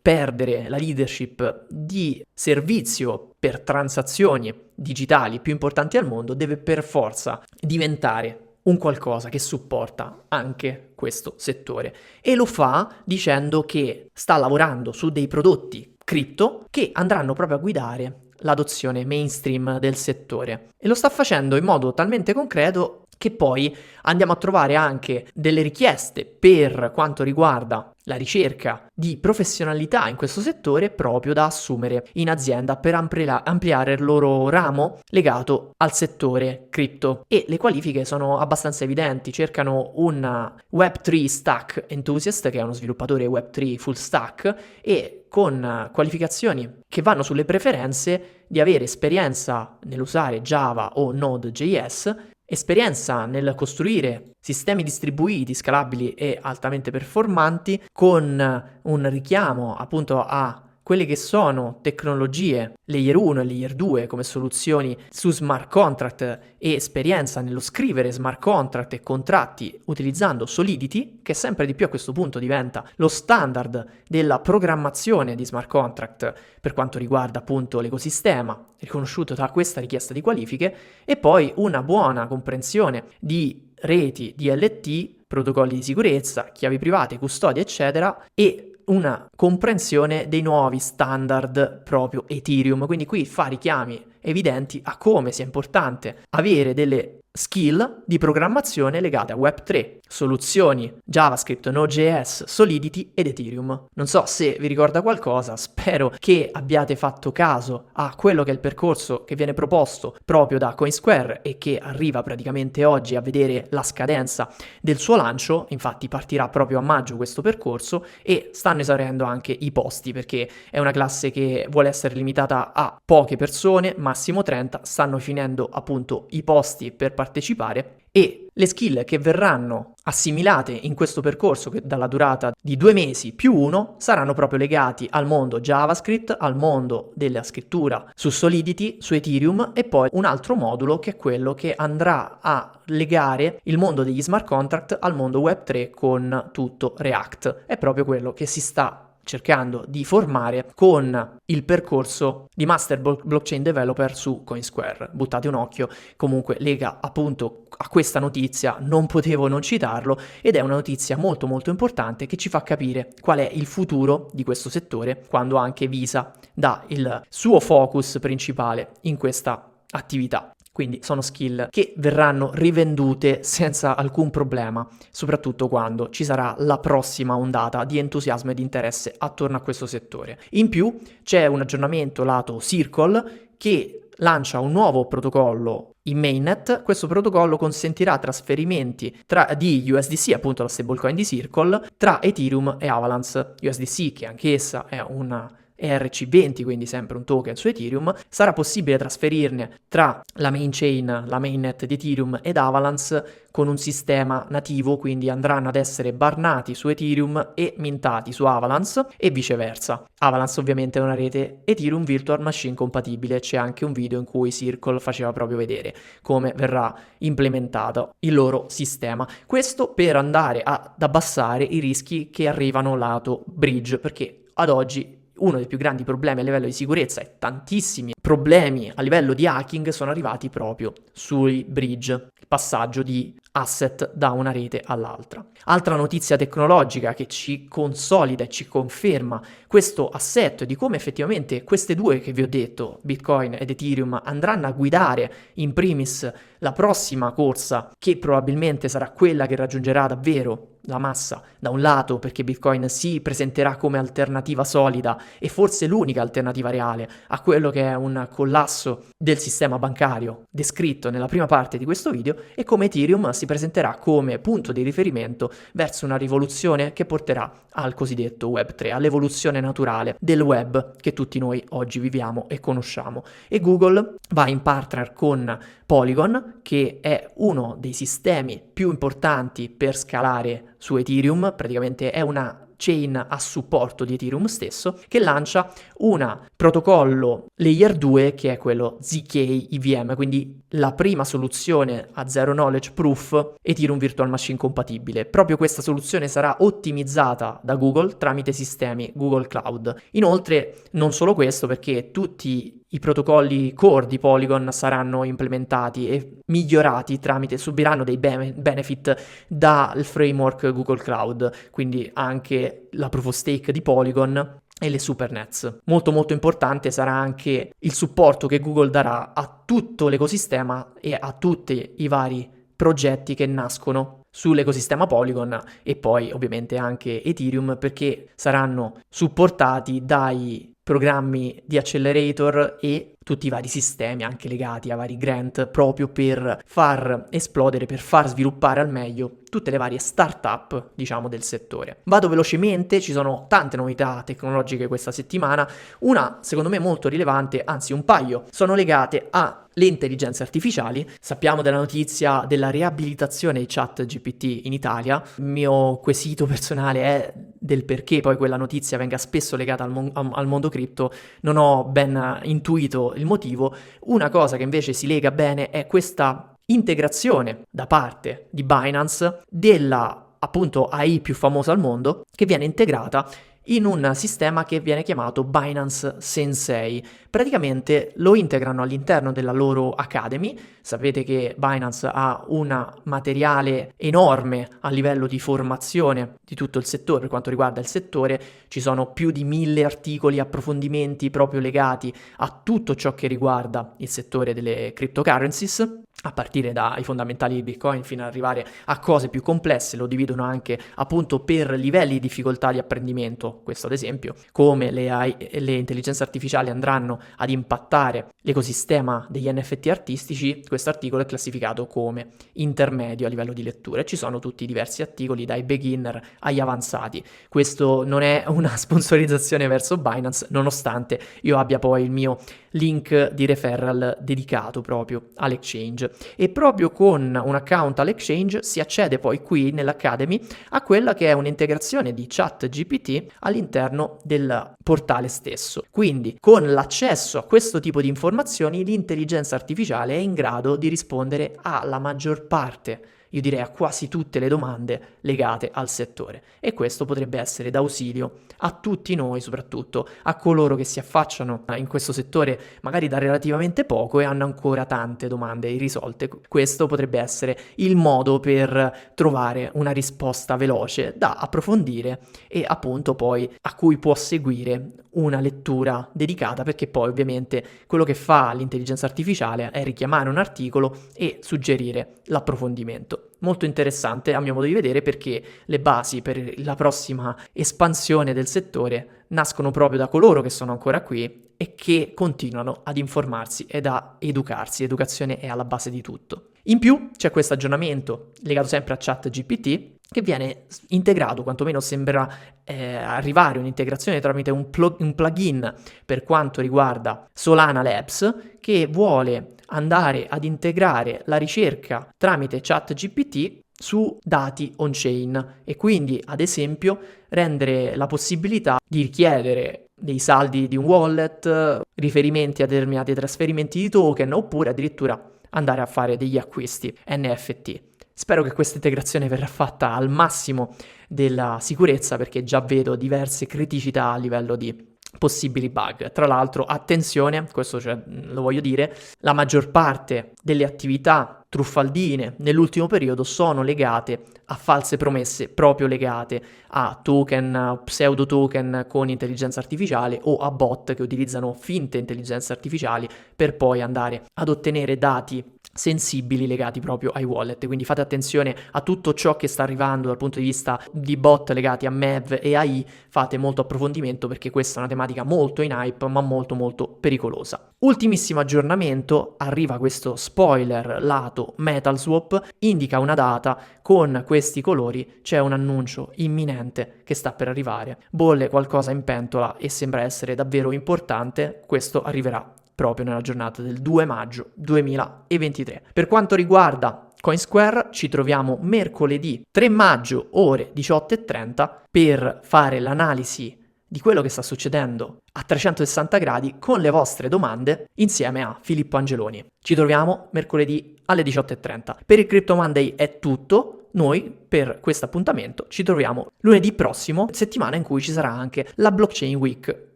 perdere 0.00 0.68
la 0.68 0.76
leadership 0.76 1.66
di 1.68 2.24
servizio 2.32 3.30
per 3.38 3.60
transazioni 3.60 4.52
digitali 4.74 5.40
più 5.40 5.52
importanti 5.52 5.96
al 5.96 6.06
mondo, 6.06 6.34
deve 6.34 6.56
per 6.56 6.82
forza 6.82 7.42
diventare 7.60 8.43
un 8.64 8.78
qualcosa 8.78 9.28
che 9.28 9.38
supporta 9.38 10.24
anche 10.28 10.92
questo 10.94 11.34
settore. 11.36 11.94
E 12.20 12.34
lo 12.34 12.46
fa 12.46 12.96
dicendo 13.04 13.62
che 13.62 14.10
sta 14.12 14.36
lavorando 14.36 14.92
su 14.92 15.10
dei 15.10 15.28
prodotti 15.28 15.96
cripto 16.04 16.66
che 16.70 16.90
andranno 16.92 17.32
proprio 17.32 17.56
a 17.56 17.60
guidare 17.60 18.18
l'adozione 18.38 19.04
mainstream 19.04 19.78
del 19.78 19.96
settore. 19.96 20.68
E 20.76 20.86
lo 20.86 20.94
sta 20.94 21.08
facendo 21.08 21.56
in 21.56 21.64
modo 21.64 21.94
talmente 21.94 22.34
concreto 22.34 23.03
che 23.24 23.30
poi 23.30 23.74
andiamo 24.02 24.32
a 24.32 24.36
trovare 24.36 24.76
anche 24.76 25.28
delle 25.32 25.62
richieste 25.62 26.26
per 26.26 26.90
quanto 26.92 27.22
riguarda 27.22 27.90
la 28.02 28.16
ricerca 28.16 28.86
di 28.92 29.16
professionalità 29.16 30.08
in 30.08 30.16
questo 30.16 30.42
settore 30.42 30.90
proprio 30.90 31.32
da 31.32 31.46
assumere 31.46 32.06
in 32.14 32.28
azienda 32.28 32.76
per 32.76 32.94
amplia- 32.94 33.42
ampliare 33.42 33.94
il 33.94 34.04
loro 34.04 34.50
ramo 34.50 34.98
legato 35.06 35.70
al 35.78 35.94
settore 35.94 36.66
cripto. 36.68 37.24
E 37.26 37.46
le 37.48 37.56
qualifiche 37.56 38.04
sono 38.04 38.36
abbastanza 38.36 38.84
evidenti 38.84 39.32
cercano 39.32 39.92
un 39.94 40.52
Web3 40.70 41.24
stack 41.24 41.84
enthusiast 41.88 42.50
che 42.50 42.58
è 42.58 42.62
uno 42.62 42.74
sviluppatore 42.74 43.24
Web3 43.24 43.76
full 43.76 43.94
stack 43.94 44.54
e 44.82 45.24
con 45.30 45.88
qualificazioni 45.94 46.82
che 46.86 47.00
vanno 47.00 47.22
sulle 47.22 47.46
preferenze 47.46 48.44
di 48.46 48.60
avere 48.60 48.84
esperienza 48.84 49.78
nell'usare 49.84 50.42
Java 50.42 50.92
o 50.96 51.10
Node.js 51.10 52.32
esperienza 52.46 53.26
nel 53.26 53.54
costruire 53.56 54.32
sistemi 54.40 54.82
distribuiti, 54.82 55.54
scalabili 55.54 56.14
e 56.14 56.38
altamente 56.40 56.90
performanti 56.90 57.82
con 57.92 58.64
un 58.82 59.10
richiamo 59.10 59.74
appunto 59.76 60.22
a 60.22 60.60
quelle 60.84 61.06
che 61.06 61.16
sono 61.16 61.78
tecnologie 61.80 62.74
layer 62.84 63.16
1 63.16 63.40
e 63.40 63.44
layer 63.44 63.74
2 63.74 64.06
come 64.06 64.22
soluzioni 64.22 64.96
su 65.08 65.32
smart 65.32 65.70
contract 65.70 66.38
e 66.58 66.74
esperienza 66.74 67.40
nello 67.40 67.58
scrivere 67.58 68.12
smart 68.12 68.38
contract 68.38 68.92
e 68.92 69.00
contratti 69.00 69.80
utilizzando 69.86 70.44
Solidity, 70.44 71.20
che 71.22 71.32
sempre 71.32 71.64
di 71.64 71.74
più 71.74 71.86
a 71.86 71.88
questo 71.88 72.12
punto 72.12 72.38
diventa 72.38 72.86
lo 72.96 73.08
standard 73.08 73.86
della 74.06 74.40
programmazione 74.40 75.34
di 75.34 75.46
smart 75.46 75.68
contract 75.68 76.34
per 76.60 76.74
quanto 76.74 76.98
riguarda 76.98 77.38
appunto 77.38 77.80
l'ecosistema, 77.80 78.72
riconosciuto 78.78 79.32
da 79.32 79.50
questa 79.50 79.80
richiesta 79.80 80.12
di 80.12 80.20
qualifiche, 80.20 80.76
e 81.06 81.16
poi 81.16 81.50
una 81.56 81.82
buona 81.82 82.26
comprensione 82.26 83.04
di 83.18 83.72
reti 83.76 84.34
DLT, 84.36 85.24
protocolli 85.26 85.76
di 85.76 85.82
sicurezza, 85.82 86.50
chiavi 86.52 86.78
private, 86.78 87.18
custodia, 87.18 87.62
eccetera, 87.62 88.26
e 88.34 88.73
una 88.86 89.26
comprensione 89.34 90.28
dei 90.28 90.42
nuovi 90.42 90.78
standard 90.78 91.82
proprio 91.82 92.24
Ethereum. 92.26 92.86
Quindi 92.86 93.06
qui 93.06 93.24
fa 93.24 93.46
richiami 93.46 94.02
evidenti 94.20 94.80
a 94.84 94.96
come 94.96 95.32
sia 95.32 95.44
importante 95.44 96.24
avere 96.30 96.74
delle 96.74 97.20
skill 97.36 98.02
di 98.06 98.16
programmazione 98.16 99.00
legate 99.00 99.32
a 99.32 99.36
Web3, 99.36 99.98
soluzioni 100.08 100.92
JavaScript, 101.04 101.68
Node.js, 101.70 102.44
Solidity 102.44 103.12
ed 103.14 103.26
Ethereum. 103.26 103.86
Non 103.94 104.06
so 104.06 104.24
se 104.26 104.56
vi 104.58 104.66
ricorda 104.66 105.02
qualcosa, 105.02 105.56
spero 105.56 106.12
che 106.18 106.48
abbiate 106.52 106.96
fatto 106.96 107.32
caso 107.32 107.86
a 107.92 108.14
quello 108.16 108.42
che 108.42 108.50
è 108.50 108.54
il 108.54 108.60
percorso 108.60 109.24
che 109.24 109.34
viene 109.34 109.54
proposto 109.54 110.16
proprio 110.24 110.58
da 110.58 110.74
Coinsquare 110.74 111.42
e 111.42 111.58
che 111.58 111.78
arriva 111.78 112.22
praticamente 112.22 112.84
oggi 112.84 113.16
a 113.16 113.20
vedere 113.20 113.66
la 113.70 113.82
scadenza 113.82 114.52
del 114.80 114.98
suo 114.98 115.16
lancio, 115.16 115.66
infatti 115.70 116.08
partirà 116.08 116.48
proprio 116.48 116.78
a 116.78 116.82
maggio 116.82 117.16
questo 117.16 117.42
percorso 117.42 118.06
e 118.22 118.50
stanno 118.52 118.80
esaurendo 118.80 119.24
anche 119.24 119.56
i 119.58 119.72
posti 119.72 120.12
perché 120.12 120.48
è 120.70 120.78
una 120.78 120.92
classe 120.92 121.30
che 121.30 121.66
vuole 121.70 121.88
essere 121.88 122.14
limitata 122.14 122.72
a 122.72 122.96
poche 123.04 123.36
persone, 123.36 123.94
massimo 123.96 124.42
30, 124.42 124.80
stanno 124.84 125.18
finendo 125.18 125.68
appunto 125.70 126.26
i 126.30 126.42
posti 126.42 126.92
per 126.92 127.14
partecipare 127.14 128.02
e 128.16 128.46
le 128.52 128.66
skill 128.66 129.02
che 129.02 129.18
verranno 129.18 129.94
assimilate 130.04 130.70
in 130.70 130.94
questo 130.94 131.20
percorso 131.20 131.68
che 131.68 131.82
dalla 131.84 132.06
durata 132.06 132.54
di 132.60 132.76
due 132.76 132.92
mesi 132.92 133.32
più 133.32 133.52
uno 133.52 133.96
saranno 133.98 134.34
proprio 134.34 134.60
legati 134.60 135.08
al 135.10 135.26
mondo 135.26 135.58
JavaScript, 135.58 136.36
al 136.38 136.54
mondo 136.54 137.10
della 137.16 137.42
scrittura 137.42 138.08
su 138.14 138.30
Solidity, 138.30 138.98
su 139.00 139.14
Ethereum 139.14 139.72
e 139.74 139.82
poi 139.82 140.08
un 140.12 140.26
altro 140.26 140.54
modulo 140.54 141.00
che 141.00 141.10
è 141.10 141.16
quello 141.16 141.54
che 141.54 141.74
andrà 141.74 142.38
a 142.40 142.78
legare 142.86 143.58
il 143.64 143.78
mondo 143.78 144.04
degli 144.04 144.22
smart 144.22 144.46
contract 144.46 144.96
al 145.00 145.16
mondo 145.16 145.40
Web3 145.40 145.90
con 145.90 146.50
tutto 146.52 146.94
React. 146.96 147.64
È 147.66 147.76
proprio 147.78 148.04
quello 148.04 148.32
che 148.32 148.46
si 148.46 148.60
sta 148.60 149.03
cercando 149.24 149.84
di 149.88 150.04
formare 150.04 150.70
con 150.74 151.38
il 151.46 151.64
percorso 151.64 152.48
di 152.54 152.66
Master 152.66 153.00
Blockchain 153.00 153.62
Developer 153.62 154.14
su 154.16 154.44
Coinsquare. 154.44 155.10
Buttate 155.12 155.48
un 155.48 155.54
occhio, 155.54 155.88
comunque 156.16 156.56
lega 156.60 156.98
appunto 157.00 157.64
a 157.76 157.88
questa 157.88 158.20
notizia, 158.20 158.76
non 158.80 159.06
potevo 159.06 159.48
non 159.48 159.62
citarlo 159.62 160.18
ed 160.40 160.56
è 160.56 160.60
una 160.60 160.74
notizia 160.74 161.16
molto 161.16 161.46
molto 161.46 161.70
importante 161.70 162.26
che 162.26 162.36
ci 162.36 162.48
fa 162.48 162.62
capire 162.62 163.12
qual 163.20 163.38
è 163.38 163.50
il 163.52 163.66
futuro 163.66 164.30
di 164.32 164.44
questo 164.44 164.70
settore 164.70 165.24
quando 165.28 165.56
anche 165.56 165.88
Visa 165.88 166.32
dà 166.52 166.84
il 166.88 167.22
suo 167.28 167.60
focus 167.60 168.18
principale 168.20 168.92
in 169.02 169.16
questa 169.16 169.70
attività. 169.90 170.53
Quindi 170.74 170.98
sono 171.04 171.20
skill 171.20 171.68
che 171.70 171.94
verranno 171.98 172.50
rivendute 172.52 173.44
senza 173.44 173.94
alcun 173.94 174.30
problema, 174.30 174.84
soprattutto 175.12 175.68
quando 175.68 176.10
ci 176.10 176.24
sarà 176.24 176.56
la 176.58 176.78
prossima 176.78 177.36
ondata 177.36 177.84
di 177.84 177.98
entusiasmo 177.98 178.50
e 178.50 178.54
di 178.54 178.62
interesse 178.62 179.14
attorno 179.16 179.56
a 179.56 179.60
questo 179.60 179.86
settore. 179.86 180.36
In 180.50 180.68
più 180.68 180.98
c'è 181.22 181.46
un 181.46 181.60
aggiornamento 181.60 182.24
lato 182.24 182.60
Circle 182.60 183.50
che 183.56 184.08
lancia 184.16 184.58
un 184.58 184.72
nuovo 184.72 185.06
protocollo 185.06 185.92
in 186.08 186.18
mainnet. 186.18 186.82
Questo 186.82 187.06
protocollo 187.06 187.56
consentirà 187.56 188.18
trasferimenti 188.18 189.16
tra, 189.26 189.54
di 189.56 189.88
USDC, 189.88 190.32
appunto 190.32 190.64
la 190.64 190.68
stablecoin 190.68 191.14
di 191.14 191.24
Circle, 191.24 191.88
tra 191.96 192.20
Ethereum 192.20 192.78
e 192.80 192.88
Avalanche. 192.88 193.54
USDC, 193.62 194.12
che 194.12 194.26
anch'essa 194.26 194.86
è 194.88 195.00
una 195.00 195.48
ERC20, 195.78 196.62
quindi 196.62 196.86
sempre 196.86 197.16
un 197.16 197.24
token 197.24 197.56
su 197.56 197.68
Ethereum, 197.68 198.14
sarà 198.28 198.52
possibile 198.52 198.98
trasferirne 198.98 199.78
tra 199.88 200.20
la 200.34 200.50
main 200.50 200.70
chain, 200.72 201.24
la 201.26 201.38
mainnet 201.38 201.84
di 201.84 201.94
Ethereum 201.94 202.40
ed 202.42 202.56
Avalanche 202.56 203.42
con 203.50 203.68
un 203.68 203.76
sistema 203.76 204.44
nativo, 204.48 204.96
quindi 204.96 205.30
andranno 205.30 205.68
ad 205.68 205.76
essere 205.76 206.12
barnati 206.12 206.74
su 206.74 206.88
Ethereum 206.88 207.52
e 207.54 207.74
mintati 207.76 208.32
su 208.32 208.44
Avalanche 208.44 209.06
e 209.16 209.30
viceversa. 209.30 210.04
Avalanche 210.18 210.58
ovviamente 210.58 210.98
è 210.98 211.02
una 211.02 211.14
rete 211.14 211.60
Ethereum 211.64 212.04
Virtual 212.04 212.40
Machine 212.40 212.74
compatibile, 212.74 213.40
c'è 213.40 213.56
anche 213.56 213.84
un 213.84 213.92
video 213.92 214.18
in 214.18 214.24
cui 214.24 214.50
Circle 214.50 214.98
faceva 214.98 215.32
proprio 215.32 215.56
vedere 215.56 215.94
come 216.22 216.52
verrà 216.56 216.92
implementato 217.18 218.14
il 218.20 218.34
loro 218.34 218.66
sistema. 218.68 219.26
Questo 219.46 219.92
per 219.92 220.16
andare 220.16 220.62
ad 220.62 221.00
abbassare 221.00 221.62
i 221.62 221.78
rischi 221.78 222.30
che 222.30 222.48
arrivano 222.48 222.96
lato 222.96 223.44
bridge, 223.46 223.98
perché 223.98 224.46
ad 224.54 224.68
oggi 224.68 225.22
uno 225.38 225.56
dei 225.56 225.66
più 225.66 225.78
grandi 225.78 226.04
problemi 226.04 226.40
a 226.40 226.44
livello 226.44 226.66
di 226.66 226.72
sicurezza 226.72 227.20
e 227.20 227.34
tantissimi 227.38 228.12
problemi 228.20 228.90
a 228.94 229.02
livello 229.02 229.34
di 229.34 229.46
hacking 229.46 229.88
sono 229.88 230.10
arrivati 230.10 230.48
proprio 230.48 230.92
sui 231.12 231.64
bridge, 231.64 232.12
il 232.12 232.46
passaggio 232.46 233.02
di 233.02 233.34
asset 233.56 234.10
da 234.14 234.30
una 234.30 234.50
rete 234.50 234.82
all'altra. 234.84 235.44
Altra 235.64 235.94
notizia 235.94 236.36
tecnologica 236.36 237.14
che 237.14 237.26
ci 237.26 237.66
consolida 237.68 238.44
e 238.44 238.48
ci 238.48 238.66
conferma 238.66 239.40
questo 239.66 240.08
assetto 240.08 240.64
di 240.64 240.74
come 240.74 240.96
effettivamente 240.96 241.62
queste 241.62 241.94
due 241.94 242.18
che 242.18 242.32
vi 242.32 242.42
ho 242.42 242.48
detto, 242.48 242.98
Bitcoin 243.02 243.56
ed 243.58 243.70
Ethereum, 243.70 244.20
andranno 244.24 244.66
a 244.66 244.72
guidare 244.72 245.32
in 245.54 245.72
primis 245.72 246.30
la 246.58 246.72
prossima 246.72 247.30
corsa 247.32 247.90
che 247.96 248.16
probabilmente 248.16 248.88
sarà 248.88 249.10
quella 249.10 249.46
che 249.46 249.56
raggiungerà 249.56 250.06
davvero 250.08 250.68
la 250.86 250.98
massa 250.98 251.42
da 251.58 251.70
un 251.70 251.80
lato 251.80 252.18
perché 252.18 252.44
Bitcoin 252.44 252.88
si 252.88 253.20
presenterà 253.20 253.76
come 253.76 253.98
alternativa 253.98 254.64
solida 254.64 255.20
e 255.38 255.48
forse 255.48 255.86
l'unica 255.86 256.20
alternativa 256.20 256.70
reale 256.70 257.08
a 257.28 257.40
quello 257.40 257.70
che 257.70 257.82
è 257.82 257.94
un 257.94 258.26
collasso 258.30 259.06
del 259.16 259.38
sistema 259.38 259.78
bancario 259.78 260.44
descritto 260.50 261.10
nella 261.10 261.26
prima 261.26 261.46
parte 261.46 261.78
di 261.78 261.84
questo 261.84 262.10
video 262.10 262.36
e 262.54 262.64
come 262.64 262.86
Ethereum 262.86 263.30
si 263.30 263.43
presenterà 263.46 263.96
come 263.96 264.38
punto 264.38 264.72
di 264.72 264.82
riferimento 264.82 265.52
verso 265.72 266.04
una 266.04 266.16
rivoluzione 266.16 266.92
che 266.92 267.04
porterà 267.04 267.52
al 267.70 267.94
cosiddetto 267.94 268.48
Web 268.48 268.74
3, 268.74 268.92
all'evoluzione 268.92 269.60
naturale 269.60 270.16
del 270.20 270.40
web 270.40 270.96
che 270.96 271.12
tutti 271.12 271.38
noi 271.38 271.64
oggi 271.70 271.98
viviamo 271.98 272.48
e 272.48 272.60
conosciamo. 272.60 273.24
E 273.48 273.60
Google 273.60 274.14
va 274.30 274.48
in 274.48 274.62
partner 274.62 275.12
con 275.12 275.58
Polygon, 275.86 276.60
che 276.62 276.98
è 277.00 277.30
uno 277.36 277.76
dei 277.78 277.92
sistemi 277.92 278.62
più 278.72 278.90
importanti 278.90 279.68
per 279.68 279.96
scalare 279.96 280.74
su 280.78 280.96
Ethereum, 280.96 281.52
praticamente 281.56 282.10
è 282.10 282.20
una 282.20 282.63
chain 282.76 283.26
a 283.28 283.38
supporto 283.38 284.04
di 284.04 284.14
Ethereum 284.14 284.44
stesso, 284.46 285.00
che 285.08 285.20
lancia 285.20 285.72
un 285.98 286.40
protocollo 286.54 287.46
layer 287.56 287.96
2 287.96 288.34
che 288.34 288.52
è 288.52 288.56
quello 288.56 288.98
ZK 289.00 289.34
EVM, 289.70 290.14
quindi 290.14 290.62
la 290.70 290.92
prima 290.92 291.24
soluzione 291.24 292.08
a 292.12 292.28
zero 292.28 292.52
knowledge 292.52 292.92
proof 292.92 293.54
Ethereum 293.62 293.98
Virtual 293.98 294.28
Machine 294.28 294.58
compatibile. 294.58 295.24
Proprio 295.24 295.56
questa 295.56 295.82
soluzione 295.82 296.28
sarà 296.28 296.56
ottimizzata 296.60 297.60
da 297.62 297.76
Google 297.76 298.16
tramite 298.16 298.52
sistemi 298.52 299.12
Google 299.14 299.46
Cloud. 299.46 299.94
Inoltre, 300.12 300.82
non 300.92 301.12
solo 301.12 301.34
questo, 301.34 301.66
perché 301.66 302.10
tutti 302.10 302.82
i 302.94 303.00
protocolli 303.00 303.74
core 303.74 304.06
di 304.06 304.20
Polygon 304.20 304.68
saranno 304.70 305.24
implementati 305.24 306.08
e 306.08 306.38
migliorati 306.46 307.18
tramite, 307.18 307.58
subiranno 307.58 308.04
dei 308.04 308.18
benefit 308.18 309.16
dal 309.48 310.04
framework 310.04 310.72
Google 310.72 310.98
Cloud, 310.98 311.70
quindi 311.70 312.08
anche 312.14 312.88
la 312.92 313.08
proof 313.08 313.26
of 313.26 313.34
stake 313.34 313.72
di 313.72 313.82
Polygon 313.82 314.60
e 314.80 314.88
le 314.88 314.98
supernets. 315.00 315.78
Molto 315.84 316.12
molto 316.12 316.32
importante 316.32 316.92
sarà 316.92 317.12
anche 317.12 317.72
il 317.76 317.92
supporto 317.92 318.46
che 318.46 318.60
Google 318.60 318.90
darà 318.90 319.32
a 319.34 319.62
tutto 319.64 320.08
l'ecosistema 320.08 320.92
e 321.00 321.16
a 321.18 321.32
tutti 321.32 321.94
i 321.96 322.08
vari 322.08 322.48
progetti 322.76 323.34
che 323.34 323.46
nascono 323.46 324.22
sull'ecosistema 324.30 325.06
Polygon 325.06 325.60
e 325.82 325.96
poi 325.96 326.32
ovviamente 326.32 326.76
anche 326.76 327.22
Ethereum 327.22 327.76
perché 327.78 328.30
saranno 328.34 329.00
supportati 329.08 330.04
dai 330.04 330.73
programmi 330.84 331.60
di 331.64 331.78
accelerator 331.78 332.76
e 332.80 333.13
tutti 333.24 333.46
i 333.46 333.50
vari 333.50 333.68
sistemi 333.68 334.22
anche 334.22 334.48
legati 334.48 334.90
a 334.90 334.96
vari 334.96 335.16
grant 335.16 335.66
proprio 335.66 336.08
per 336.08 336.62
far 336.64 337.26
esplodere, 337.30 337.86
per 337.86 337.98
far 337.98 338.28
sviluppare 338.28 338.80
al 338.80 338.90
meglio 338.90 339.38
tutte 339.54 339.70
le 339.70 339.76
varie 339.76 339.98
start-up, 339.98 340.90
diciamo, 340.94 341.28
del 341.28 341.42
settore. 341.44 342.00
Vado 342.04 342.28
velocemente, 342.28 343.00
ci 343.00 343.12
sono 343.12 343.46
tante 343.48 343.76
novità 343.76 344.22
tecnologiche 344.24 344.88
questa 344.88 345.12
settimana, 345.12 345.68
una 346.00 346.38
secondo 346.40 346.68
me 346.68 346.80
molto 346.80 347.08
rilevante, 347.08 347.62
anzi 347.64 347.92
un 347.92 348.04
paio, 348.04 348.44
sono 348.50 348.74
legate 348.74 349.28
a 349.30 349.64
le 349.74 349.86
intelligenze 349.86 350.42
artificiali. 350.42 351.08
Sappiamo 351.20 351.62
della 351.62 351.76
notizia 351.76 352.44
della 352.46 352.70
riabilitazione 352.70 353.60
di 353.60 353.66
chat 353.68 354.04
GPT 354.04 354.64
in 354.64 354.72
Italia. 354.72 355.22
Il 355.36 355.44
mio 355.44 355.98
quesito 355.98 356.46
personale 356.46 357.02
è 357.02 357.32
del 357.58 357.84
perché 357.84 358.20
poi 358.20 358.36
quella 358.36 358.56
notizia 358.56 358.98
venga 358.98 359.18
spesso 359.18 359.56
legata 359.56 359.84
al, 359.84 359.90
mon- 359.90 360.10
al 360.12 360.46
mondo 360.46 360.68
cripto. 360.68 361.12
Non 361.40 361.56
ho 361.56 361.84
ben 361.84 362.40
intuito 362.44 363.13
il 363.16 363.26
motivo. 363.26 363.74
Una 364.02 364.28
cosa 364.28 364.56
che 364.56 364.62
invece 364.62 364.92
si 364.92 365.06
lega 365.06 365.30
bene 365.30 365.70
è 365.70 365.86
questa 365.86 366.54
integrazione 366.66 367.64
da 367.70 367.86
parte 367.86 368.46
di 368.50 368.62
Binance 368.62 369.42
della 369.48 370.24
appunto 370.38 370.88
AI 370.88 371.20
più 371.20 371.34
famosa 371.34 371.72
al 371.72 371.78
mondo 371.78 372.24
che 372.34 372.44
viene 372.44 372.64
integrata 372.64 373.26
in 373.64 373.84
un 373.84 374.12
sistema 374.14 374.64
che 374.64 374.80
viene 374.80 375.02
chiamato 375.02 375.44
Binance 375.44 376.16
Sensei. 376.18 377.04
Praticamente 377.30 378.12
lo 378.16 378.34
integrano 378.34 378.82
all'interno 378.82 379.32
della 379.32 379.52
loro 379.52 379.92
Academy. 379.92 380.58
Sapete 380.80 381.24
che 381.24 381.54
Binance 381.56 382.10
ha 382.12 382.44
un 382.48 382.92
materiale 383.04 383.94
enorme 383.96 384.68
a 384.80 384.90
livello 384.90 385.26
di 385.26 385.38
formazione 385.38 386.34
di 386.44 386.54
tutto 386.54 386.78
il 386.78 386.84
settore, 386.84 387.20
per 387.20 387.28
quanto 387.28 387.50
riguarda 387.50 387.80
il 387.80 387.86
settore, 387.86 388.40
ci 388.68 388.80
sono 388.80 389.12
più 389.12 389.30
di 389.30 389.44
mille 389.44 389.84
articoli, 389.84 390.38
approfondimenti 390.38 391.30
proprio 391.30 391.60
legati 391.60 392.12
a 392.38 392.60
tutto 392.62 392.94
ciò 392.94 393.14
che 393.14 393.26
riguarda 393.26 393.94
il 393.98 394.08
settore 394.08 394.52
delle 394.52 394.92
cryptocurrencies 394.92 396.02
a 396.24 396.32
partire 396.32 396.72
dai 396.72 397.04
fondamentali 397.04 397.54
di 397.54 397.62
Bitcoin 397.62 398.02
fino 398.02 398.22
ad 398.22 398.28
arrivare 398.28 398.66
a 398.86 398.98
cose 398.98 399.28
più 399.28 399.42
complesse, 399.42 399.96
lo 399.96 400.06
dividono 400.06 400.42
anche 400.42 400.78
appunto 400.96 401.40
per 401.40 401.72
livelli 401.72 402.14
di 402.14 402.20
difficoltà 402.20 402.72
di 402.72 402.78
apprendimento, 402.78 403.60
questo 403.62 403.86
ad 403.86 403.92
esempio, 403.92 404.34
come 404.52 404.90
le, 404.90 405.10
AI, 405.10 405.36
le 405.52 405.72
intelligenze 405.74 406.22
artificiali 406.22 406.70
andranno 406.70 407.20
ad 407.36 407.50
impattare 407.50 408.28
l'ecosistema 408.42 409.26
degli 409.28 409.50
NFT 409.50 409.86
artistici, 409.88 410.62
questo 410.66 410.88
articolo 410.88 411.22
è 411.22 411.26
classificato 411.26 411.86
come 411.86 412.28
intermedio 412.54 413.26
a 413.26 413.30
livello 413.30 413.52
di 413.52 413.62
lettura. 413.62 414.00
E 414.00 414.04
ci 414.04 414.16
sono 414.16 414.38
tutti 414.38 414.64
i 414.64 414.66
diversi 414.66 415.02
articoli 415.02 415.44
dai 415.44 415.62
beginner 415.62 416.20
agli 416.40 416.60
avanzati. 416.60 417.22
Questo 417.48 418.04
non 418.04 418.22
è 418.22 418.44
una 418.46 418.74
sponsorizzazione 418.76 419.66
verso 419.66 419.98
Binance, 419.98 420.46
nonostante 420.50 421.20
io 421.42 421.58
abbia 421.58 421.78
poi 421.78 422.02
il 422.02 422.10
mio 422.10 422.38
link 422.70 423.32
di 423.32 423.46
referral 423.46 424.16
dedicato 424.20 424.80
proprio 424.80 425.28
all'exchange 425.36 426.12
e 426.36 426.48
proprio 426.48 426.90
con 426.90 427.40
un 427.44 427.54
account 427.54 427.98
all'exchange 427.98 428.62
si 428.62 428.80
accede 428.80 429.18
poi 429.18 429.40
qui 429.40 429.70
nell'Academy 429.70 430.40
a 430.70 430.82
quella 430.82 431.14
che 431.14 431.28
è 431.28 431.32
un'integrazione 431.32 432.12
di 432.12 432.26
chat 432.28 432.68
GPT 432.68 433.34
all'interno 433.40 434.18
del 434.22 434.74
portale 434.82 435.28
stesso. 435.28 435.84
Quindi 435.90 436.36
con 436.40 436.72
l'accesso 436.72 437.38
a 437.38 437.44
questo 437.44 437.80
tipo 437.80 438.00
di 438.00 438.08
informazioni 438.08 438.84
l'intelligenza 438.84 439.54
artificiale 439.54 440.14
è 440.14 440.18
in 440.18 440.34
grado 440.34 440.76
di 440.76 440.88
rispondere 440.88 441.56
alla 441.62 441.98
maggior 441.98 442.46
parte 442.46 443.00
io 443.34 443.40
direi 443.40 443.60
a 443.60 443.68
quasi 443.68 444.08
tutte 444.08 444.38
le 444.38 444.48
domande 444.48 445.16
legate 445.20 445.70
al 445.72 445.88
settore 445.88 446.42
e 446.60 446.72
questo 446.72 447.04
potrebbe 447.04 447.38
essere 447.38 447.70
d'ausilio 447.70 448.42
a 448.58 448.70
tutti 448.70 449.14
noi, 449.16 449.40
soprattutto 449.40 450.08
a 450.22 450.36
coloro 450.36 450.76
che 450.76 450.84
si 450.84 451.00
affacciano 451.00 451.64
in 451.76 451.88
questo 451.88 452.12
settore 452.12 452.58
magari 452.82 453.08
da 453.08 453.18
relativamente 453.18 453.84
poco 453.84 454.20
e 454.20 454.24
hanno 454.24 454.44
ancora 454.44 454.84
tante 454.84 455.26
domande 455.26 455.68
irrisolte. 455.68 456.30
Questo 456.48 456.86
potrebbe 456.86 457.18
essere 457.18 457.58
il 457.76 457.96
modo 457.96 458.38
per 458.38 459.12
trovare 459.14 459.70
una 459.74 459.90
risposta 459.90 460.56
veloce 460.56 461.14
da 461.16 461.34
approfondire 461.34 462.20
e 462.46 462.64
appunto 462.66 463.16
poi 463.16 463.52
a 463.62 463.74
cui 463.74 463.98
può 463.98 464.14
seguire 464.14 464.92
una 465.14 465.40
lettura 465.40 466.08
dedicata 466.12 466.62
perché 466.62 466.86
poi 466.86 467.08
ovviamente 467.08 467.64
quello 467.86 468.04
che 468.04 468.14
fa 468.14 468.52
l'intelligenza 468.52 469.06
artificiale 469.06 469.70
è 469.70 469.82
richiamare 469.82 470.28
un 470.28 470.38
articolo 470.38 470.96
e 471.14 471.38
suggerire 471.40 472.20
l'approfondimento. 472.24 473.23
Molto 473.44 473.66
interessante 473.66 474.32
a 474.32 474.40
mio 474.40 474.54
modo 474.54 474.64
di 474.64 474.72
vedere 474.72 475.02
perché 475.02 475.42
le 475.66 475.78
basi 475.78 476.22
per 476.22 476.54
la 476.60 476.74
prossima 476.74 477.36
espansione 477.52 478.32
del 478.32 478.46
settore 478.46 479.24
nascono 479.28 479.70
proprio 479.70 479.98
da 479.98 480.08
coloro 480.08 480.40
che 480.40 480.48
sono 480.48 480.72
ancora 480.72 481.02
qui 481.02 481.52
e 481.54 481.74
che 481.74 482.12
continuano 482.14 482.80
ad 482.84 482.96
informarsi 482.96 483.66
ed 483.68 483.84
a 483.84 484.16
educarsi. 484.18 484.80
L'educazione 484.80 485.38
è 485.38 485.46
alla 485.46 485.66
base 485.66 485.90
di 485.90 486.00
tutto. 486.00 486.52
In 486.64 486.78
più 486.78 487.10
c'è 487.14 487.30
questo 487.30 487.52
aggiornamento 487.52 488.32
legato 488.44 488.66
sempre 488.66 488.94
a 488.94 488.96
ChatGPT 488.98 489.92
che 490.08 490.22
viene 490.22 490.64
integrato, 490.88 491.42
quantomeno 491.42 491.80
sembra 491.80 492.26
eh, 492.64 492.94
arrivare 492.96 493.58
un'integrazione 493.58 494.20
tramite 494.20 494.50
un, 494.50 494.70
pl- 494.70 494.96
un 495.00 495.14
plugin 495.14 495.74
per 496.06 496.22
quanto 496.24 496.62
riguarda 496.62 497.28
Solana 497.32 497.82
Labs 497.82 498.56
che 498.60 498.86
vuole 498.86 499.53
andare 499.66 500.26
ad 500.28 500.44
integrare 500.44 501.22
la 501.26 501.36
ricerca 501.36 502.08
tramite 502.16 502.60
ChatGPT 502.60 503.62
su 503.72 504.16
dati 504.22 504.72
on-chain 504.76 505.62
e 505.64 505.76
quindi 505.76 506.22
ad 506.24 506.40
esempio 506.40 506.98
rendere 507.28 507.96
la 507.96 508.06
possibilità 508.06 508.78
di 508.86 509.02
richiedere 509.02 509.86
dei 509.94 510.18
saldi 510.18 510.68
di 510.68 510.76
un 510.76 510.84
wallet, 510.84 511.80
riferimenti 511.94 512.62
a 512.62 512.66
determinati 512.66 513.14
trasferimenti 513.14 513.80
di 513.80 513.88
token 513.88 514.32
oppure 514.32 514.70
addirittura 514.70 515.30
andare 515.50 515.80
a 515.80 515.86
fare 515.86 516.16
degli 516.16 516.38
acquisti 516.38 516.96
NFT. 517.08 517.82
Spero 518.12 518.42
che 518.42 518.52
questa 518.52 518.76
integrazione 518.76 519.26
verrà 519.26 519.46
fatta 519.46 519.92
al 519.92 520.08
massimo 520.08 520.76
della 521.08 521.58
sicurezza 521.60 522.16
perché 522.16 522.44
già 522.44 522.60
vedo 522.60 522.94
diverse 522.94 523.46
criticità 523.46 524.12
a 524.12 524.16
livello 524.16 524.54
di 524.54 524.93
possibili 525.18 525.68
bug. 525.68 526.12
Tra 526.12 526.26
l'altro, 526.26 526.64
attenzione, 526.64 527.48
questo 527.50 527.80
cioè, 527.80 527.98
lo 528.06 528.42
voglio 528.42 528.60
dire, 528.60 528.96
la 529.20 529.32
maggior 529.32 529.70
parte 529.70 530.32
delle 530.42 530.64
attività 530.64 531.43
truffaldine 531.54 532.34
nell'ultimo 532.38 532.88
periodo 532.88 533.22
sono 533.22 533.62
legate 533.62 534.24
a 534.46 534.56
false 534.56 534.96
promesse 534.96 535.48
proprio 535.48 535.86
legate 535.86 536.42
a 536.70 536.98
token, 537.00 537.78
pseudo 537.84 538.26
token 538.26 538.86
con 538.88 539.08
intelligenza 539.08 539.60
artificiale 539.60 540.18
o 540.24 540.38
a 540.38 540.50
bot 540.50 540.94
che 540.94 541.02
utilizzano 541.02 541.52
finte 541.52 541.98
intelligenze 541.98 542.52
artificiali 542.52 543.08
per 543.36 543.54
poi 543.54 543.82
andare 543.82 544.24
ad 544.34 544.48
ottenere 544.48 544.98
dati 544.98 545.44
sensibili 545.72 546.48
legati 546.48 546.80
proprio 546.80 547.10
ai 547.10 547.22
wallet. 547.22 547.64
Quindi 547.66 547.84
fate 547.84 548.00
attenzione 548.00 548.54
a 548.72 548.80
tutto 548.80 549.14
ciò 549.14 549.36
che 549.36 549.46
sta 549.46 549.62
arrivando 549.62 550.08
dal 550.08 550.16
punto 550.16 550.40
di 550.40 550.44
vista 550.44 550.80
di 550.90 551.16
bot 551.16 551.50
legati 551.50 551.86
a 551.86 551.90
MEV 551.90 552.40
e 552.42 552.56
AI, 552.56 552.84
fate 553.08 553.38
molto 553.38 553.60
approfondimento 553.60 554.26
perché 554.26 554.50
questa 554.50 554.76
è 554.76 554.78
una 554.78 554.88
tematica 554.88 555.22
molto 555.22 555.62
in 555.62 555.70
hype 555.70 556.08
ma 556.08 556.20
molto 556.20 556.56
molto 556.56 556.88
pericolosa. 556.88 557.73
Ultimissimo 557.84 558.40
aggiornamento, 558.40 559.34
arriva 559.36 559.76
questo 559.76 560.16
spoiler 560.16 561.02
lato 561.02 561.52
Metal 561.56 561.98
Swap, 561.98 562.42
indica 562.60 562.98
una 562.98 563.12
data 563.12 563.58
con 563.82 564.22
questi 564.26 564.62
colori, 564.62 565.20
c'è 565.20 565.38
un 565.38 565.52
annuncio 565.52 566.12
imminente 566.14 567.02
che 567.04 567.12
sta 567.14 567.32
per 567.32 567.48
arrivare. 567.48 567.98
Bolle 568.08 568.48
qualcosa 568.48 568.90
in 568.90 569.04
pentola 569.04 569.58
e 569.58 569.68
sembra 569.68 570.00
essere 570.00 570.34
davvero 570.34 570.72
importante, 570.72 571.62
questo 571.66 572.02
arriverà 572.02 572.54
proprio 572.74 573.04
nella 573.04 573.20
giornata 573.20 573.60
del 573.60 573.82
2 573.82 574.06
maggio 574.06 574.52
2023. 574.54 575.82
Per 575.92 576.06
quanto 576.06 576.36
riguarda 576.36 577.10
CoinSquare 577.20 577.88
ci 577.90 578.08
troviamo 578.08 578.56
mercoledì 578.62 579.44
3 579.50 579.68
maggio 579.68 580.28
ore 580.30 580.72
18.30 580.74 581.70
per 581.90 582.40
fare 582.42 582.80
l'analisi 582.80 583.62
di 583.94 584.00
quello 584.00 584.22
che 584.22 584.28
sta 584.28 584.42
succedendo 584.42 585.18
a 585.34 585.44
360 585.44 586.18
gradi 586.18 586.56
con 586.58 586.80
le 586.80 586.90
vostre 586.90 587.28
domande 587.28 587.90
insieme 587.98 588.42
a 588.42 588.58
Filippo 588.60 588.96
Angeloni. 588.96 589.44
Ci 589.62 589.76
troviamo 589.76 590.30
mercoledì 590.32 590.96
alle 591.04 591.22
18.30. 591.22 591.98
Per 592.04 592.18
il 592.18 592.26
Crypto 592.26 592.56
Monday 592.56 592.94
è 592.96 593.20
tutto. 593.20 593.90
Noi 593.92 594.36
per 594.48 594.80
questo 594.80 595.04
appuntamento 595.04 595.66
ci 595.68 595.84
troviamo 595.84 596.32
lunedì 596.40 596.72
prossimo, 596.72 597.28
settimana 597.30 597.76
in 597.76 597.84
cui 597.84 598.00
ci 598.00 598.10
sarà 598.10 598.32
anche 598.32 598.66
la 598.76 598.90
Blockchain 598.90 599.36
Week 599.36 599.92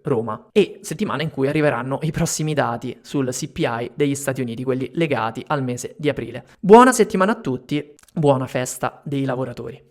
Roma 0.03 0.47
e 0.53 0.79
settimana 0.83 1.23
in 1.23 1.33
cui 1.33 1.49
arriveranno 1.49 1.99
i 2.03 2.13
prossimi 2.13 2.55
dati 2.55 2.97
sul 3.03 3.29
CPI 3.33 3.91
degli 3.97 4.15
Stati 4.15 4.41
Uniti, 4.41 4.63
quelli 4.63 4.93
legati 4.95 5.43
al 5.49 5.65
mese 5.65 5.97
di 5.99 6.09
aprile. 6.09 6.45
Buona 6.61 6.93
settimana 6.93 7.33
a 7.33 7.41
tutti, 7.41 7.97
buona 8.13 8.47
festa 8.47 9.01
dei 9.03 9.25
lavoratori. 9.25 9.88